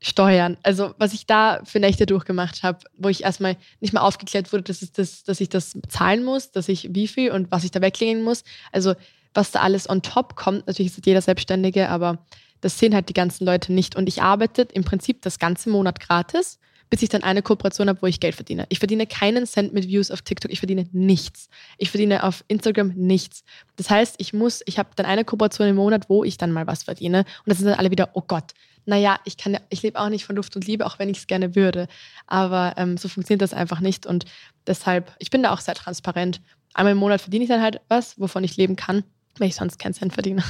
Steuern. 0.00 0.56
Also 0.62 0.94
was 0.98 1.14
ich 1.14 1.26
da 1.26 1.60
für 1.64 1.80
Nächte 1.80 2.06
durchgemacht 2.06 2.62
habe, 2.62 2.80
wo 2.96 3.08
ich 3.08 3.22
erstmal 3.22 3.56
nicht 3.80 3.94
mal 3.94 4.00
aufgeklärt 4.00 4.52
wurde, 4.52 4.64
dass, 4.64 4.80
das, 4.92 5.22
dass 5.24 5.40
ich 5.40 5.48
das 5.48 5.78
zahlen 5.88 6.24
muss, 6.24 6.50
dass 6.50 6.68
ich 6.68 6.92
wie 6.92 7.08
viel 7.08 7.30
und 7.30 7.50
was 7.50 7.64
ich 7.64 7.70
da 7.70 7.80
weglegen 7.80 8.22
muss. 8.22 8.44
Also 8.72 8.94
was 9.32 9.50
da 9.52 9.60
alles 9.60 9.88
on 9.88 10.02
top 10.02 10.36
kommt, 10.36 10.66
natürlich 10.66 10.92
ist 10.92 11.06
jeder 11.06 11.22
Selbstständige, 11.22 11.88
aber 11.88 12.18
das 12.60 12.78
sehen 12.78 12.94
halt 12.94 13.08
die 13.08 13.14
ganzen 13.14 13.44
Leute 13.44 13.72
nicht. 13.72 13.96
Und 13.96 14.08
ich 14.08 14.22
arbeite 14.22 14.62
im 14.62 14.84
Prinzip 14.84 15.22
das 15.22 15.38
ganze 15.38 15.70
Monat 15.70 16.00
gratis 16.00 16.58
bis 16.92 17.00
ich 17.00 17.08
dann 17.08 17.22
eine 17.22 17.40
Kooperation 17.40 17.88
habe, 17.88 18.02
wo 18.02 18.06
ich 18.06 18.20
Geld 18.20 18.34
verdiene. 18.34 18.66
Ich 18.68 18.78
verdiene 18.78 19.06
keinen 19.06 19.46
Cent 19.46 19.72
mit 19.72 19.88
Views 19.88 20.10
auf 20.10 20.20
TikTok, 20.20 20.52
ich 20.52 20.58
verdiene 20.58 20.84
nichts. 20.92 21.48
Ich 21.78 21.90
verdiene 21.90 22.22
auf 22.22 22.44
Instagram 22.48 22.88
nichts. 22.94 23.44
Das 23.76 23.88
heißt, 23.88 24.16
ich 24.18 24.34
muss, 24.34 24.60
ich 24.66 24.78
habe 24.78 24.90
dann 24.94 25.06
eine 25.06 25.24
Kooperation 25.24 25.68
im 25.68 25.76
Monat, 25.76 26.10
wo 26.10 26.22
ich 26.22 26.36
dann 26.36 26.52
mal 26.52 26.66
was 26.66 26.82
verdiene. 26.82 27.20
Und 27.20 27.46
das 27.46 27.56
sind 27.56 27.68
dann 27.68 27.78
alle 27.78 27.90
wieder, 27.90 28.10
oh 28.12 28.20
Gott, 28.20 28.52
naja, 28.84 29.18
ich 29.24 29.38
kann 29.38 29.56
ich 29.70 29.80
lebe 29.80 29.98
auch 29.98 30.10
nicht 30.10 30.26
von 30.26 30.36
Luft 30.36 30.54
und 30.54 30.66
Liebe, 30.66 30.84
auch 30.84 30.98
wenn 30.98 31.08
ich 31.08 31.16
es 31.16 31.26
gerne 31.26 31.56
würde. 31.56 31.88
Aber 32.26 32.74
ähm, 32.76 32.98
so 32.98 33.08
funktioniert 33.08 33.40
das 33.40 33.54
einfach 33.54 33.80
nicht. 33.80 34.04
Und 34.04 34.26
deshalb, 34.66 35.16
ich 35.18 35.30
bin 35.30 35.42
da 35.42 35.54
auch 35.54 35.60
sehr 35.60 35.74
transparent. 35.74 36.42
Einmal 36.74 36.92
im 36.92 36.98
Monat 36.98 37.22
verdiene 37.22 37.44
ich 37.44 37.48
dann 37.48 37.62
halt 37.62 37.80
was, 37.88 38.20
wovon 38.20 38.44
ich 38.44 38.58
leben 38.58 38.76
kann, 38.76 39.02
weil 39.38 39.48
ich 39.48 39.54
sonst 39.54 39.78
keinen 39.78 39.94
Cent 39.94 40.12
verdiene. 40.12 40.44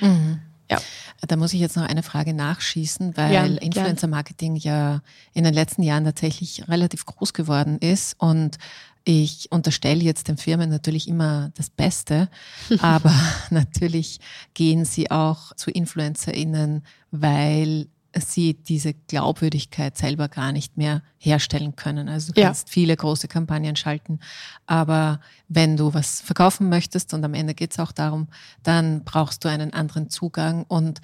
Mhm. 0.00 0.40
Ja. 0.70 0.80
Da 1.26 1.36
muss 1.36 1.52
ich 1.52 1.60
jetzt 1.60 1.76
noch 1.76 1.86
eine 1.86 2.02
Frage 2.02 2.34
nachschießen, 2.34 3.16
weil 3.16 3.32
ja, 3.32 3.44
Influencer-Marketing 3.44 4.56
ja 4.56 5.02
in 5.34 5.44
den 5.44 5.54
letzten 5.54 5.82
Jahren 5.82 6.04
tatsächlich 6.04 6.68
relativ 6.68 7.06
groß 7.06 7.32
geworden 7.32 7.78
ist 7.78 8.14
und 8.18 8.58
ich 9.04 9.50
unterstelle 9.50 10.02
jetzt 10.02 10.28
den 10.28 10.36
Firmen 10.36 10.70
natürlich 10.70 11.08
immer 11.08 11.50
das 11.56 11.70
Beste, 11.70 12.28
aber 12.80 13.14
natürlich 13.50 14.20
gehen 14.54 14.84
sie 14.84 15.10
auch 15.10 15.54
zu 15.56 15.70
InfluencerInnen, 15.70 16.84
weil 17.10 17.88
sie 18.20 18.54
diese 18.54 18.94
Glaubwürdigkeit 18.94 19.96
selber 19.96 20.28
gar 20.28 20.52
nicht 20.52 20.76
mehr 20.76 21.02
herstellen 21.18 21.76
können. 21.76 22.08
Also 22.08 22.32
du 22.32 22.40
kannst 22.40 22.68
ja. 22.68 22.72
viele 22.72 22.96
große 22.96 23.28
Kampagnen 23.28 23.76
schalten, 23.76 24.20
aber 24.66 25.20
wenn 25.48 25.76
du 25.76 25.94
was 25.94 26.20
verkaufen 26.20 26.68
möchtest 26.68 27.14
und 27.14 27.24
am 27.24 27.34
Ende 27.34 27.54
geht 27.54 27.72
es 27.72 27.78
auch 27.78 27.92
darum, 27.92 28.28
dann 28.62 29.04
brauchst 29.04 29.44
du 29.44 29.48
einen 29.48 29.72
anderen 29.72 30.10
Zugang 30.10 30.64
und 30.68 31.00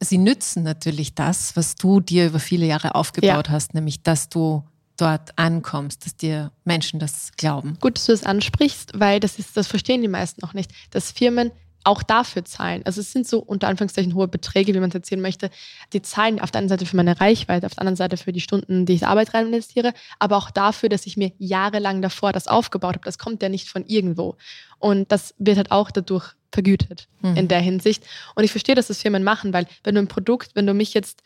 sie 0.00 0.18
nützen 0.18 0.62
natürlich 0.62 1.14
das, 1.14 1.56
was 1.56 1.74
du 1.74 2.00
dir 2.00 2.26
über 2.26 2.40
viele 2.40 2.66
Jahre 2.66 2.94
aufgebaut 2.94 3.48
ja. 3.48 3.52
hast, 3.52 3.74
nämlich 3.74 4.02
dass 4.02 4.28
du 4.28 4.64
dort 4.96 5.38
ankommst, 5.38 6.04
dass 6.04 6.16
dir 6.16 6.50
Menschen 6.64 6.98
das 6.98 7.30
glauben. 7.36 7.78
Gut, 7.80 7.96
dass 7.96 8.06
du 8.06 8.12
das 8.12 8.24
ansprichst, 8.24 8.98
weil 8.98 9.20
das 9.20 9.38
ist, 9.38 9.56
das 9.56 9.68
verstehen 9.68 10.02
die 10.02 10.08
meisten 10.08 10.40
noch 10.40 10.54
nicht, 10.54 10.72
dass 10.90 11.12
Firmen 11.12 11.52
auch 11.88 12.02
dafür 12.02 12.44
zahlen. 12.44 12.82
Also 12.84 13.00
es 13.00 13.12
sind 13.12 13.26
so 13.26 13.38
unter 13.38 13.66
Anführungszeichen 13.66 14.14
hohe 14.14 14.28
Beträge, 14.28 14.74
wie 14.74 14.78
man 14.78 14.90
es 14.90 14.94
erzählen 14.94 15.22
möchte. 15.22 15.50
Die 15.94 16.02
zahlen 16.02 16.38
auf 16.38 16.50
der 16.50 16.58
einen 16.60 16.68
Seite 16.68 16.84
für 16.84 16.96
meine 16.96 17.18
Reichweite, 17.18 17.64
auf 17.64 17.74
der 17.74 17.80
anderen 17.80 17.96
Seite 17.96 18.18
für 18.18 18.30
die 18.30 18.42
Stunden, 18.42 18.84
die 18.84 18.92
ich 18.92 19.06
Arbeit 19.06 19.32
rein 19.32 19.46
investiere, 19.46 19.94
aber 20.18 20.36
auch 20.36 20.50
dafür, 20.50 20.90
dass 20.90 21.06
ich 21.06 21.16
mir 21.16 21.32
jahrelang 21.38 22.02
davor 22.02 22.32
das 22.32 22.46
aufgebaut 22.46 22.96
habe. 22.96 23.04
Das 23.06 23.16
kommt 23.16 23.42
ja 23.42 23.48
nicht 23.48 23.68
von 23.68 23.86
irgendwo. 23.86 24.36
Und 24.78 25.10
das 25.10 25.34
wird 25.38 25.56
halt 25.56 25.70
auch 25.70 25.90
dadurch 25.90 26.34
vergütet 26.52 27.08
mhm. 27.22 27.36
in 27.36 27.48
der 27.48 27.60
Hinsicht. 27.60 28.04
Und 28.34 28.44
ich 28.44 28.50
verstehe, 28.50 28.74
dass 28.74 28.88
das 28.88 29.00
Firmen 29.00 29.24
machen, 29.24 29.54
weil 29.54 29.66
wenn 29.82 29.94
du 29.94 30.02
ein 30.02 30.08
Produkt, 30.08 30.50
wenn 30.54 30.66
du 30.66 30.74
mich 30.74 30.92
jetzt, 30.92 31.22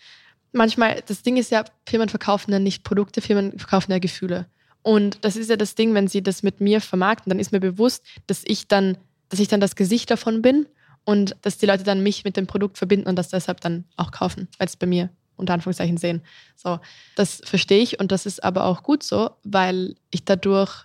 manchmal, 0.53 1.03
das 1.07 1.23
Ding 1.23 1.37
ist 1.39 1.51
ja, 1.51 1.65
Firmen 1.87 2.09
verkaufen 2.09 2.53
ja 2.53 2.61
nicht 2.61 2.85
Produkte, 2.85 3.21
Firmen 3.21 3.59
verkaufen 3.59 3.91
ja 3.91 3.99
Gefühle. 3.99 4.47
Und 4.83 5.19
das 5.23 5.35
ist 5.35 5.51
ja 5.51 5.57
das 5.57 5.75
Ding, 5.75 5.93
wenn 5.95 6.07
sie 6.07 6.23
das 6.23 6.45
mit 6.45 6.61
mir 6.61 6.81
vermarkten, 6.81 7.31
dann 7.31 7.41
ist 7.41 7.51
mir 7.51 7.61
bewusst, 7.61 8.05
dass 8.29 8.43
ich 8.45 8.69
dann 8.69 8.97
dass 9.33 9.41
ich 9.41 9.49
dann 9.49 9.61
das 9.61 9.77
Gesicht 9.77 10.11
davon 10.11 10.43
bin 10.43 10.67
und 11.07 11.37
dass 11.41 11.57
die 11.57 11.65
Leute 11.65 11.85
dann 11.85 12.03
mich 12.03 12.23
mit 12.23 12.37
dem 12.37 12.47
Produkt 12.47 12.77
verbinden 12.77 13.09
und 13.09 13.17
das 13.17 13.31
deshalb 13.31 13.63
dann 13.63 13.85
auch 13.97 14.11
kaufen, 14.11 14.47
weil 14.59 14.67
es 14.67 14.77
bei 14.77 14.87
mir 14.87 15.09
unter 15.37 15.55
Anführungszeichen 15.55 15.97
sehen. 15.97 16.21
So, 16.55 16.79
das 17.17 17.41
verstehe 17.43 17.83
ich 17.83 17.99
und 17.99 18.13
das 18.13 18.27
ist 18.27 18.45
aber 18.45 18.67
auch 18.67 18.83
gut 18.83 19.03
so, 19.03 19.31
weil 19.43 19.95
ich 20.11 20.27
dadurch 20.27 20.85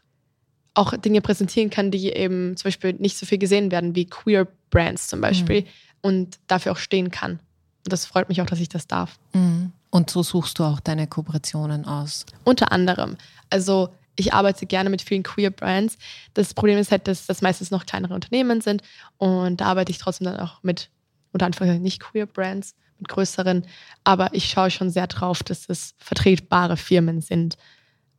auch 0.76 0.96
Dinge 0.96 1.20
präsentieren 1.20 1.70
kann, 1.70 1.92
die 1.92 2.10
eben 2.10 2.56
zum 2.56 2.70
Beispiel 2.70 2.94
nicht 2.94 3.18
so 3.18 3.26
viel 3.26 3.38
gesehen 3.38 3.70
werden, 3.70 3.96
wie 3.96 4.06
Queer 4.06 4.48
Brands 4.70 5.10
zum 5.10 5.20
Beispiel 5.20 5.64
mhm. 5.64 5.68
und 6.02 6.40
dafür 6.48 6.72
auch 6.72 6.78
stehen 6.78 7.12
kann. 7.12 7.42
Und 7.84 7.92
das 7.92 8.06
freut 8.06 8.30
mich 8.30 8.42
auch, 8.42 8.46
dass 8.46 8.62
ich 8.62 8.70
das 8.70 8.88
darf. 8.88 9.20
Mhm. 9.34 9.74
Und 9.90 10.10
so 10.10 10.24
suchst 10.24 10.58
du 10.60 10.64
auch 10.64 10.80
deine 10.80 11.08
Kooperationen 11.08 11.84
aus? 11.84 12.26
Unter 12.46 12.72
anderem. 12.72 13.18
Also 13.50 13.90
ich 14.18 14.34
arbeite 14.34 14.66
gerne 14.66 14.90
mit 14.90 15.02
vielen 15.02 15.24
Queer 15.24 15.52
Brands. 15.52 15.98
Das 16.34 16.54
Problem 16.54 16.78
ist 16.78 16.92
halt, 16.92 17.08
dass 17.08 17.28
das 17.28 17.42
meistens 17.42 17.72
noch 17.72 17.86
kleinere 17.86 18.14
Unternehmen 18.14 18.62
sind 18.62 18.82
und 19.18 19.62
da 19.62 19.66
arbeite 19.68 19.92
ich 19.92 20.00
trotzdem 20.00 20.26
dann 20.26 20.40
auch 20.40 20.62
mit, 20.64 20.90
unter 21.32 21.46
anderem 21.46 21.82
nicht 21.82 22.02
Queer 22.02 22.26
Brands, 22.26 22.76
mit 23.00 23.08
größeren. 23.08 23.66
Aber 24.04 24.30
ich 24.34 24.50
schaue 24.50 24.72
schon 24.72 24.90
sehr 24.90 25.08
drauf, 25.08 25.44
dass 25.44 25.70
es 25.70 25.96
vertretbare 25.98 26.78
Firmen 26.78 27.22
sind. 27.22 27.58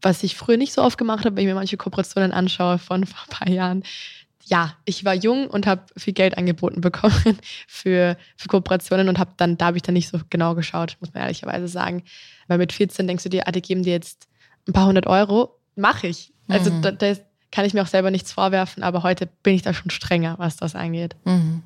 Was 0.01 0.23
ich 0.23 0.37
früher 0.37 0.57
nicht 0.57 0.73
so 0.73 0.83
oft 0.83 0.99
gemacht 0.99 1.25
habe, 1.25 1.37
wenn 1.37 1.43
ich 1.43 1.49
mir 1.49 1.55
manche 1.55 1.77
Kooperationen 1.77 2.33
anschaue 2.33 2.79
von 2.79 3.05
vor 3.07 3.21
ein 3.25 3.31
paar 3.31 3.49
Jahren. 3.49 3.83
Ja, 4.45 4.75
ich 4.87 5.05
war 5.05 5.15
jung 5.15 5.49
und 5.49 5.67
habe 5.67 5.83
viel 5.97 6.15
Geld 6.15 6.39
angeboten 6.39 6.81
bekommen 6.81 7.39
für, 7.67 8.17
für 8.37 8.49
Kooperationen 8.49 9.09
und 9.09 9.19
habe 9.19 9.33
dann, 9.37 9.59
da 9.59 9.67
habe 9.67 9.77
ich 9.77 9.83
dann 9.83 9.95
nicht 9.95 10.09
so 10.09 10.21
genau 10.31 10.55
geschaut, 10.55 10.97
muss 11.01 11.13
man 11.13 11.25
ehrlicherweise 11.25 11.69
sagen. 11.69 12.03
Weil 12.47 12.59
mit 12.59 12.73
14 12.73 13.07
denkst 13.07 13.25
du 13.25 13.29
dir, 13.29 13.47
ah, 13.47 13.53
die 13.53 13.61
geben 13.61 13.83
dir 13.83 13.93
jetzt 13.93 14.29
ein 14.67 14.73
paar 14.73 14.87
hundert 14.87 15.07
Euro 15.07 15.58
mache 15.79 16.09
ich. 16.09 16.33
Also 16.49 16.71
mhm. 16.71 16.83
da, 16.83 16.91
da, 16.93 17.15
kann 17.51 17.65
ich 17.65 17.73
mir 17.73 17.83
auch 17.83 17.89
selber 17.89 18.11
nichts 18.11 18.33
vorwerfen, 18.33 18.83
aber 18.83 19.03
heute 19.03 19.27
bin 19.43 19.55
ich 19.55 19.63
da 19.63 19.73
schon 19.73 19.91
strenger, 19.91 20.35
was 20.39 20.57
das 20.57 20.75
angeht. 20.75 21.17
Mhm. 21.25 21.63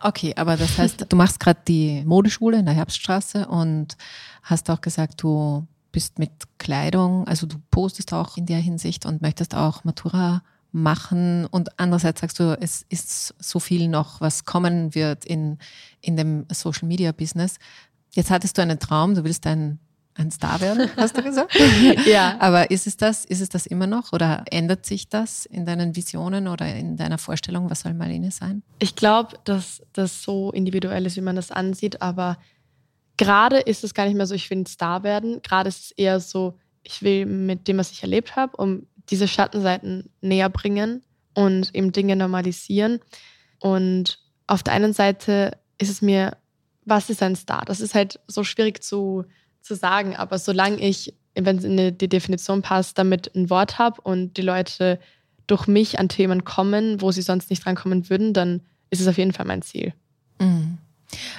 Okay, 0.00 0.34
aber 0.36 0.58
das 0.58 0.76
heißt, 0.76 1.06
du 1.08 1.16
machst 1.16 1.40
gerade 1.40 1.60
die 1.66 2.02
Modeschule 2.04 2.58
in 2.58 2.66
der 2.66 2.74
Herbststraße 2.74 3.46
und 3.46 3.96
hast 4.42 4.68
auch 4.68 4.82
gesagt, 4.82 5.22
du 5.22 5.66
bist 5.92 6.18
mit 6.18 6.30
Kleidung, 6.58 7.26
also 7.26 7.46
du 7.46 7.56
postest 7.70 8.12
auch 8.12 8.36
in 8.36 8.44
der 8.44 8.58
Hinsicht 8.58 9.06
und 9.06 9.22
möchtest 9.22 9.54
auch 9.54 9.84
Matura 9.84 10.42
machen 10.72 11.46
und 11.46 11.78
andererseits 11.78 12.20
sagst 12.20 12.40
du, 12.40 12.58
es 12.60 12.84
ist 12.88 13.34
so 13.38 13.60
viel 13.60 13.88
noch, 13.88 14.20
was 14.20 14.44
kommen 14.44 14.94
wird 14.94 15.24
in, 15.24 15.58
in 16.00 16.16
dem 16.16 16.46
Social 16.50 16.88
Media 16.88 17.12
Business. 17.12 17.56
Jetzt 18.12 18.30
hattest 18.30 18.58
du 18.58 18.62
einen 18.62 18.80
Traum, 18.80 19.14
du 19.14 19.24
willst 19.24 19.46
ein 19.46 19.78
ein 20.16 20.30
Star 20.30 20.60
werden, 20.60 20.88
hast 20.96 21.16
du 21.16 21.22
gesagt? 21.22 21.54
ja. 22.06 22.36
Aber 22.38 22.70
ist 22.70 22.86
es 22.86 22.96
das, 22.96 23.24
ist 23.24 23.40
es 23.40 23.48
das 23.48 23.66
immer 23.66 23.86
noch 23.86 24.12
oder 24.12 24.44
ändert 24.50 24.86
sich 24.86 25.08
das 25.08 25.44
in 25.46 25.66
deinen 25.66 25.96
Visionen 25.96 26.46
oder 26.46 26.72
in 26.74 26.96
deiner 26.96 27.18
Vorstellung? 27.18 27.68
Was 27.68 27.80
soll 27.80 27.94
Marlene 27.94 28.30
sein? 28.30 28.62
Ich 28.78 28.94
glaube, 28.94 29.36
dass 29.44 29.82
das 29.92 30.22
so 30.22 30.52
individuell 30.52 31.06
ist, 31.06 31.16
wie 31.16 31.20
man 31.22 31.36
das 31.36 31.50
ansieht, 31.50 32.00
aber 32.00 32.38
gerade 33.16 33.58
ist 33.58 33.82
es 33.84 33.94
gar 33.94 34.06
nicht 34.06 34.16
mehr 34.16 34.26
so, 34.26 34.34
ich 34.34 34.48
will 34.50 34.58
ein 34.58 34.66
Star 34.66 35.02
werden. 35.02 35.42
Gerade 35.42 35.68
ist 35.68 35.84
es 35.84 35.90
eher 35.92 36.20
so, 36.20 36.58
ich 36.84 37.02
will 37.02 37.26
mit 37.26 37.66
dem, 37.66 37.78
was 37.78 37.90
ich 37.90 38.02
erlebt 38.02 38.36
habe, 38.36 38.56
um 38.56 38.86
diese 39.10 39.28
Schattenseiten 39.28 40.10
näher 40.20 40.48
bringen 40.48 41.02
und 41.34 41.74
eben 41.74 41.92
Dinge 41.92 42.16
normalisieren. 42.16 43.00
Und 43.58 44.18
auf 44.46 44.62
der 44.62 44.74
einen 44.74 44.92
Seite 44.92 45.58
ist 45.78 45.90
es 45.90 46.02
mir, 46.02 46.36
was 46.84 47.10
ist 47.10 47.22
ein 47.22 47.36
Star? 47.36 47.64
Das 47.64 47.80
ist 47.80 47.94
halt 47.94 48.20
so 48.26 48.44
schwierig 48.44 48.82
zu 48.82 49.24
zu 49.64 49.74
sagen, 49.74 50.14
aber 50.14 50.38
solange 50.38 50.76
ich, 50.76 51.14
wenn 51.34 51.58
es 51.58 51.64
in 51.64 51.76
die 51.98 52.08
Definition 52.08 52.62
passt, 52.62 52.98
damit 52.98 53.34
ein 53.34 53.50
Wort 53.50 53.78
habe 53.78 54.00
und 54.00 54.36
die 54.36 54.42
Leute 54.42 55.00
durch 55.46 55.66
mich 55.66 55.98
an 55.98 56.08
Themen 56.08 56.44
kommen, 56.44 57.00
wo 57.00 57.10
sie 57.10 57.22
sonst 57.22 57.50
nicht 57.50 57.64
drankommen 57.64 58.08
würden, 58.08 58.32
dann 58.32 58.60
ist 58.90 59.00
es 59.00 59.08
auf 59.08 59.18
jeden 59.18 59.32
Fall 59.32 59.46
mein 59.46 59.62
Ziel. 59.62 59.92
Mhm. 60.38 60.78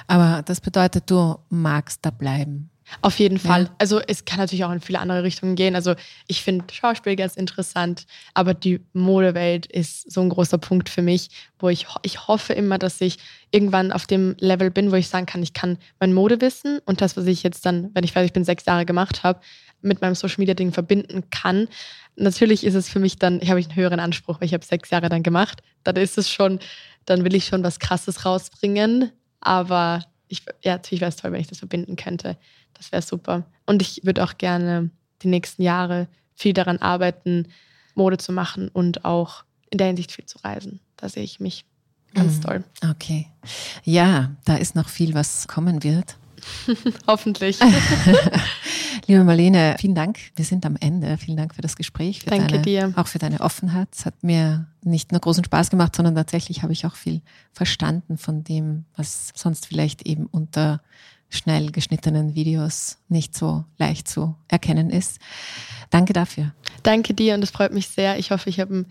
Aber 0.06 0.42
das 0.42 0.60
bedeutet, 0.60 1.10
du 1.10 1.36
magst 1.48 2.04
da 2.04 2.10
bleiben. 2.10 2.70
Auf 3.02 3.18
jeden 3.18 3.38
Fall. 3.38 3.64
Ja. 3.64 3.74
Also 3.78 4.00
es 4.00 4.24
kann 4.24 4.38
natürlich 4.38 4.64
auch 4.64 4.70
in 4.70 4.80
viele 4.80 5.00
andere 5.00 5.22
Richtungen 5.22 5.56
gehen. 5.56 5.74
Also 5.74 5.94
ich 6.28 6.42
finde 6.42 6.66
Schauspiel 6.72 7.16
ganz 7.16 7.36
interessant, 7.36 8.06
aber 8.32 8.54
die 8.54 8.80
Modewelt 8.92 9.66
ist 9.66 10.10
so 10.10 10.20
ein 10.20 10.28
großer 10.28 10.58
Punkt 10.58 10.88
für 10.88 11.02
mich, 11.02 11.28
wo 11.58 11.68
ich, 11.68 11.86
ich 12.02 12.28
hoffe 12.28 12.52
immer, 12.52 12.78
dass 12.78 13.00
ich 13.00 13.18
irgendwann 13.50 13.92
auf 13.92 14.06
dem 14.06 14.36
Level 14.38 14.70
bin, 14.70 14.92
wo 14.92 14.96
ich 14.96 15.08
sagen 15.08 15.26
kann, 15.26 15.42
ich 15.42 15.52
kann 15.52 15.78
mein 15.98 16.12
Modewissen 16.12 16.78
und 16.84 17.00
das, 17.00 17.16
was 17.16 17.26
ich 17.26 17.42
jetzt 17.42 17.66
dann, 17.66 17.90
wenn 17.94 18.04
ich 18.04 18.12
fertig 18.12 18.32
bin, 18.32 18.44
sechs 18.44 18.64
Jahre 18.66 18.86
gemacht 18.86 19.22
habe, 19.22 19.40
mit 19.82 20.00
meinem 20.00 20.14
Social 20.14 20.36
Media 20.38 20.54
Ding 20.54 20.72
verbinden 20.72 21.28
kann. 21.30 21.68
Natürlich 22.16 22.64
ist 22.64 22.74
es 22.74 22.88
für 22.88 22.98
mich 22.98 23.18
dann, 23.18 23.40
ich 23.42 23.50
habe 23.50 23.60
einen 23.60 23.76
höheren 23.76 24.00
Anspruch, 24.00 24.40
weil 24.40 24.46
ich 24.46 24.54
habe 24.54 24.64
sechs 24.64 24.90
Jahre 24.90 25.08
dann 25.08 25.22
gemacht. 25.22 25.62
Dann 25.84 25.96
ist 25.96 26.18
es 26.18 26.30
schon, 26.30 26.60
dann 27.04 27.24
will 27.24 27.34
ich 27.34 27.46
schon 27.46 27.62
was 27.62 27.78
Krasses 27.78 28.24
rausbringen. 28.24 29.12
Aber 29.40 30.04
ich, 30.28 30.42
ja, 30.62 30.72
natürlich 30.72 31.00
wäre 31.00 31.10
es 31.10 31.16
toll, 31.16 31.32
wenn 31.32 31.40
ich 31.40 31.46
das 31.46 31.58
verbinden 31.58 31.96
könnte. 31.96 32.36
Das 32.76 32.92
wäre 32.92 33.02
super. 33.02 33.44
Und 33.66 33.82
ich 33.82 34.04
würde 34.04 34.22
auch 34.24 34.38
gerne 34.38 34.90
die 35.22 35.28
nächsten 35.28 35.62
Jahre 35.62 36.08
viel 36.34 36.52
daran 36.52 36.78
arbeiten, 36.78 37.48
Mode 37.94 38.18
zu 38.18 38.32
machen 38.32 38.68
und 38.68 39.04
auch 39.04 39.44
in 39.70 39.78
der 39.78 39.88
Hinsicht 39.88 40.12
viel 40.12 40.26
zu 40.26 40.38
reisen. 40.38 40.80
Da 40.96 41.08
sehe 41.08 41.22
ich 41.22 41.40
mich 41.40 41.64
ganz 42.14 42.36
mhm. 42.36 42.42
toll. 42.42 42.64
Okay. 42.90 43.26
Ja, 43.84 44.36
da 44.44 44.56
ist 44.56 44.74
noch 44.74 44.88
viel, 44.88 45.14
was 45.14 45.48
kommen 45.48 45.82
wird. 45.82 46.16
Hoffentlich. 47.06 47.58
Liebe 49.06 49.24
Marlene, 49.24 49.76
vielen 49.78 49.94
Dank. 49.94 50.18
Wir 50.36 50.44
sind 50.44 50.64
am 50.66 50.76
Ende. 50.78 51.16
Vielen 51.18 51.36
Dank 51.36 51.54
für 51.54 51.62
das 51.62 51.76
Gespräch. 51.76 52.20
Für 52.20 52.30
Danke 52.30 52.46
deine, 52.46 52.62
dir. 52.62 52.92
Auch 52.96 53.06
für 53.06 53.18
deine 53.18 53.40
Offenheit. 53.40 53.88
Es 53.92 54.06
hat 54.06 54.22
mir 54.22 54.66
nicht 54.82 55.12
nur 55.12 55.20
großen 55.20 55.44
Spaß 55.44 55.70
gemacht, 55.70 55.96
sondern 55.96 56.14
tatsächlich 56.14 56.62
habe 56.62 56.72
ich 56.72 56.86
auch 56.86 56.94
viel 56.94 57.22
verstanden 57.52 58.18
von 58.18 58.44
dem, 58.44 58.84
was 58.96 59.32
sonst 59.34 59.66
vielleicht 59.66 60.02
eben 60.02 60.26
unter 60.26 60.80
schnell 61.28 61.70
geschnittenen 61.70 62.34
Videos 62.34 62.98
nicht 63.08 63.36
so 63.36 63.64
leicht 63.78 64.08
zu 64.08 64.36
erkennen 64.48 64.90
ist. 64.90 65.18
Danke 65.90 66.12
dafür. 66.12 66.52
Danke 66.82 67.14
dir 67.14 67.34
und 67.34 67.42
es 67.42 67.50
freut 67.50 67.72
mich 67.72 67.88
sehr. 67.88 68.18
Ich 68.18 68.30
hoffe, 68.30 68.48
ich 68.48 68.60
habe 68.60 68.74
ein 68.74 68.86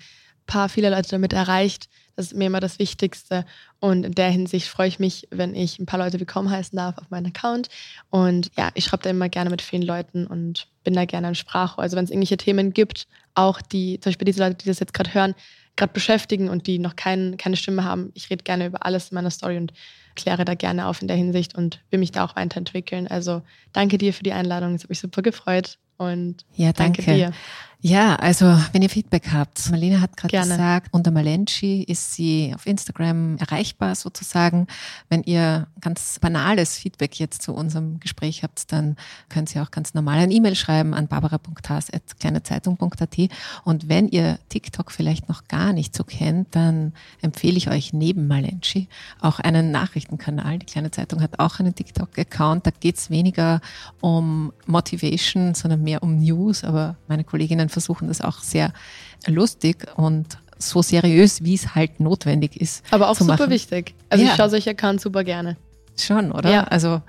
paar 0.45 0.69
viele 0.69 0.89
Leute 0.89 1.09
damit 1.09 1.33
erreicht, 1.33 1.89
Das 2.15 2.27
ist 2.27 2.36
mir 2.36 2.45
immer 2.45 2.61
das 2.61 2.79
Wichtigste. 2.79 3.45
Und 3.79 4.05
in 4.05 4.13
der 4.13 4.29
Hinsicht 4.29 4.67
freue 4.67 4.88
ich 4.88 4.99
mich, 4.99 5.27
wenn 5.31 5.53
ich 5.53 5.79
ein 5.79 5.86
paar 5.86 5.99
Leute 5.99 6.19
willkommen 6.19 6.49
heißen 6.49 6.75
darf 6.77 6.97
auf 6.97 7.09
meinen 7.09 7.27
Account. 7.27 7.67
Und 8.09 8.51
ja, 8.57 8.69
ich 8.73 8.86
schreibe 8.86 9.03
da 9.03 9.09
immer 9.09 9.27
gerne 9.27 9.49
mit 9.49 9.61
vielen 9.61 9.81
Leuten 9.81 10.25
und 10.25 10.67
bin 10.83 10.93
da 10.93 11.05
gerne 11.05 11.27
im 11.27 11.36
Sprachrohr. 11.36 11.83
Also 11.83 11.97
wenn 11.97 12.05
es 12.05 12.11
irgendwelche 12.11 12.38
Themen 12.38 12.71
gibt, 12.71 13.07
auch 13.33 13.61
die, 13.61 13.99
zum 13.99 14.11
Beispiel 14.11 14.25
diese 14.25 14.43
Leute, 14.43 14.55
die 14.55 14.69
das 14.69 14.79
jetzt 14.79 14.93
gerade 14.93 15.13
hören, 15.13 15.36
gerade 15.76 15.93
beschäftigen 15.93 16.49
und 16.49 16.67
die 16.67 16.80
noch 16.80 16.95
kein, 16.95 17.38
keine 17.38 17.57
Stimme 17.57 17.84
haben, 17.84 18.11
ich 18.13 18.30
rede 18.30 18.43
gerne 18.43 18.67
über 18.67 18.86
alles 18.86 19.11
in 19.11 19.15
meiner 19.15 19.32
Story 19.32 19.57
und 19.57 19.73
kläre 20.15 20.45
da 20.45 20.55
gerne 20.55 20.88
auf 20.88 21.01
in 21.01 21.07
der 21.07 21.17
Hinsicht 21.17 21.55
und 21.55 21.82
will 21.89 21.99
mich 21.99 22.11
da 22.11 22.23
auch 22.23 22.36
weiterentwickeln. 22.36 23.07
Also 23.07 23.41
danke 23.73 23.97
dir 23.97 24.13
für 24.13 24.23
die 24.23 24.32
Einladung, 24.32 24.76
es 24.76 24.84
hat 24.84 24.89
mich 24.89 24.99
super 24.99 25.21
gefreut 25.21 25.78
und 25.97 26.45
ja, 26.55 26.71
danke. 26.73 27.01
danke 27.03 27.15
dir. 27.15 27.32
Ja, 27.88 28.15
also 28.15 28.47
wenn 28.71 28.81
ihr 28.81 28.89
Feedback 28.89 29.31
habt, 29.31 29.69
Marlene 29.69 30.01
hat 30.01 30.17
gerade 30.17 30.36
gesagt, 30.36 30.88
unter 30.89 31.11
Malenci 31.11 31.83
ist 31.83 32.15
sie 32.15 32.51
auf 32.55 32.65
Instagram 32.65 33.38
erreichbar 33.38 33.93
sozusagen. 33.93 34.65
Wenn 35.07 35.21
ihr 35.21 35.67
ganz 35.81 36.17
banales 36.17 36.79
Feedback 36.79 37.19
jetzt 37.19 37.43
zu 37.43 37.53
unserem 37.53 37.99
Gespräch 37.99 38.41
habt, 38.41 38.71
dann 38.71 38.95
könnt 39.29 39.53
ihr 39.53 39.61
auch 39.61 39.69
ganz 39.69 39.93
normal 39.93 40.17
ein 40.17 40.31
E-Mail 40.31 40.55
schreiben 40.55 40.95
an 40.95 41.07
barbara.tas.kleinezeitung.at 41.07 43.17
und 43.65 43.88
wenn 43.88 44.07
ihr 44.07 44.39
TikTok 44.49 44.91
vielleicht 44.91 45.29
noch 45.29 45.47
gar 45.47 45.71
nicht 45.71 45.95
so 45.95 46.03
kennt, 46.03 46.55
dann 46.55 46.91
empfehle 47.21 47.57
ich 47.57 47.69
euch 47.69 47.93
neben 47.93 48.27
Malenci 48.27 48.88
auch 49.21 49.39
einen 49.39 49.69
Nachrichtenkanal. 49.69 50.57
Die 50.57 50.65
Kleine 50.65 50.89
Zeitung 50.89 51.21
hat 51.21 51.38
auch 51.38 51.59
einen 51.59 51.75
TikTok-Account. 51.75 52.65
Da 52.65 52.71
geht 52.71 52.97
es 52.97 53.11
weniger 53.11 53.61
um 54.01 54.53
Motivation, 54.65 55.53
sondern 55.53 55.83
mehr 55.83 56.01
um 56.01 56.17
News, 56.17 56.63
aber 56.63 56.95
meine 57.07 57.23
Kolleginnen 57.23 57.69
versuchen 57.76 58.07
das 58.07 58.21
auch 58.21 58.39
sehr 58.39 58.71
lustig 59.28 59.86
und 59.97 60.38
so 60.57 60.82
seriös, 60.82 61.43
wie 61.43 61.55
es 61.55 61.76
halt 61.76 61.99
notwendig 61.99 62.55
ist. 62.59 62.84
Aber 62.91 63.09
auch 63.09 63.15
super 63.15 63.34
machen. 63.34 63.49
wichtig. 63.49 63.93
Also 64.09 64.23
ja. 64.23 64.32
ich 64.32 64.38
schaue 64.38 64.49
solche 64.49 64.69
Accounts 64.69 65.03
super 65.03 65.26
gerne. 65.26 65.57
Schon, 65.97 66.32
oder? 66.32 66.49
Ja. 66.49 66.63
Also 66.63 67.01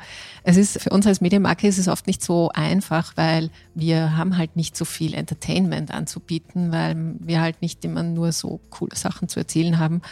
es 0.43 0.57
ist 0.57 0.81
für 0.81 0.91
uns 0.91 1.07
als 1.07 1.21
Medienmarke 1.21 1.67
ist 1.67 1.79
es 1.79 1.89
oft 1.89 2.07
nicht 2.07 2.23
so 2.23 2.51
einfach, 2.55 3.12
weil 3.17 3.51
wir 3.75 4.17
haben 4.17 4.37
halt 4.37 4.57
nicht 4.57 4.77
so 4.77 4.85
viel 4.85 5.14
Entertainment 5.14 5.93
anzubieten, 5.93 6.73
weil 6.73 6.97
wir 7.21 7.41
halt 7.41 7.62
nicht 7.62 7.85
immer 7.85 8.03
nur 8.03 8.33
so 8.33 8.61
coole 8.71 8.97
Sachen 8.97 9.29
zu 9.29 9.41
erzählen 9.41 9.79
haben. 9.79 10.03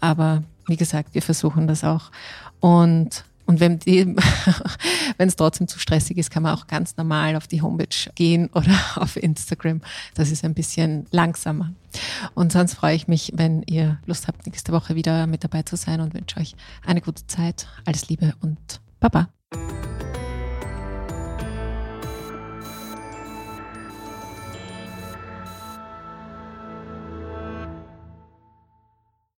Aber 0.00 0.42
wie 0.66 0.76
gesagt, 0.76 1.14
wir 1.14 1.22
versuchen 1.22 1.66
das 1.66 1.84
auch. 1.84 2.10
Und 2.60 3.24
und 3.46 3.60
wenn 3.60 3.78
es 5.18 5.36
trotzdem 5.36 5.68
zu 5.68 5.78
stressig 5.78 6.18
ist, 6.18 6.30
kann 6.30 6.42
man 6.42 6.54
auch 6.56 6.66
ganz 6.66 6.96
normal 6.96 7.36
auf 7.36 7.46
die 7.46 7.62
Homepage 7.62 8.10
gehen 8.14 8.48
oder 8.54 8.74
auf 8.96 9.16
Instagram. 9.16 9.80
Das 10.14 10.30
ist 10.30 10.44
ein 10.44 10.54
bisschen 10.54 11.06
langsamer. 11.10 11.72
Und 12.34 12.52
sonst 12.52 12.74
freue 12.74 12.94
ich 12.94 13.08
mich, 13.08 13.32
wenn 13.34 13.62
ihr 13.64 13.98
Lust 14.06 14.28
habt, 14.28 14.46
nächste 14.46 14.72
Woche 14.72 14.94
wieder 14.94 15.26
mit 15.26 15.44
dabei 15.44 15.62
zu 15.62 15.76
sein 15.76 16.00
und 16.00 16.14
wünsche 16.14 16.40
euch 16.40 16.54
eine 16.86 17.00
gute 17.00 17.26
Zeit. 17.26 17.68
Alles 17.84 18.08
Liebe 18.08 18.34
und 18.40 18.80
Baba. 19.00 19.28